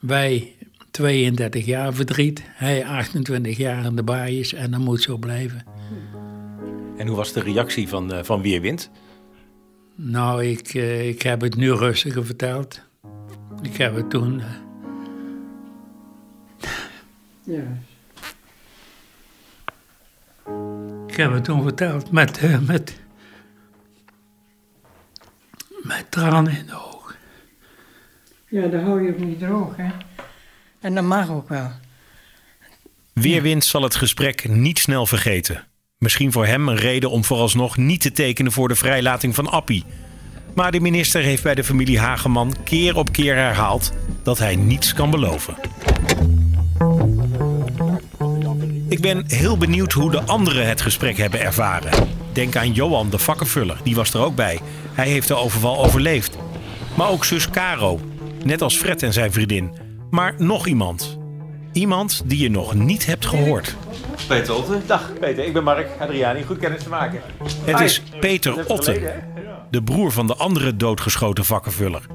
wij 0.01 0.55
32 0.91 1.65
jaar 1.65 1.95
verdriet, 1.95 2.43
hij 2.47 2.87
28 2.87 3.57
jaar 3.57 3.85
in 3.85 3.97
de 3.97 4.03
baaiers 4.03 4.53
en 4.53 4.71
dat 4.71 4.81
moet 4.81 5.03
zo 5.03 5.17
blijven. 5.17 5.65
En 6.97 7.07
hoe 7.07 7.17
was 7.17 7.33
de 7.33 7.41
reactie 7.41 7.89
van, 7.89 8.13
eh, 8.13 8.23
van 8.25 8.43
Weerwind? 8.43 8.91
Nou, 9.95 10.45
ik, 10.45 10.69
eh, 10.75 11.09
ik 11.09 11.23
heb 11.23 11.41
het 11.41 11.57
nu 11.57 11.73
rustiger 11.73 12.27
verteld. 12.27 12.81
Ik 13.63 13.77
heb 13.77 13.95
het 13.95 14.11
toen. 14.11 14.41
eh, 14.41 14.47
Ja. 17.45 17.63
ik 21.07 21.17
heb 21.17 21.33
het 21.33 21.45
toen 21.45 21.63
verteld 21.63 22.11
met, 22.11 22.41
met, 22.67 23.01
met 25.83 26.07
tranen 26.11 26.57
in 26.59 26.67
de 26.67 26.75
ogen. 26.75 26.90
Ja, 28.51 28.67
dan 28.67 28.85
hou 28.85 29.03
je 29.03 29.11
ook 29.11 29.19
niet 29.19 29.39
droog, 29.39 29.77
hè? 29.77 29.89
En 30.81 30.95
dat 30.95 31.05
mag 31.05 31.31
ook 31.31 31.49
wel. 31.49 31.71
Weerwind 33.13 33.65
zal 33.65 33.83
het 33.83 33.95
gesprek 33.95 34.49
niet 34.49 34.79
snel 34.79 35.07
vergeten. 35.07 35.65
Misschien 35.99 36.33
voor 36.33 36.47
hem 36.47 36.69
een 36.69 36.77
reden 36.77 37.11
om 37.11 37.25
vooralsnog 37.25 37.77
niet 37.77 38.01
te 38.01 38.13
tekenen 38.13 38.53
voor 38.53 38.69
de 38.69 38.75
vrijlating 38.75 39.35
van 39.35 39.51
Appie. 39.51 39.85
Maar 40.55 40.73
de 40.73 40.81
minister 40.81 41.23
heeft 41.23 41.43
bij 41.43 41.55
de 41.55 41.65
familie 41.65 41.99
Hageman 41.99 42.55
keer 42.65 42.97
op 42.97 43.13
keer 43.13 43.35
herhaald 43.35 43.93
dat 44.23 44.39
hij 44.39 44.57
niets 44.57 44.95
kan 44.95 45.11
beloven. 45.11 45.55
Ik 48.89 49.01
ben 49.01 49.25
heel 49.27 49.57
benieuwd 49.57 49.93
hoe 49.93 50.11
de 50.11 50.23
anderen 50.23 50.69
het 50.69 50.81
gesprek 50.81 51.17
hebben 51.17 51.41
ervaren. 51.41 52.09
Denk 52.33 52.57
aan 52.57 52.73
Johan, 52.73 53.11
de 53.11 53.19
vakkenvuller, 53.19 53.81
die 53.83 53.95
was 53.95 54.15
er 54.15 54.21
ook 54.21 54.35
bij. 54.35 54.61
Hij 54.93 55.09
heeft 55.09 55.29
de 55.29 55.35
overval 55.35 55.85
overleefd. 55.85 56.37
Maar 56.97 57.09
ook 57.09 57.25
zus 57.25 57.51
Caro, 57.51 58.01
net 58.45 58.63
als 58.63 58.77
Fred 58.77 59.03
en 59.03 59.13
zijn 59.13 59.33
vriendin. 59.33 59.73
Maar 60.11 60.35
nog 60.39 60.67
iemand. 60.67 61.19
Iemand 61.73 62.23
die 62.25 62.39
je 62.39 62.51
nog 62.51 62.75
niet 62.75 63.07
hebt 63.07 63.27
gehoord. 63.27 63.77
Peter 64.29 64.55
Otte. 64.55 64.81
Dag 64.87 65.13
Peter, 65.21 65.45
ik 65.45 65.53
ben 65.53 65.65
Mark 65.65 65.89
Adriani. 66.01 66.43
Goed 66.43 66.59
kennis 66.59 66.83
te 66.83 66.89
maken. 66.89 67.21
Het 67.65 67.81
is 67.81 68.03
Peter 68.21 68.67
Otten, 68.67 69.03
de 69.71 69.83
broer 69.83 70.13
van 70.13 70.27
de 70.27 70.35
andere 70.35 70.77
doodgeschoten 70.77 71.45
vakkenvuller. 71.45 72.07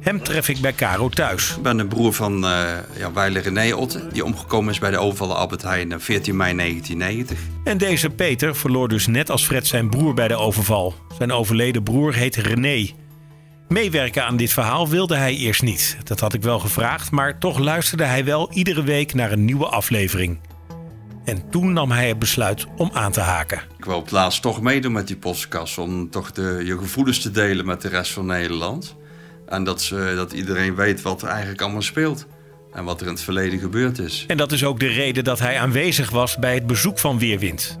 Hem 0.00 0.22
tref 0.22 0.48
ik 0.48 0.60
bij 0.60 0.72
Caro 0.72 1.08
thuis. 1.08 1.54
Ik 1.56 1.62
ben 1.62 1.76
de 1.76 1.86
broer 1.86 2.12
van 2.12 2.44
uh, 2.44 2.50
ja, 2.96 3.12
Weiler 3.12 3.42
René 3.42 3.74
Otten, 3.74 4.12
die 4.12 4.24
omgekomen 4.24 4.72
is 4.72 4.78
bij 4.78 4.90
de 4.90 4.98
overvallen 4.98 5.36
Albert 5.36 5.62
Heijn 5.62 5.94
op 5.94 6.02
14 6.02 6.36
mei 6.36 6.56
1990. 6.56 7.38
En 7.64 7.78
deze 7.78 8.10
Peter 8.10 8.56
verloor 8.56 8.88
dus 8.88 9.06
net 9.06 9.30
als 9.30 9.44
Fred 9.44 9.66
zijn 9.66 9.90
broer 9.90 10.14
bij 10.14 10.28
de 10.28 10.36
overval. 10.36 10.94
Zijn 11.18 11.32
overleden 11.32 11.82
broer 11.82 12.14
heet 12.14 12.36
René. 12.36 12.90
Meewerken 13.70 14.24
aan 14.24 14.36
dit 14.36 14.52
verhaal 14.52 14.88
wilde 14.88 15.14
hij 15.14 15.36
eerst 15.36 15.62
niet. 15.62 15.96
Dat 16.04 16.20
had 16.20 16.34
ik 16.34 16.42
wel 16.42 16.58
gevraagd, 16.58 17.10
maar 17.10 17.38
toch 17.38 17.58
luisterde 17.58 18.04
hij 18.04 18.24
wel 18.24 18.52
iedere 18.52 18.82
week 18.82 19.14
naar 19.14 19.32
een 19.32 19.44
nieuwe 19.44 19.66
aflevering. 19.66 20.40
En 21.24 21.50
toen 21.50 21.72
nam 21.72 21.90
hij 21.90 22.08
het 22.08 22.18
besluit 22.18 22.66
om 22.76 22.90
aan 22.92 23.12
te 23.12 23.20
haken. 23.20 23.62
Ik 23.78 23.84
wil 23.84 23.96
op 23.96 24.02
het 24.02 24.10
laatst 24.10 24.42
toch 24.42 24.60
meedoen 24.60 24.92
met 24.92 25.06
die 25.06 25.16
podcast 25.16 25.78
om 25.78 26.10
toch 26.10 26.32
de, 26.32 26.62
je 26.64 26.78
gevoelens 26.78 27.20
te 27.20 27.30
delen 27.30 27.66
met 27.66 27.82
de 27.82 27.88
rest 27.88 28.12
van 28.12 28.26
Nederland. 28.26 28.96
En 29.46 29.64
dat, 29.64 29.82
ze, 29.82 30.12
dat 30.16 30.32
iedereen 30.32 30.74
weet 30.74 31.02
wat 31.02 31.22
er 31.22 31.28
eigenlijk 31.28 31.60
allemaal 31.60 31.82
speelt. 31.82 32.26
En 32.72 32.84
wat 32.84 33.00
er 33.00 33.06
in 33.06 33.12
het 33.12 33.22
verleden 33.22 33.58
gebeurd 33.58 33.98
is. 33.98 34.24
En 34.26 34.36
dat 34.36 34.52
is 34.52 34.64
ook 34.64 34.80
de 34.80 34.86
reden 34.86 35.24
dat 35.24 35.38
hij 35.38 35.58
aanwezig 35.58 36.10
was 36.10 36.38
bij 36.38 36.54
het 36.54 36.66
bezoek 36.66 36.98
van 36.98 37.18
Weerwind. 37.18 37.78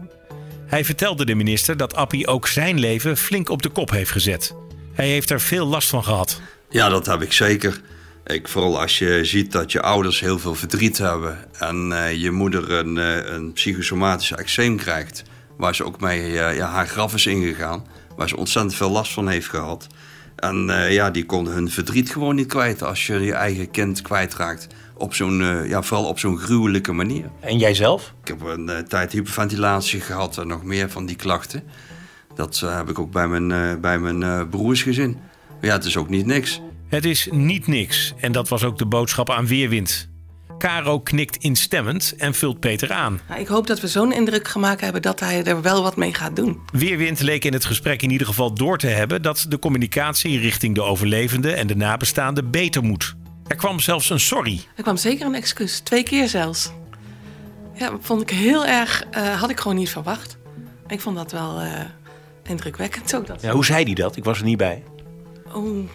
Hij 0.66 0.84
vertelde 0.84 1.24
de 1.24 1.34
minister 1.34 1.76
dat 1.76 1.94
Appie 1.94 2.26
ook 2.26 2.46
zijn 2.46 2.78
leven 2.78 3.16
flink 3.16 3.48
op 3.48 3.62
de 3.62 3.68
kop 3.68 3.90
heeft 3.90 4.10
gezet. 4.10 4.54
Hij 5.00 5.08
heeft 5.08 5.30
er 5.30 5.40
veel 5.40 5.66
last 5.66 5.88
van 5.88 6.04
gehad. 6.04 6.40
Ja, 6.68 6.88
dat 6.88 7.06
heb 7.06 7.22
ik 7.22 7.32
zeker. 7.32 7.80
Ik, 8.26 8.48
vooral 8.48 8.80
als 8.80 8.98
je 8.98 9.24
ziet 9.24 9.52
dat 9.52 9.72
je 9.72 9.82
ouders 9.82 10.20
heel 10.20 10.38
veel 10.38 10.54
verdriet 10.54 10.98
hebben 10.98 11.38
en 11.58 11.90
uh, 11.90 12.14
je 12.14 12.30
moeder 12.30 12.70
een, 12.70 12.96
uh, 12.96 13.32
een 13.32 13.52
psychosomatisch 13.52 14.32
eczeem 14.32 14.76
krijgt, 14.76 15.22
waar 15.56 15.74
ze 15.74 15.84
ook 15.84 16.00
mee 16.00 16.30
uh, 16.30 16.56
ja, 16.56 16.68
haar 16.68 16.86
graf 16.86 17.14
is 17.14 17.26
ingegaan, 17.26 17.86
waar 18.16 18.28
ze 18.28 18.36
ontzettend 18.36 18.74
veel 18.74 18.90
last 18.90 19.12
van 19.12 19.28
heeft 19.28 19.48
gehad. 19.48 19.86
En 20.36 20.66
ja, 20.90 21.10
die 21.10 21.26
kon 21.26 21.46
hun 21.46 21.70
verdriet 21.70 22.10
gewoon 22.10 22.34
niet 22.34 22.48
kwijt 22.48 22.82
als 22.82 23.06
je 23.06 23.20
je 23.20 23.34
eigen 23.34 23.70
kind 23.70 24.02
kwijtraakt. 24.02 24.66
Op 24.94 25.14
zo'n, 25.14 25.68
ja, 25.68 25.82
vooral 25.82 26.06
op 26.06 26.18
zo'n 26.18 26.38
gruwelijke 26.38 26.92
manier. 26.92 27.30
En 27.40 27.58
jijzelf? 27.58 28.14
Ik 28.22 28.28
heb 28.28 28.40
een 28.42 28.84
tijd 28.88 29.12
hyperventilatie 29.12 30.00
gehad 30.00 30.38
en 30.38 30.46
nog 30.46 30.64
meer 30.64 30.90
van 30.90 31.06
die 31.06 31.16
klachten. 31.16 31.62
Dat 32.34 32.60
heb 32.60 32.88
ik 32.88 32.98
ook 32.98 33.12
bij 33.12 33.28
mijn, 33.28 33.80
bij 33.80 33.98
mijn 33.98 34.48
broers 34.48 34.82
gezin. 34.82 35.16
Maar 35.48 35.70
ja, 35.70 35.72
het 35.72 35.84
is 35.84 35.96
ook 35.96 36.08
niet 36.08 36.26
niks. 36.26 36.60
Het 36.88 37.04
is 37.04 37.28
niet 37.30 37.66
niks 37.66 38.14
en 38.20 38.32
dat 38.32 38.48
was 38.48 38.64
ook 38.64 38.78
de 38.78 38.86
boodschap 38.86 39.30
aan 39.30 39.46
Weerwind. 39.46 40.08
Caro 40.58 41.00
knikt 41.00 41.36
instemmend 41.36 42.14
en 42.16 42.34
vult 42.34 42.60
Peter 42.60 42.92
aan. 42.92 43.20
Nou, 43.28 43.40
ik 43.40 43.46
hoop 43.46 43.66
dat 43.66 43.80
we 43.80 43.88
zo'n 43.88 44.12
indruk 44.12 44.48
gemaakt 44.48 44.80
hebben 44.80 45.02
dat 45.02 45.20
hij 45.20 45.44
er 45.44 45.62
wel 45.62 45.82
wat 45.82 45.96
mee 45.96 46.14
gaat 46.14 46.36
doen. 46.36 46.60
Weerwind 46.72 47.20
leek 47.20 47.44
in 47.44 47.52
het 47.52 47.64
gesprek 47.64 48.02
in 48.02 48.10
ieder 48.10 48.26
geval 48.26 48.54
door 48.54 48.78
te 48.78 48.86
hebben 48.86 49.22
dat 49.22 49.46
de 49.48 49.58
communicatie 49.58 50.38
richting 50.38 50.74
de 50.74 50.82
overlevenden 50.82 51.56
en 51.56 51.66
de 51.66 51.76
nabestaanden 51.76 52.50
beter 52.50 52.82
moet. 52.82 53.14
Er 53.46 53.56
kwam 53.56 53.80
zelfs 53.80 54.10
een 54.10 54.20
sorry. 54.20 54.60
Er 54.76 54.82
kwam 54.82 54.96
zeker 54.96 55.26
een 55.26 55.34
excuus, 55.34 55.78
twee 55.78 56.02
keer 56.02 56.28
zelfs. 56.28 56.70
Ja, 57.74 57.92
vond 58.00 58.22
ik 58.22 58.30
heel 58.30 58.66
erg, 58.66 59.04
uh, 59.16 59.40
had 59.40 59.50
ik 59.50 59.60
gewoon 59.60 59.76
niet 59.76 59.90
verwacht. 59.90 60.36
Ik 60.88 61.00
vond 61.00 61.16
dat 61.16 61.32
wel 61.32 61.62
uh, 61.62 61.72
indrukwekkend 62.50 63.14
ook. 63.14 63.26
Dat 63.26 63.42
ja, 63.42 63.52
hoe 63.52 63.64
zei 63.64 63.84
hij 63.84 63.94
dat? 63.94 64.16
Ik 64.16 64.24
was 64.24 64.38
er 64.38 64.44
niet 64.44 64.56
bij. 64.56 64.82
Oh, 65.52 65.88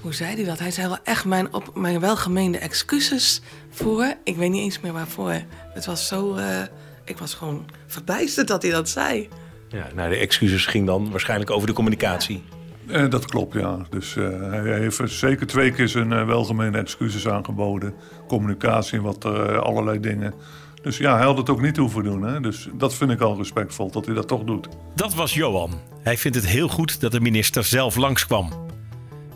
hoe 0.00 0.14
zei 0.14 0.34
hij 0.34 0.44
dat? 0.44 0.58
Hij 0.58 0.70
zei 0.70 0.88
wel 0.88 0.98
echt 1.04 1.24
mijn, 1.24 1.54
op, 1.54 1.70
mijn 1.74 2.00
welgemeende 2.00 2.58
excuses 2.58 3.40
voor. 3.70 4.14
Ik 4.24 4.36
weet 4.36 4.50
niet 4.50 4.62
eens 4.62 4.80
meer 4.80 4.92
waarvoor. 4.92 5.42
Het 5.74 5.86
was 5.86 6.06
zo. 6.06 6.36
Uh, 6.36 6.62
ik 7.04 7.18
was 7.18 7.34
gewoon 7.34 7.64
verbijsterd 7.86 8.48
dat 8.48 8.62
hij 8.62 8.70
dat 8.70 8.88
zei. 8.88 9.28
Ja, 9.68 9.86
nou, 9.94 10.10
de 10.10 10.16
excuses 10.16 10.66
ging 10.66 10.86
dan 10.86 11.10
waarschijnlijk 11.10 11.50
over 11.50 11.66
de 11.66 11.72
communicatie. 11.72 12.42
Eh, 12.86 13.08
dat 13.10 13.24
klopt, 13.24 13.54
ja. 13.54 13.78
Dus 13.90 14.16
uh, 14.16 14.40
hij 14.50 14.78
heeft 14.78 15.00
zeker 15.04 15.46
twee 15.46 15.72
keer 15.72 15.88
zijn 15.88 16.12
uh, 16.12 16.26
welgemeende 16.26 16.78
excuses 16.78 17.28
aangeboden. 17.28 17.94
Communicatie 18.28 18.98
en 18.98 19.04
wat 19.04 19.24
allerlei 19.60 20.00
dingen. 20.00 20.34
Dus 20.86 20.96
ja, 20.96 21.16
hij 21.16 21.24
had 21.24 21.36
het 21.36 21.50
ook 21.50 21.60
niet 21.60 21.76
hoeven 21.76 22.04
doen. 22.04 22.22
Hè? 22.22 22.40
Dus 22.40 22.68
dat 22.72 22.94
vind 22.94 23.10
ik 23.10 23.20
al 23.20 23.36
respectvol, 23.36 23.90
dat 23.90 24.06
hij 24.06 24.14
dat 24.14 24.28
toch 24.28 24.44
doet. 24.44 24.68
Dat 24.94 25.14
was 25.14 25.34
Johan. 25.34 25.80
Hij 26.02 26.18
vindt 26.18 26.36
het 26.36 26.46
heel 26.46 26.68
goed 26.68 27.00
dat 27.00 27.12
de 27.12 27.20
minister 27.20 27.64
zelf 27.64 27.96
langskwam. 27.96 28.50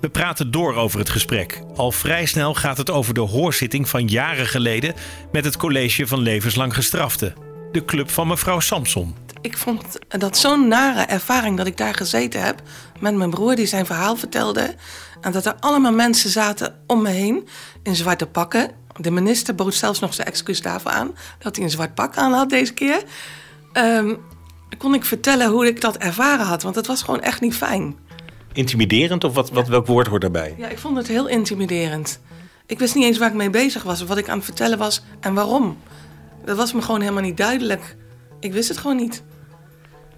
We 0.01 0.09
praten 0.09 0.51
door 0.51 0.75
over 0.75 0.99
het 0.99 1.09
gesprek. 1.11 1.63
Al 1.77 1.93
vrij 1.93 2.27
snel 2.27 2.55
gaat 2.55 2.77
het 2.77 2.91
over 2.91 3.15
de 3.15 3.21
hoorzitting 3.21 3.89
van 3.89 4.07
jaren 4.07 4.47
geleden 4.47 4.95
met 5.33 5.45
het 5.45 5.57
College 5.57 6.07
van 6.07 6.19
Levenslang 6.19 6.75
Gestraften. 6.75 7.35
De 7.73 7.85
club 7.85 8.11
van 8.11 8.27
mevrouw 8.27 8.61
Samson. 8.61 9.15
Ik 9.41 9.57
vond 9.57 9.99
dat 10.09 10.39
zo'n 10.39 10.69
nare 10.69 11.03
ervaring 11.03 11.57
dat 11.57 11.67
ik 11.67 11.77
daar 11.77 11.95
gezeten 11.95 12.43
heb 12.43 12.63
met 13.01 13.15
mijn 13.15 13.31
broer 13.31 13.55
die 13.55 13.67
zijn 13.67 13.87
verhaal 13.87 14.17
vertelde. 14.17 14.75
En 15.21 15.33
dat 15.33 15.47
er 15.47 15.55
allemaal 15.61 15.93
mensen 15.93 16.31
zaten 16.31 16.83
om 16.87 17.03
me 17.03 17.11
heen 17.11 17.49
in 17.83 17.97
zwarte 17.97 18.27
pakken. 18.27 18.80
De 18.97 19.11
minister 19.11 19.55
bood 19.55 19.75
zelfs 19.75 20.01
nog 20.01 20.15
zijn 20.15 20.27
excuus 20.27 20.63
daarvoor 20.63 20.91
aan 20.91 21.17
dat 21.39 21.57
hij 21.57 21.65
een 21.65 21.71
zwart 21.71 21.95
pak 21.95 22.17
aan 22.17 22.33
had 22.33 22.51
deze 22.51 22.75
keer. 22.75 23.03
Um, 23.73 24.19
kon 24.79 24.95
ik 24.95 25.05
vertellen 25.05 25.51
hoe 25.51 25.67
ik 25.67 25.81
dat 25.81 25.97
ervaren 25.97 26.47
had, 26.47 26.63
want 26.63 26.75
het 26.75 26.87
was 26.87 27.03
gewoon 27.03 27.21
echt 27.21 27.41
niet 27.41 27.55
fijn. 27.55 27.97
Intimiderend 28.53 29.25
of 29.25 29.35
wat, 29.35 29.51
wat, 29.51 29.69
welk 29.69 29.87
woord 29.87 30.07
hoort 30.07 30.21
daarbij? 30.21 30.55
Ja, 30.59 30.69
ik 30.69 30.79
vond 30.79 30.97
het 30.97 31.07
heel 31.07 31.29
intimiderend. 31.29 32.21
Ik 32.67 32.79
wist 32.79 32.95
niet 32.95 33.05
eens 33.05 33.19
waar 33.19 33.29
ik 33.29 33.35
mee 33.35 33.51
bezig 33.51 33.83
was 33.83 34.03
of 34.03 34.09
wat 34.09 34.19
ik 34.19 34.29
aan 34.29 34.37
het 34.37 34.45
vertellen 34.45 34.79
was 34.79 35.03
en 35.21 35.35
waarom. 35.35 35.79
Dat 36.45 36.57
was 36.57 36.73
me 36.73 36.83
gewoon 36.83 37.01
helemaal 37.01 37.23
niet 37.23 37.37
duidelijk. 37.37 37.97
Ik 38.41 38.53
wist 38.53 38.69
het 38.69 38.79
gewoon 38.79 38.97
niet. 38.97 39.23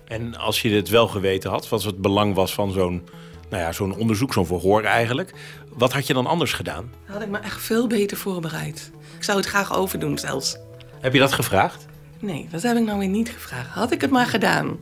En 0.04 0.36
als 0.36 0.62
je 0.62 0.70
het 0.70 0.88
wel 0.88 1.08
geweten 1.08 1.50
had, 1.50 1.68
wat 1.68 1.82
het 1.82 1.98
belang 1.98 2.34
was 2.34 2.54
van 2.54 2.72
zo'n 2.72 3.08
nou 3.52 3.64
ja, 3.64 3.72
zo'n 3.72 3.96
onderzoek, 3.96 4.32
zo'n 4.32 4.46
verhoor 4.46 4.82
eigenlijk, 4.82 5.32
wat 5.68 5.92
had 5.92 6.06
je 6.06 6.14
dan 6.14 6.26
anders 6.26 6.52
gedaan? 6.52 6.90
Dan 7.06 7.14
had 7.14 7.22
ik 7.22 7.28
me 7.28 7.38
echt 7.38 7.62
veel 7.62 7.86
beter 7.86 8.16
voorbereid. 8.16 8.90
Ik 9.16 9.24
zou 9.24 9.38
het 9.38 9.46
graag 9.46 9.76
overdoen 9.76 10.18
zelfs. 10.18 10.56
Heb 11.00 11.12
je 11.12 11.18
dat 11.18 11.32
gevraagd? 11.32 11.86
Nee, 12.18 12.48
dat 12.50 12.62
heb 12.62 12.76
ik 12.76 12.84
nou 12.84 12.98
weer 12.98 13.08
niet 13.08 13.30
gevraagd. 13.30 13.68
Had 13.68 13.92
ik 13.92 14.00
het 14.00 14.10
maar 14.10 14.26
gedaan. 14.26 14.76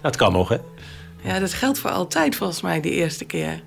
Dat 0.00 0.16
kan 0.16 0.32
nog, 0.32 0.48
hè? 0.48 0.56
Ja, 1.22 1.38
dat 1.38 1.52
geldt 1.52 1.78
voor 1.78 1.90
altijd 1.90 2.36
volgens 2.36 2.60
mij 2.60 2.80
de 2.80 2.90
eerste 2.90 3.24
keer. 3.24 3.62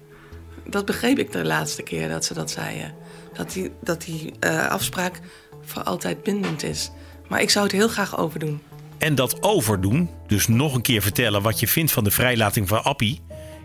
Dat 0.67 0.85
begreep 0.85 1.19
ik 1.19 1.31
de 1.31 1.45
laatste 1.45 1.83
keer 1.83 2.09
dat 2.09 2.25
ze 2.25 2.33
dat 2.33 2.51
zeiden. 2.51 2.93
Dat 3.33 3.51
die, 3.51 3.71
dat 3.81 4.01
die 4.01 4.33
uh, 4.45 4.67
afspraak 4.67 5.19
voor 5.61 5.83
altijd 5.83 6.23
bindend 6.23 6.63
is. 6.63 6.91
Maar 7.27 7.41
ik 7.41 7.49
zou 7.49 7.65
het 7.65 7.73
heel 7.73 7.87
graag 7.87 8.17
overdoen. 8.17 8.61
En 8.97 9.15
dat 9.15 9.43
overdoen, 9.43 10.09
dus 10.27 10.47
nog 10.47 10.75
een 10.75 10.81
keer 10.81 11.01
vertellen 11.01 11.41
wat 11.41 11.59
je 11.59 11.67
vindt 11.67 11.91
van 11.91 12.03
de 12.03 12.11
vrijlating 12.11 12.67
van 12.67 12.83
Appie, 12.83 13.21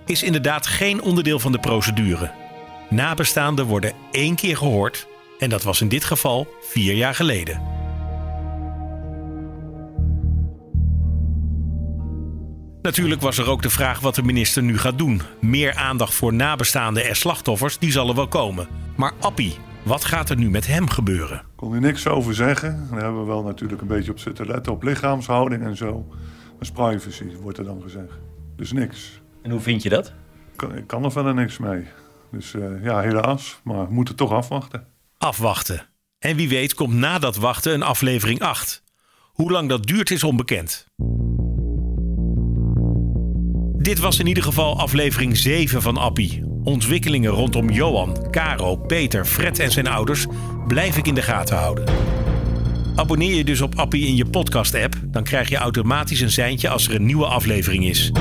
is 0.06 0.22
inderdaad 0.22 0.66
geen 0.66 1.02
onderdeel 1.02 1.38
van 1.38 1.52
de 1.52 1.58
procedure. 1.58 2.30
Nabestaanden 2.90 3.66
worden 3.66 3.92
één 4.10 4.34
keer 4.34 4.56
gehoord 4.56 5.06
en 5.38 5.50
dat 5.50 5.62
was 5.62 5.80
in 5.80 5.88
dit 5.88 6.04
geval 6.04 6.46
vier 6.60 6.94
jaar 6.94 7.14
geleden. 7.14 7.74
Natuurlijk 12.82 13.20
was 13.20 13.38
er 13.38 13.48
ook 13.48 13.62
de 13.62 13.70
vraag 13.70 14.00
wat 14.00 14.14
de 14.14 14.22
minister 14.22 14.62
nu 14.62 14.78
gaat 14.78 14.98
doen. 14.98 15.22
Meer 15.40 15.74
aandacht 15.74 16.14
voor 16.14 16.34
nabestaanden 16.34 17.04
en 17.08 17.16
slachtoffers, 17.16 17.78
die 17.78 17.92
zal 17.92 18.08
er 18.08 18.14
wel 18.14 18.28
komen. 18.28 18.68
Maar 18.96 19.12
Appie, 19.20 19.56
wat 19.82 20.04
gaat 20.04 20.30
er 20.30 20.36
nu 20.36 20.50
met 20.50 20.66
hem 20.66 20.88
gebeuren? 20.88 21.36
Ik 21.36 21.44
kon 21.56 21.74
er 21.74 21.80
niks 21.80 22.06
over 22.06 22.34
zeggen. 22.34 22.88
Daar 22.90 23.02
hebben 23.02 23.20
we 23.20 23.26
wel 23.26 23.42
natuurlijk 23.42 23.80
een 23.80 23.86
beetje 23.86 24.10
op 24.10 24.18
zitten 24.18 24.46
letten, 24.46 24.72
op 24.72 24.82
lichaamshouding 24.82 25.62
en 25.62 25.76
zo. 25.76 26.06
Maar 26.58 26.72
privacy 26.72 27.24
wordt 27.40 27.58
er 27.58 27.64
dan 27.64 27.82
gezegd. 27.82 28.18
Dus 28.56 28.72
niks. 28.72 29.20
En 29.46 29.52
hoe 29.52 29.60
vind 29.60 29.82
je 29.82 29.88
dat? 29.88 30.12
Ik 30.74 30.86
kan, 30.86 31.04
er 31.04 31.12
verder 31.12 31.34
niks 31.34 31.58
mee. 31.58 31.84
Dus 32.32 32.52
uh, 32.52 32.84
ja, 32.84 33.00
helaas. 33.00 33.60
Maar 33.64 33.86
we 33.86 33.92
moeten 33.92 34.16
toch 34.16 34.32
afwachten. 34.32 34.86
Afwachten. 35.18 35.86
En 36.18 36.36
wie 36.36 36.48
weet 36.48 36.74
komt 36.74 36.94
na 36.94 37.18
dat 37.18 37.36
wachten 37.36 37.74
een 37.74 37.82
aflevering 37.82 38.40
8. 38.40 38.82
Hoe 39.32 39.50
lang 39.50 39.68
dat 39.68 39.86
duurt 39.86 40.10
is 40.10 40.24
onbekend. 40.24 40.86
Dit 43.76 43.98
was 43.98 44.18
in 44.18 44.26
ieder 44.26 44.42
geval 44.42 44.78
aflevering 44.78 45.36
7 45.36 45.82
van 45.82 45.96
Appie. 45.96 46.44
Ontwikkelingen 46.62 47.30
rondom 47.30 47.70
Johan, 47.70 48.30
Caro, 48.30 48.76
Peter, 48.76 49.24
Fred 49.24 49.58
en 49.58 49.70
zijn 49.70 49.86
ouders 49.86 50.26
blijf 50.66 50.96
ik 50.96 51.06
in 51.06 51.14
de 51.14 51.22
gaten 51.22 51.56
houden. 51.56 51.84
Abonneer 52.94 53.34
je 53.34 53.44
dus 53.44 53.60
op 53.60 53.74
Appie 53.74 54.06
in 54.06 54.16
je 54.16 54.26
podcast-app, 54.26 54.94
dan 55.04 55.24
krijg 55.24 55.48
je 55.48 55.56
automatisch 55.56 56.20
een 56.20 56.30
seintje 56.30 56.68
als 56.68 56.88
er 56.88 56.94
een 56.94 57.06
nieuwe 57.06 57.26
aflevering 57.26 57.84
is. 57.84 58.12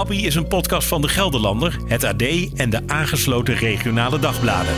Appie 0.00 0.26
is 0.26 0.34
een 0.34 0.46
podcast 0.46 0.88
van 0.88 1.00
de 1.00 1.08
Gelderlander, 1.08 1.78
het 1.86 2.04
AD 2.04 2.22
en 2.54 2.70
de 2.70 2.82
aangesloten 2.86 3.54
regionale 3.54 4.18
dagbladen. 4.18 4.74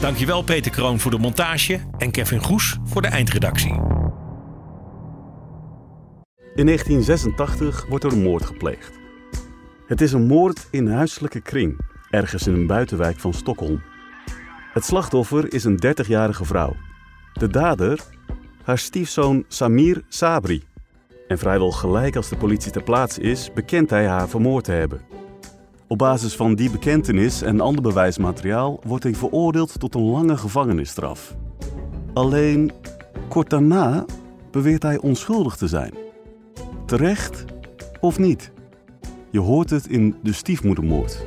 Dankjewel 0.00 0.42
Peter 0.42 0.70
Kroon 0.70 1.00
voor 1.00 1.10
de 1.10 1.18
montage 1.18 1.80
en 1.98 2.10
Kevin 2.10 2.42
Goes 2.42 2.78
voor 2.84 3.02
de 3.02 3.08
eindredactie. 3.08 3.72
In 6.54 6.66
1986 6.66 7.86
wordt 7.88 8.04
er 8.04 8.12
een 8.12 8.22
moord 8.22 8.44
gepleegd. 8.44 8.98
Het 9.86 10.00
is 10.00 10.12
een 10.12 10.26
moord 10.26 10.68
in 10.70 10.88
huiselijke 10.88 11.40
kring, 11.40 11.80
ergens 12.10 12.46
in 12.46 12.54
een 12.54 12.66
buitenwijk 12.66 13.20
van 13.20 13.34
Stockholm. 13.34 13.82
Het 14.72 14.84
slachtoffer 14.84 15.52
is 15.52 15.64
een 15.64 15.80
30-jarige 15.86 16.44
vrouw. 16.44 16.76
De 17.32 17.48
dader, 17.48 18.00
haar 18.62 18.78
stiefzoon 18.78 19.44
Samir 19.48 20.02
Sabri. 20.08 20.62
En 21.28 21.38
vrijwel 21.38 21.70
gelijk 21.70 22.16
als 22.16 22.28
de 22.28 22.36
politie 22.36 22.72
ter 22.72 22.82
plaatse 22.82 23.20
is, 23.20 23.50
bekent 23.54 23.90
hij 23.90 24.06
haar 24.06 24.28
vermoord 24.28 24.64
te 24.64 24.72
hebben. 24.72 25.00
Op 25.88 25.98
basis 25.98 26.36
van 26.36 26.54
die 26.54 26.70
bekentenis 26.70 27.42
en 27.42 27.60
ander 27.60 27.82
bewijsmateriaal 27.82 28.80
wordt 28.84 29.04
hij 29.04 29.14
veroordeeld 29.14 29.80
tot 29.80 29.94
een 29.94 30.10
lange 30.10 30.36
gevangenisstraf. 30.36 31.36
Alleen 32.12 32.72
kort 33.28 33.50
daarna 33.50 34.04
beweert 34.50 34.82
hij 34.82 34.98
onschuldig 34.98 35.56
te 35.56 35.68
zijn. 35.68 35.94
Terecht 36.86 37.44
of 38.00 38.18
niet? 38.18 38.52
Je 39.30 39.40
hoort 39.40 39.70
het 39.70 39.86
in 39.86 40.16
de 40.22 40.32
stiefmoedermoord. 40.32 41.26